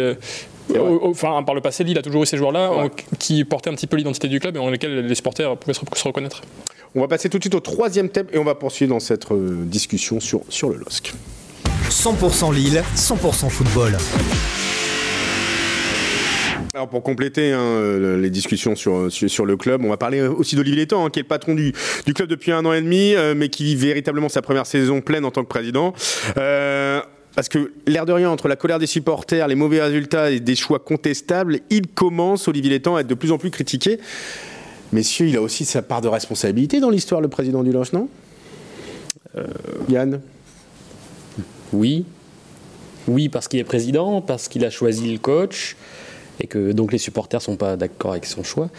Enfin, 1.03 1.43
par 1.43 1.55
le 1.55 1.61
passé, 1.61 1.83
Lille 1.83 1.97
a 1.97 2.01
toujours 2.01 2.23
eu 2.23 2.25
ces 2.25 2.37
joueurs-là 2.37 2.71
Ouais. 2.75 2.91
qui 3.19 3.43
portaient 3.45 3.69
un 3.69 3.75
petit 3.75 3.87
peu 3.87 3.97
l'identité 3.97 4.27
du 4.27 4.39
club 4.39 4.55
et 4.57 4.59
en 4.59 4.69
lesquels 4.69 5.05
les 5.05 5.15
supporters 5.15 5.55
pouvaient 5.57 5.73
se, 5.73 5.81
se 5.95 6.03
reconnaître. 6.07 6.41
On 6.95 7.01
va 7.01 7.07
passer 7.07 7.29
tout 7.29 7.37
de 7.37 7.43
suite 7.43 7.55
au 7.55 7.59
troisième 7.59 8.09
thème 8.09 8.27
et 8.33 8.37
on 8.37 8.43
va 8.43 8.55
poursuivre 8.55 8.93
dans 8.93 8.99
cette 8.99 9.29
euh, 9.31 9.63
discussion 9.65 10.19
sur, 10.19 10.41
sur 10.49 10.69
le 10.69 10.77
LOSC. 10.77 11.13
100% 11.89 12.53
Lille, 12.53 12.83
100% 12.95 13.49
football. 13.49 13.97
Alors 16.73 16.89
pour 16.89 17.03
compléter 17.03 17.53
hein, 17.53 17.97
les 18.17 18.29
discussions 18.29 18.75
sur, 18.75 19.09
sur, 19.09 19.29
sur 19.29 19.45
le 19.45 19.55
club, 19.55 19.85
on 19.85 19.89
va 19.89 19.95
parler 19.95 20.21
aussi 20.21 20.57
d'Olivier 20.57 20.79
Létang, 20.81 21.05
hein, 21.05 21.09
qui 21.09 21.19
est 21.19 21.21
le 21.23 21.27
patron 21.27 21.53
du, 21.55 21.71
du 22.05 22.13
club 22.13 22.27
depuis 22.27 22.51
un 22.51 22.65
an 22.65 22.73
et 22.73 22.81
demi, 22.81 23.13
euh, 23.15 23.33
mais 23.35 23.47
qui 23.47 23.63
vit 23.63 23.75
véritablement 23.77 24.27
sa 24.27 24.41
première 24.41 24.65
saison 24.65 24.99
pleine 24.99 25.23
en 25.23 25.31
tant 25.31 25.43
que 25.43 25.47
président. 25.47 25.93
Euh, 26.37 27.01
parce 27.35 27.49
que 27.49 27.73
l'air 27.85 28.05
de 28.05 28.13
rien, 28.13 28.29
entre 28.29 28.47
la 28.47 28.55
colère 28.55 28.79
des 28.79 28.87
supporters, 28.87 29.47
les 29.47 29.55
mauvais 29.55 29.81
résultats 29.81 30.31
et 30.31 30.39
des 30.39 30.55
choix 30.55 30.79
contestables, 30.79 31.59
il 31.69 31.87
commence, 31.87 32.47
Olivier 32.47 32.71
Létang, 32.71 32.95
à 32.95 33.01
être 33.01 33.07
de 33.07 33.13
plus 33.13 33.31
en 33.31 33.37
plus 33.37 33.51
critiqué. 33.51 33.99
Messieurs, 34.93 35.27
il 35.27 35.35
a 35.35 35.41
aussi 35.41 35.65
sa 35.65 35.81
part 35.81 36.01
de 36.01 36.07
responsabilité 36.07 36.79
dans 36.79 36.89
l'histoire, 36.89 37.21
le 37.21 37.27
président 37.27 37.63
du 37.63 37.71
LOSC, 37.71 37.93
non? 37.93 38.07
Yann? 39.89 40.21
Oui. 41.73 42.05
Oui, 43.07 43.29
parce 43.29 43.47
qu'il 43.47 43.59
est 43.59 43.65
président, 43.65 44.21
parce 44.21 44.47
qu'il 44.47 44.63
a 44.65 44.69
choisi 44.69 45.11
le 45.11 45.19
coach, 45.19 45.75
et 46.39 46.47
que 46.47 46.71
donc 46.71 46.91
les 46.91 46.97
supporters 46.97 47.41
sont 47.41 47.57
pas 47.57 47.75
d'accord 47.75 48.11
avec 48.11 48.25
son 48.25 48.43
choix. 48.43 48.69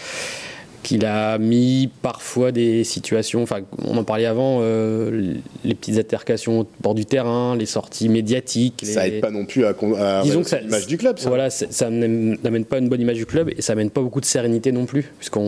Qu'il 0.87 1.05
a 1.05 1.37
mis 1.39 1.91
parfois 2.01 2.53
des 2.53 2.85
situations, 2.85 3.43
enfin, 3.43 3.63
on 3.85 3.97
en 3.97 4.05
parlait 4.05 4.25
avant, 4.27 4.59
euh, 4.61 5.35
les 5.65 5.75
petites 5.75 5.97
altercations 5.99 6.61
au 6.61 6.67
bord 6.81 6.95
du 6.95 7.05
terrain, 7.07 7.57
les 7.57 7.67
sorties 7.67 8.09
médiatiques. 8.09 8.85
Ça 8.87 9.09
aide 9.09 9.21
pas 9.21 9.33
non 9.33 9.47
plus 9.47 9.65
à, 9.65 9.75
con- 9.75 9.97
à 9.97 10.23
Disons 10.23 10.45
que 10.45 10.49
ça, 10.49 10.61
l'image 10.61 10.87
du 10.87 10.97
club, 10.97 11.19
ça. 11.19 11.29
Voilà, 11.29 11.51
ça 11.51 11.91
n'amène 11.91 12.65
pas 12.65 12.79
une 12.79 12.89
bonne 12.89 13.01
image 13.01 13.17
du 13.17 13.27
club 13.27 13.51
et 13.51 13.63
ça 13.63 13.73
n'amène 13.75 13.91
pas 13.91 14.01
beaucoup 14.01 14.21
de 14.21 14.27
sérénité 14.27 14.71
non 14.71 14.87
plus, 14.87 15.11
puisqu'on 15.19 15.41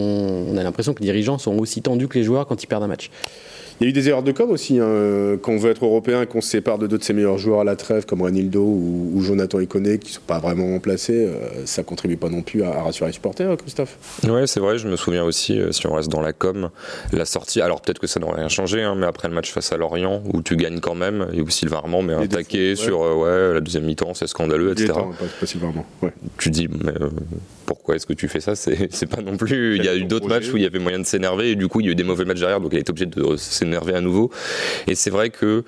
on 0.51 0.57
a 0.57 0.62
l'impression 0.64 0.92
que 0.92 0.98
les 1.03 1.07
dirigeants 1.07 1.38
sont 1.38 1.57
aussi 1.59 1.83
tendus 1.83 2.09
que 2.09 2.18
les 2.18 2.24
joueurs 2.24 2.48
quand 2.48 2.61
ils 2.61 2.66
perdent 2.66 2.83
un 2.83 2.88
match. 2.88 3.09
Il 3.80 3.84
y 3.84 3.86
a 3.86 3.90
eu 3.90 3.92
des 3.92 4.08
erreurs 4.08 4.22
de 4.22 4.32
com 4.32 4.50
aussi, 4.50 4.78
hein, 4.80 5.38
quand 5.40 5.52
on 5.52 5.56
veut 5.56 5.70
être 5.70 5.84
européen 5.84 6.22
et 6.22 6.26
qu'on 6.26 6.40
se 6.40 6.48
sépare 6.48 6.78
de 6.78 6.86
deux 6.86 6.98
de 6.98 7.04
ses 7.04 7.12
meilleurs 7.12 7.38
joueurs 7.38 7.60
à 7.60 7.64
la 7.64 7.76
trêve, 7.76 8.06
comme 8.06 8.22
Ranildo 8.22 8.60
ou, 8.60 9.12
ou 9.14 9.22
Jonathan 9.22 9.60
Iconé, 9.60 9.98
qui 9.98 10.08
ne 10.08 10.14
sont 10.14 10.20
pas 10.26 10.40
vraiment 10.40 10.66
remplacés, 10.66 11.26
euh, 11.26 11.64
ça 11.64 11.84
contribue 11.84 12.16
pas 12.16 12.28
non 12.28 12.42
plus 12.42 12.62
à, 12.62 12.70
à 12.70 12.82
rassurer 12.82 13.10
les 13.10 13.14
supporters, 13.14 13.56
Christophe? 13.56 13.96
Ouais, 14.28 14.46
c'est 14.46 14.60
vrai, 14.60 14.78
je 14.78 14.88
me 14.88 14.96
souviens 14.96 15.24
aussi, 15.24 15.60
euh, 15.60 15.70
si 15.70 15.86
on 15.86 15.94
reste 15.94 16.10
dans 16.10 16.20
la 16.20 16.32
com, 16.32 16.70
la 17.12 17.24
sortie, 17.24 17.60
alors 17.60 17.80
peut-être 17.80 18.00
que 18.00 18.06
ça 18.08 18.18
n'aurait 18.18 18.40
rien 18.40 18.48
changé, 18.48 18.82
hein, 18.82 18.96
mais 18.96 19.06
après 19.06 19.28
le 19.28 19.34
match 19.34 19.52
face 19.52 19.72
à 19.72 19.76
Lorient, 19.76 20.22
où 20.32 20.42
tu 20.42 20.56
gagnes 20.56 20.80
quand 20.80 20.96
même, 20.96 21.28
et 21.32 21.40
où 21.40 21.48
Sylvain 21.48 21.76
Armand 21.76 22.02
met 22.02 22.14
un 22.14 22.26
taquet 22.26 22.70
ouais. 22.70 22.76
sur 22.76 23.02
euh, 23.02 23.14
ouais, 23.14 23.54
la 23.54 23.60
deuxième 23.60 23.84
mi-temps, 23.84 24.14
c'est 24.14 24.26
scandaleux, 24.26 24.72
etc. 24.72 24.88
temps, 24.88 25.12
pas, 25.18 25.24
pas 25.38 25.46
si 25.46 25.56
vraiment. 25.58 25.86
Ouais. 26.02 26.12
tu 26.36 26.50
dis 26.50 26.68
mais 26.68 26.92
euh, 27.00 27.10
pourquoi 27.68 27.96
est-ce 27.96 28.07
que 28.07 28.14
tu 28.14 28.28
fais 28.28 28.40
ça 28.40 28.57
c'est 28.57 29.07
pas 29.07 29.20
non 29.20 29.37
plus 29.37 29.76
il 29.76 29.85
y 29.85 29.88
a 29.88 29.94
eu 29.94 30.04
d'autres 30.04 30.26
matchs 30.26 30.48
où 30.52 30.57
il 30.57 30.62
y 30.62 30.66
avait 30.66 30.78
moyen 30.78 30.98
de 30.98 31.04
s'énerver 31.04 31.50
et 31.50 31.54
du 31.54 31.68
coup 31.68 31.81
il 31.81 31.87
y 31.87 31.88
a 31.90 31.92
eu 31.92 31.94
des 31.94 32.02
mauvais 32.02 32.24
matchs 32.24 32.40
derrière 32.40 32.61
donc 32.61 32.72
il 32.72 32.78
a 32.78 32.81
été 32.81 32.90
obligé 32.90 33.04
de 33.04 33.37
s'énerver 33.37 33.94
à 33.94 34.00
nouveau. 34.00 34.31
Et 34.87 34.94
c'est 34.94 35.11
vrai 35.11 35.28
que 35.28 35.64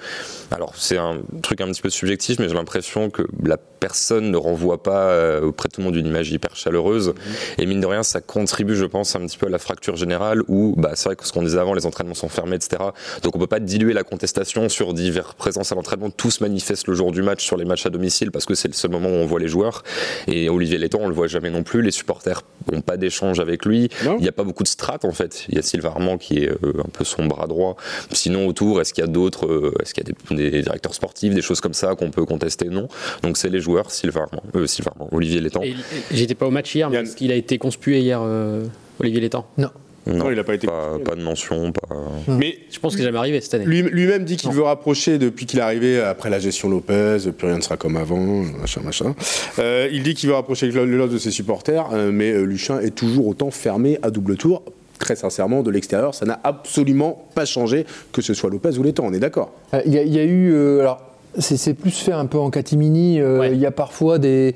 alors 0.51 0.73
c'est 0.77 0.97
un 0.97 1.21
truc 1.43 1.61
un 1.61 1.67
petit 1.67 1.83
peu 1.83 1.91
subjectif 1.91 2.39
mais 2.39 2.49
j'ai 2.49 2.55
l'impression 2.55 3.11
que 3.11 3.23
la 3.45 3.59
personne 3.59 4.31
ne 4.31 4.37
renvoie 4.37 4.83
pas 4.83 5.11
euh, 5.11 5.43
auprès 5.43 5.69
de 5.69 5.75
tout 5.75 5.81
le 5.81 5.87
monde 5.87 5.97
une 5.97 6.07
image 6.07 6.31
hyper 6.31 6.57
chaleureuse. 6.57 7.13
Et 7.59 7.67
mine 7.67 7.81
de 7.81 7.87
rien 7.87 8.03
ça 8.03 8.23
contribue 8.23 8.77
je 8.77 8.87
pense 8.87 9.15
un 9.15 9.21
petit 9.27 9.37
peu 9.37 9.47
à 9.47 9.51
la 9.51 9.59
fracture 9.59 9.97
générale 9.97 10.43
où 10.49 10.75
bah 10.79 10.93
c'est 10.95 11.11
vrai 11.11 11.17
que 11.17 11.27
ce 11.27 11.33
qu'on 11.33 11.43
disait 11.43 11.59
avant 11.59 11.75
les 11.75 11.85
entraînements 11.85 12.15
sont 12.15 12.31
fermés 12.31 12.57
etc 12.57 12.83
donc 13.23 13.37
on 13.37 13.39
peut 13.39 13.47
pas 13.47 13.61
diluer 13.61 13.93
la 13.93 14.05
contestation 14.05 14.71
sur 14.71 14.95
divers 14.95 15.35
présences 15.35 15.71
à 15.71 15.75
l'entraînement. 15.75 16.09
Tout 16.09 16.31
se 16.31 16.43
manifeste 16.43 16.87
le 16.89 16.95
jour 16.95 17.13
du 17.13 17.21
match 17.21 17.45
sur 17.45 17.59
les 17.59 17.67
matchs 17.67 17.85
à 17.85 17.91
domicile 17.91 18.31
parce 18.31 18.47
que 18.47 18.55
c'est 18.55 18.69
le 18.69 18.75
seul 18.75 18.91
moment 18.91 19.09
où 19.09 19.13
on 19.13 19.27
voit 19.27 19.41
les 19.41 19.49
joueurs. 19.49 19.83
Et 20.27 20.49
Olivier 20.49 20.79
Létang 20.79 21.01
on 21.03 21.09
le 21.09 21.15
voit 21.15 21.27
jamais 21.27 21.51
non 21.51 21.63
plus. 21.63 21.83
Les 21.83 21.90
supporters 21.91 22.43
n'ont 22.71 22.81
pas 22.83 22.97
d'échange 22.97 23.41
avec 23.41 23.65
lui. 23.65 23.89
Non. 24.05 24.17
il 24.19 24.23
n'y 24.23 24.29
a 24.29 24.33
pas 24.33 24.45
beaucoup 24.45 24.63
de 24.63 24.69
strates 24.69 25.05
en 25.05 25.13
fait. 25.13 25.45
Il 25.49 25.57
y 25.57 25.59
a 25.59 25.63
Sylvain 25.63 25.91
Armand 25.91 26.19
qui 26.19 26.39
est 26.45 26.49
euh, 26.51 26.73
un 26.79 26.89
peu 26.93 27.05
son 27.05 27.27
bras 27.27 27.47
droit. 27.47 27.77
Sinon 28.13 28.47
autour 28.47 28.81
est-ce 28.81 28.93
qu'il 28.95 29.03
y 29.03 29.07
a 29.07 29.11
d'autres 29.11 29.47
euh, 29.47 29.75
est-ce 29.83 29.95
qu'il 29.95 30.05
y 30.07 30.11
a 30.11 30.37
des, 30.37 30.51
des 30.51 30.63
directeurs 30.63 30.95
sportifs 30.95 31.35
des 31.35 31.43
choses 31.43 31.61
comme 31.61 31.75
ça 31.75 31.95
qu'on 31.95 32.11
peut 32.11 32.25
contester? 32.25 32.67
Non. 32.69 32.89
Donc 33.23 33.37
c'est 33.37 33.49
les 33.49 33.61
joueurs 33.61 33.91
Sylvain 33.91 34.23
Armand, 34.31 34.43
euh, 34.55 34.67
Sylvain 34.67 34.93
Armand, 34.95 35.09
Olivier 35.13 35.41
Létang. 35.41 35.63
J'étais 36.11 36.35
pas 36.35 36.47
au 36.47 36.51
match 36.51 36.75
hier, 36.75 36.89
mais 36.91 36.97
Yann. 36.97 37.05
est-ce 37.07 37.17
qu'il 37.17 37.33
a 37.33 37.35
été 37.37 37.59
conspué 37.59 38.01
hier, 38.01 38.21
euh, 38.23 38.65
Olivier 38.99 39.21
Létang? 39.21 39.47
Non. 39.59 39.71
Non, 40.07 40.31
il 40.31 40.39
a 40.39 40.45
pas 40.45 40.55
été 40.55 40.67
pas, 40.67 40.99
pas 41.05 41.15
de 41.15 41.23
mention 41.23 41.73
pas 41.73 41.95
Mais 42.27 42.59
Je 42.71 42.79
pense 42.79 42.93
que 42.95 42.99
c'est 42.99 43.05
jamais 43.05 43.19
arrivé 43.19 43.41
cette 43.41 43.55
année. 43.55 43.65
lui- 43.67 43.83
lui-même 43.83 44.25
dit 44.25 44.37
qu'il 44.37 44.51
veut 44.51 44.63
rapprocher 44.63 45.19
depuis 45.19 45.45
qu'il 45.47 45.59
est 45.59 45.63
arrivé 45.63 46.01
après 46.01 46.31
la 46.31 46.39
gestion 46.39 46.69
Lopez, 46.71 47.19
plus 47.37 47.47
rien 47.49 47.57
ne 47.59 47.63
sera 47.63 47.77
comme 47.77 47.97
avant, 47.97 48.19
machin, 48.19 48.81
machin. 48.83 49.15
Euh, 49.59 49.89
il 49.93 50.03
dit 50.03 50.15
qu'il 50.15 50.29
veut 50.29 50.35
rapprocher 50.35 50.71
le 50.71 50.85
LOSC 50.87 51.13
de 51.13 51.19
ses 51.19 51.31
supporters, 51.31 51.89
euh, 51.93 52.11
mais 52.13 52.31
euh, 52.33 52.45
Luchin 52.45 52.81
est 52.81 52.95
toujours 52.95 53.27
autant 53.29 53.51
fermé 53.51 53.99
à 54.03 54.11
double 54.11 54.37
tour. 54.37 54.63
Très 54.99 55.17
sincèrement, 55.17 55.63
de 55.63 55.71
l'extérieur, 55.71 56.15
ça 56.15 56.27
n'a 56.27 56.41
absolument 56.45 57.29
pas 57.35 57.45
changé, 57.45 57.87
que 58.13 58.21
ce 58.23 58.35
soit 58.35 58.51
Lopez 58.51 58.77
ou 58.79 58.83
Létang, 58.83 59.05
on 59.07 59.13
est 59.13 59.19
d'accord. 59.19 59.53
Euh, 59.75 59.81
Il 59.87 59.93
y, 59.95 59.97
y 59.97 60.19
a 60.19 60.25
eu. 60.25 60.53
euh, 60.53 60.81
alors, 60.81 61.01
c'est 61.39 61.75
plus 61.75 61.91
fait 61.93 62.13
un 62.13 62.27
peu 62.27 62.39
en 62.39 62.51
catimini. 62.51 63.21
euh, 63.21 63.39
Ouais. 63.41 63.53
Il 63.53 63.59
y 63.59 63.67
a 63.67 63.71
parfois 63.71 64.19
des, 64.19 64.55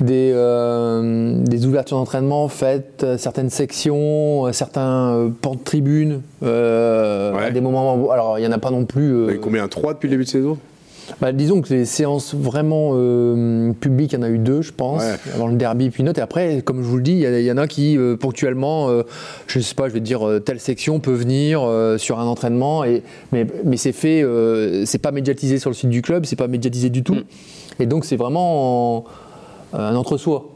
des, 0.00 0.32
euh, 0.34 1.36
des 1.42 1.66
ouvertures 1.66 1.96
d'entraînement 1.96 2.48
faites, 2.48 3.04
certaines 3.18 3.50
sections, 3.50 4.52
certains 4.52 5.14
euh, 5.14 5.28
pans 5.40 5.54
de 5.54 5.60
tribune. 5.64 6.22
euh, 6.42 7.32
Ouais. 7.34 7.44
À 7.46 7.50
des 7.50 7.60
moments. 7.60 8.10
Alors, 8.10 8.38
il 8.38 8.42
n'y 8.42 8.48
en 8.48 8.52
a 8.52 8.58
pas 8.58 8.70
non 8.70 8.84
plus. 8.84 9.10
euh, 9.12 9.22
Vous 9.24 9.28
avez 9.30 9.38
combien? 9.38 9.66
3 9.68 9.94
depuis 9.94 10.06
le 10.08 10.12
début 10.12 10.24
de 10.24 10.28
saison? 10.28 10.58
Bah, 11.20 11.32
disons 11.32 11.60
que 11.60 11.72
les 11.72 11.84
séances 11.84 12.34
vraiment 12.34 12.92
euh, 12.94 13.72
publiques, 13.72 14.12
il 14.12 14.16
y 14.16 14.18
en 14.18 14.22
a 14.22 14.28
eu 14.28 14.38
deux, 14.38 14.62
je 14.62 14.72
pense, 14.72 15.02
Ouais. 15.02 15.14
avant 15.34 15.46
le 15.48 15.56
derby 15.56 15.90
puis 15.90 16.02
une 16.02 16.08
autre. 16.08 16.18
Et 16.18 16.22
après, 16.22 16.62
comme 16.62 16.78
je 16.82 16.86
vous 16.88 16.96
le 16.96 17.02
dis, 17.02 17.20
il 17.24 17.42
y, 17.42 17.52
en 17.52 17.56
a 17.58 17.66
qui, 17.66 17.96
euh, 17.98 18.16
ponctuellement, 18.16 18.88
euh, 18.90 19.02
je 19.46 19.60
sais 19.60 19.74
pas, 19.74 19.88
je 19.88 19.94
vais 19.94 20.00
dire, 20.00 20.26
euh, 20.26 20.40
telle 20.40 20.60
section 20.60 21.00
peut 21.00 21.12
venir 21.12 21.62
euh, 21.62 21.98
sur 21.98 22.18
un 22.20 22.26
entraînement, 22.26 22.84
et, 22.84 23.02
mais, 23.32 23.46
mais 23.64 23.76
c'est 23.76 23.92
fait, 23.92 24.22
euh, 24.22 24.84
c'est 24.86 24.98
pas 24.98 25.10
médiatisé 25.12 25.58
sur 25.58 25.70
le 25.70 25.74
site 25.74 25.90
du 25.90 26.02
club, 26.02 26.24
c'est 26.26 26.36
pas 26.36 26.48
médiatisé 26.48 26.90
du 26.90 27.02
tout. 27.02 27.16
Et 27.80 27.86
donc, 27.86 28.04
c'est 28.04 28.16
vraiment 28.16 28.98
en- 28.98 29.04
un 29.72 29.96
entre-soi. 29.96 30.48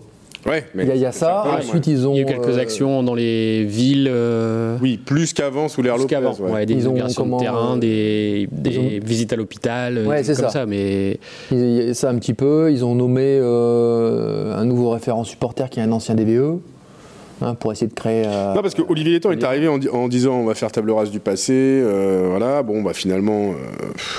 Ouais, 0.46 0.64
mais 0.74 0.84
Il 0.84 0.88
y 0.88 0.92
a, 0.92 0.94
il 0.94 1.00
y 1.00 1.06
a 1.06 1.12
ça, 1.12 1.44
Ouais, 1.46 1.58
ensuite 1.58 1.86
ils 1.86 2.06
ont. 2.06 2.12
Il 2.12 2.16
y 2.16 2.18
a 2.20 2.22
eu 2.22 2.26
quelques 2.26 2.56
euh, 2.56 2.60
actions 2.60 3.02
dans 3.02 3.14
les 3.14 3.64
villes. 3.64 4.08
euh, 4.10 4.76
Oui, 4.80 4.96
plus 4.98 5.32
qu'avant 5.32 5.68
sous 5.68 5.82
l'ère 5.82 5.94
plus 5.94 6.02
Lopez. 6.02 6.14
qu'avant. 6.14 6.34
ouais. 6.40 6.50
Ouais, 6.52 6.66
des 6.66 6.74
Ils 6.74 6.88
ont 6.88 6.94
comment, 7.16 7.38
de 7.38 7.42
terrain, 7.42 7.76
euh, 7.76 7.78
des, 7.78 8.48
des 8.52 8.70
ils 8.70 8.78
ont- 8.78 9.04
visites 9.06 9.32
à 9.32 9.36
l'hôpital, 9.36 9.94
des 9.94 10.00
Ouais, 10.06 10.22
trucs 10.22 10.26
c'est 10.36 10.42
comme 10.42 10.50
ça. 10.50 10.60
ça. 10.60 10.66
Mais 10.66 11.18
Il 11.50 11.58
y 11.86 11.90
a 11.90 11.94
ça 11.94 12.10
un 12.10 12.18
petit 12.18 12.34
peu. 12.34 12.70
Ils 12.70 12.84
ont 12.84 12.94
nommé 12.94 13.38
euh, 13.40 14.56
un 14.56 14.64
nouveau 14.64 14.90
référent 14.90 15.24
supporter 15.24 15.68
qui 15.70 15.80
est 15.80 15.82
un 15.82 15.92
ancien 15.92 16.14
DBE. 16.14 16.60
Hein, 17.42 17.54
pour 17.54 17.72
essayer 17.72 17.86
de 17.86 17.94
créer. 17.94 18.24
euh, 18.26 18.54
Non, 18.54 18.62
parce 18.62 18.74
que 18.74 18.82
Olivier 18.88 19.12
Létang 19.12 19.30
est 19.32 19.42
arrivé 19.44 19.68
en, 19.68 19.78
di- 19.78 19.88
en 19.88 20.08
disant 20.08 20.34
on 20.34 20.44
va 20.44 20.54
faire 20.54 20.70
table 20.72 20.90
rase 20.90 21.10
du 21.10 21.20
passé. 21.20 21.52
euh, 21.54 22.26
voilà, 22.30 22.62
bon, 22.62 22.82
bah 22.82 22.92
finalement, 22.92 23.52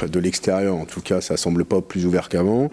euh, 0.03 0.07
de 0.07 0.19
l'extérieur, 0.19 0.75
en 0.75 0.85
tout 0.85 1.01
cas, 1.01 1.21
ça 1.21 1.37
semble 1.37 1.65
pas 1.65 1.81
plus 1.81 2.05
ouvert 2.05 2.29
qu'avant. 2.29 2.69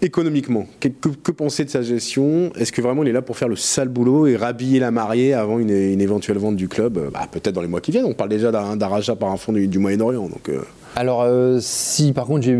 Économiquement, 0.00 0.66
que, 0.80 0.88
que, 0.88 1.08
que 1.08 1.30
penser 1.32 1.64
de 1.64 1.70
sa 1.70 1.82
gestion? 1.82 2.50
Est-ce 2.58 2.72
que 2.72 2.80
vraiment 2.80 3.02
il 3.02 3.08
est 3.08 3.12
là 3.12 3.22
pour 3.22 3.36
faire 3.36 3.48
le 3.48 3.56
sale 3.56 3.88
boulot 3.88 4.26
et 4.26 4.36
rhabiller 4.36 4.80
la 4.80 4.90
mariée 4.90 5.34
avant 5.34 5.58
une, 5.58 5.70
une 5.70 6.00
éventuelle 6.00 6.38
vente 6.38 6.56
du 6.56 6.68
club? 6.68 6.98
Bah, 7.12 7.26
Peut-être 7.30 7.54
dans 7.54 7.62
les 7.62 7.68
mois 7.68 7.80
qui 7.80 7.90
viennent. 7.92 8.04
On 8.06 8.14
parle 8.14 8.30
déjà 8.30 8.50
d'un 8.50 8.88
rachat 8.88 9.16
par 9.16 9.30
un 9.30 9.36
fonds 9.36 9.52
du, 9.52 9.68
du 9.68 9.78
Moyen-Orient. 9.78 10.22
Donc, 10.28 10.50
Alors, 10.94 11.22
euh, 11.22 11.58
si 11.60 12.12
par 12.12 12.26
contre 12.26 12.42
j'ai 12.42 12.54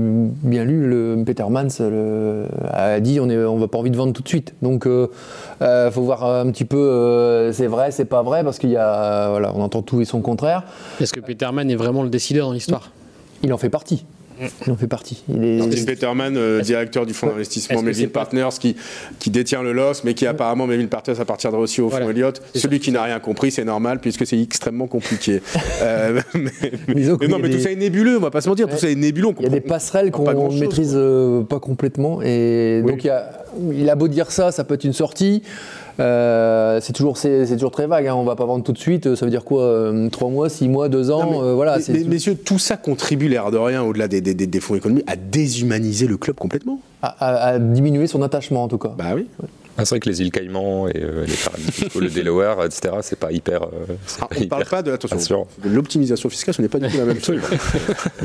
bien 0.00 0.64
lu, 0.64 0.88
le 0.88 1.22
Petermans 1.24 1.68
le- 1.78 2.46
a 2.72 2.98
dit 2.98 3.20
on 3.20 3.30
est, 3.30 3.38
on 3.44 3.56
va 3.58 3.68
pas 3.68 3.78
envie 3.78 3.90
de 3.92 3.96
vendre 3.96 4.12
tout 4.12 4.22
de 4.22 4.28
suite. 4.28 4.54
Donc, 4.62 4.86
il 4.86 5.90
faut 5.92 6.02
voir 6.02 6.24
un 6.24 6.50
petit 6.50 6.64
peu, 6.64 6.76
euh, 6.76 7.52
c'est 7.52 7.68
vrai, 7.68 7.90
c'est 7.92 8.04
pas 8.04 8.22
vrai, 8.22 8.42
parce 8.42 8.58
qu'il 8.58 8.70
y 8.70 8.76
a, 8.76 9.30
voilà, 9.30 9.52
on 9.54 9.62
entend 9.62 9.82
tout 9.82 10.00
et 10.00 10.04
son 10.04 10.20
contraire. 10.20 10.64
Est-ce 11.00 11.12
que 11.12 11.20
Peterman 11.20 11.70
est 11.70 11.76
vraiment 11.76 12.02
le 12.02 12.08
décideur 12.10 12.48
dans 12.48 12.52
l'histoire? 12.52 12.90
Il 13.44 13.52
en 13.52 13.58
fait 13.58 13.70
partie. 13.70 14.04
Il 14.66 14.72
en 14.72 14.76
fait 14.76 14.86
partie. 14.86 15.22
Il 15.28 15.44
est. 15.44 15.86
Peterman, 15.86 16.36
euh, 16.36 16.60
directeur 16.60 17.06
du 17.06 17.14
fonds 17.14 17.26
d'investissement 17.28 17.82
pas- 17.82 18.08
Partners, 18.12 18.48
qui, 18.60 18.76
qui 19.18 19.30
détient 19.30 19.62
le 19.62 19.72
LOS, 19.72 20.02
mais 20.04 20.14
qui 20.14 20.26
apparemment, 20.26 20.66
Melvin 20.66 20.86
Partners 20.86 21.20
appartiendra 21.20 21.58
aussi 21.60 21.80
au 21.80 21.88
Voilà. 21.88 22.04
fonds 22.06 22.10
Elliott. 22.12 22.40
Celui 22.54 22.78
qui 22.80 22.92
n'a 22.92 23.02
rien 23.02 23.18
compris, 23.20 23.50
c'est 23.50 23.64
normal, 23.64 24.00
puisque 24.00 24.26
c'est 24.26 24.40
extrêmement 24.40 24.86
compliqué. 24.86 25.40
Euh, 25.80 26.20
mais, 26.34 26.72
non, 27.28 27.38
mais 27.40 27.50
tout 27.50 27.58
ça 27.60 27.70
est 27.70 27.76
nébuleux, 27.76 28.16
on 28.16 28.20
va 28.20 28.30
pas 28.30 28.40
se 28.40 28.48
mentir, 28.48 28.66
tout 28.66 28.72
Ouais. 28.74 28.78
ça 28.78 28.90
est 28.90 28.94
nébuleux. 28.94 29.28
Il 29.38 29.44
y 29.44 29.46
a 29.46 29.50
des 29.50 29.60
passerelles 29.60 30.10
qu'on 30.10 30.24
grand-chose, 30.24 30.60
maîtrise 30.60 30.92
euh, 30.96 31.42
pas 31.42 31.60
complètement. 31.60 32.20
Et 32.22 32.80
Oui. 32.84 32.90
donc, 32.92 33.04
il, 33.04 33.06
y 33.06 33.10
a, 33.10 33.44
il 33.72 33.88
a 33.90 33.94
beau 33.94 34.08
dire 34.08 34.30
ça, 34.30 34.50
ça 34.50 34.64
peut 34.64 34.74
être 34.74 34.84
une 34.84 34.92
sortie. 34.92 35.42
Euh, 36.00 36.78
c'est 36.80 36.92
toujours, 36.92 37.16
c'est, 37.16 37.46
toujours 37.54 37.70
très 37.72 37.86
vague. 37.86 38.06
Hein. 38.06 38.14
On 38.14 38.24
va 38.24 38.36
pas 38.36 38.46
vendre 38.46 38.62
tout 38.64 38.72
de 38.72 38.78
suite. 38.78 39.14
Ça 39.16 39.24
veut 39.24 39.30
dire 39.30 39.44
quoi 39.44 39.62
euh, 39.64 40.08
Trois 40.10 40.28
mois, 40.30 40.48
six 40.48 40.68
mois, 40.68 40.88
deux 40.88 41.10
ans 41.10 41.24
Non, 41.24 41.42
mais- 41.42 41.48
euh, 41.48 41.54
Voilà. 41.54 41.76
mais- 41.76 41.82
c'est- 41.82 41.92
mais- 41.92 42.04
messieurs, 42.04 42.36
tout 42.36 42.58
ça 42.58 42.76
contribue, 42.76 43.28
l'air 43.28 43.50
de 43.50 43.56
rien, 43.58 43.82
au-delà 43.82 44.06
des, 44.08 44.20
des- 44.20 44.34
des- 44.34 44.46
des 44.46 44.60
fonds 44.60 44.74
économiques, 44.76 45.04
à 45.08 45.16
déshumaniser 45.16 46.06
le 46.06 46.16
club 46.16 46.36
complètement. 46.36 46.80
à, 47.02 47.08
à- 47.08 47.48
à 47.54 47.58
diminuer 47.58 48.06
son 48.08 48.22
attachement 48.22 48.64
en 48.64 48.68
tout 48.68 48.78
cas. 48.78 48.92
Bah 48.96 49.12
oui. 49.14 49.26
Ah, 49.80 49.84
c'est 49.84 49.90
vrai 49.90 50.00
que 50.00 50.08
les 50.08 50.20
îles 50.20 50.32
Caïmans 50.32 50.88
et 50.88 50.94
euh, 50.96 51.24
les 51.24 51.34
paradis 51.36 51.70
fiscaux, 51.70 52.00
le 52.00 52.08
Delaware, 52.10 52.64
etc., 52.64 52.94
c'est 53.02 53.16
pas 53.18 53.30
hyper. 53.30 53.62
euh, 53.62 53.66
Ah, 54.20 54.26
pas 54.26 54.36
on 54.36 54.40
ne 54.40 54.46
parle 54.46 54.62
hyper 54.62 54.70
pas 54.70 54.82
de, 54.82 55.68
l'optimisation 55.68 56.28
fiscale, 56.28 56.54
ce 56.54 56.62
n'est 56.62 56.66
pas 56.68 56.80
du 56.80 56.88
tout 56.88 56.96
la 56.98 57.04
même 57.04 57.22
chose. 57.22 57.40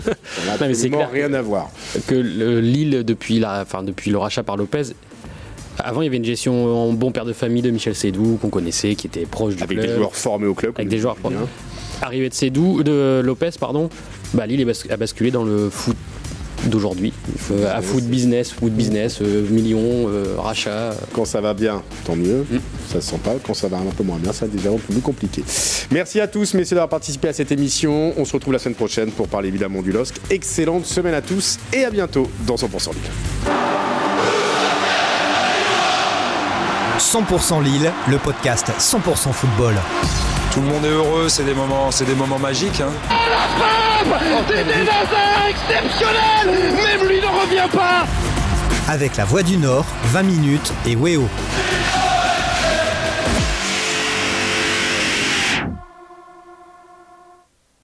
Ça 0.03 0.11
n'a 0.47 0.65
absolument 0.65 0.97
clair. 0.97 1.11
rien 1.11 1.33
à 1.33 1.41
voir. 1.43 1.69
que 2.07 2.15
le- 2.15 2.59
Lille, 2.59 3.03
depuis, 3.05 3.39
la, 3.39 3.61
enfin, 3.61 3.83
depuis 3.83 4.09
le 4.09 4.17
rachat 4.17 4.41
par 4.41 4.57
Lopez, 4.57 4.81
avant 5.79 6.01
il 6.01 6.05
y 6.05 6.07
avait 6.07 6.17
une 6.17 6.25
gestion 6.25 6.65
en 6.89 6.93
bon 6.93 7.11
père 7.11 7.25
de 7.25 7.33
famille 7.33 7.61
de 7.61 7.71
Michel 7.71 7.95
Sédou, 7.95 8.37
qu'on 8.41 8.49
connaissait, 8.49 8.95
qui 8.95 9.07
était 9.07 9.25
proche 9.25 9.55
du 9.55 9.63
Avec 9.63 9.77
club. 9.77 9.89
des 9.89 9.95
joueurs 9.95 10.15
formés 10.15 10.47
au 10.47 10.53
club. 10.53 10.73
avec 10.75 10.89
des 10.89 10.99
joueurs 10.99 11.17
bien. 11.27 11.39
Arrivée 12.01 12.29
de 12.29 12.33
Sédou, 12.33 12.83
de 12.83 13.21
Lopez, 13.23 13.51
pardon, 13.59 13.89
bah, 14.33 14.45
Lille 14.45 14.69
a 14.89 14.97
basculé 14.97 15.31
dans 15.31 15.43
le 15.43 15.69
foot 15.69 15.95
d'aujourd'hui. 16.67 17.13
Euh, 17.51 17.75
à 17.75 17.81
foot 17.81 18.03
business, 18.03 18.51
foot 18.51 18.71
business, 18.71 19.19
euh, 19.21 19.47
millions, 19.49 20.07
euh, 20.07 20.35
rachats. 20.37 20.95
Quand 21.13 21.25
ça 21.25 21.41
va 21.41 21.53
bien, 21.53 21.81
tant 22.05 22.15
mieux. 22.15 22.45
Mm. 22.49 22.59
Ça 22.87 23.01
se 23.01 23.11
sent 23.11 23.19
pas. 23.23 23.35
Quand 23.45 23.53
ça 23.53 23.67
va 23.67 23.77
un 23.77 23.91
peu 23.95 24.03
moins 24.03 24.17
bien, 24.17 24.33
ça 24.33 24.47
devient 24.47 24.69
un 24.69 24.77
peu 24.77 24.93
plus 24.93 25.01
compliqué. 25.01 25.43
Merci 25.91 26.19
à 26.19 26.27
tous, 26.27 26.53
messieurs, 26.53 26.75
d'avoir 26.75 26.89
participé 26.89 27.27
à 27.27 27.33
cette 27.33 27.51
émission. 27.51 28.13
On 28.17 28.25
se 28.25 28.33
retrouve 28.33 28.53
la 28.53 28.59
semaine 28.59 28.75
prochaine 28.75 29.11
pour 29.11 29.27
parler 29.27 29.49
évidemment 29.49 29.81
du 29.81 29.91
LOSC. 29.91 30.15
Excellente 30.29 30.85
semaine 30.85 31.13
à 31.13 31.21
tous 31.21 31.59
et 31.73 31.85
à 31.85 31.89
bientôt 31.89 32.29
dans 32.45 32.55
100% 32.55 32.91
Lille. 32.93 33.62
100% 36.97 37.61
Lille, 37.63 37.91
le 38.07 38.17
podcast 38.17 38.71
100% 38.79 39.31
football. 39.33 39.75
Tout 40.51 40.61
le 40.61 40.67
monde 40.67 40.85
est 40.85 40.89
heureux, 40.89 41.27
c'est 41.29 41.43
des 41.43 41.53
moments, 41.53 41.89
c'est 41.91 42.05
des 42.05 42.13
moments 42.15 42.39
magiques. 42.39 42.81
hein. 42.81 42.91
C'était 44.47 44.63
Nazar 44.83 45.47
exceptionnel 45.49 46.73
Même 46.75 47.07
lui 47.07 47.19
ne 47.21 47.25
revient 47.25 47.69
pas 47.75 48.05
Avec 48.91 49.15
la 49.17 49.25
Voix 49.25 49.43
du 49.43 49.57
Nord, 49.57 49.85
20 50.11 50.23
minutes 50.23 50.73
et 50.85 50.95
Weo. 50.95 51.27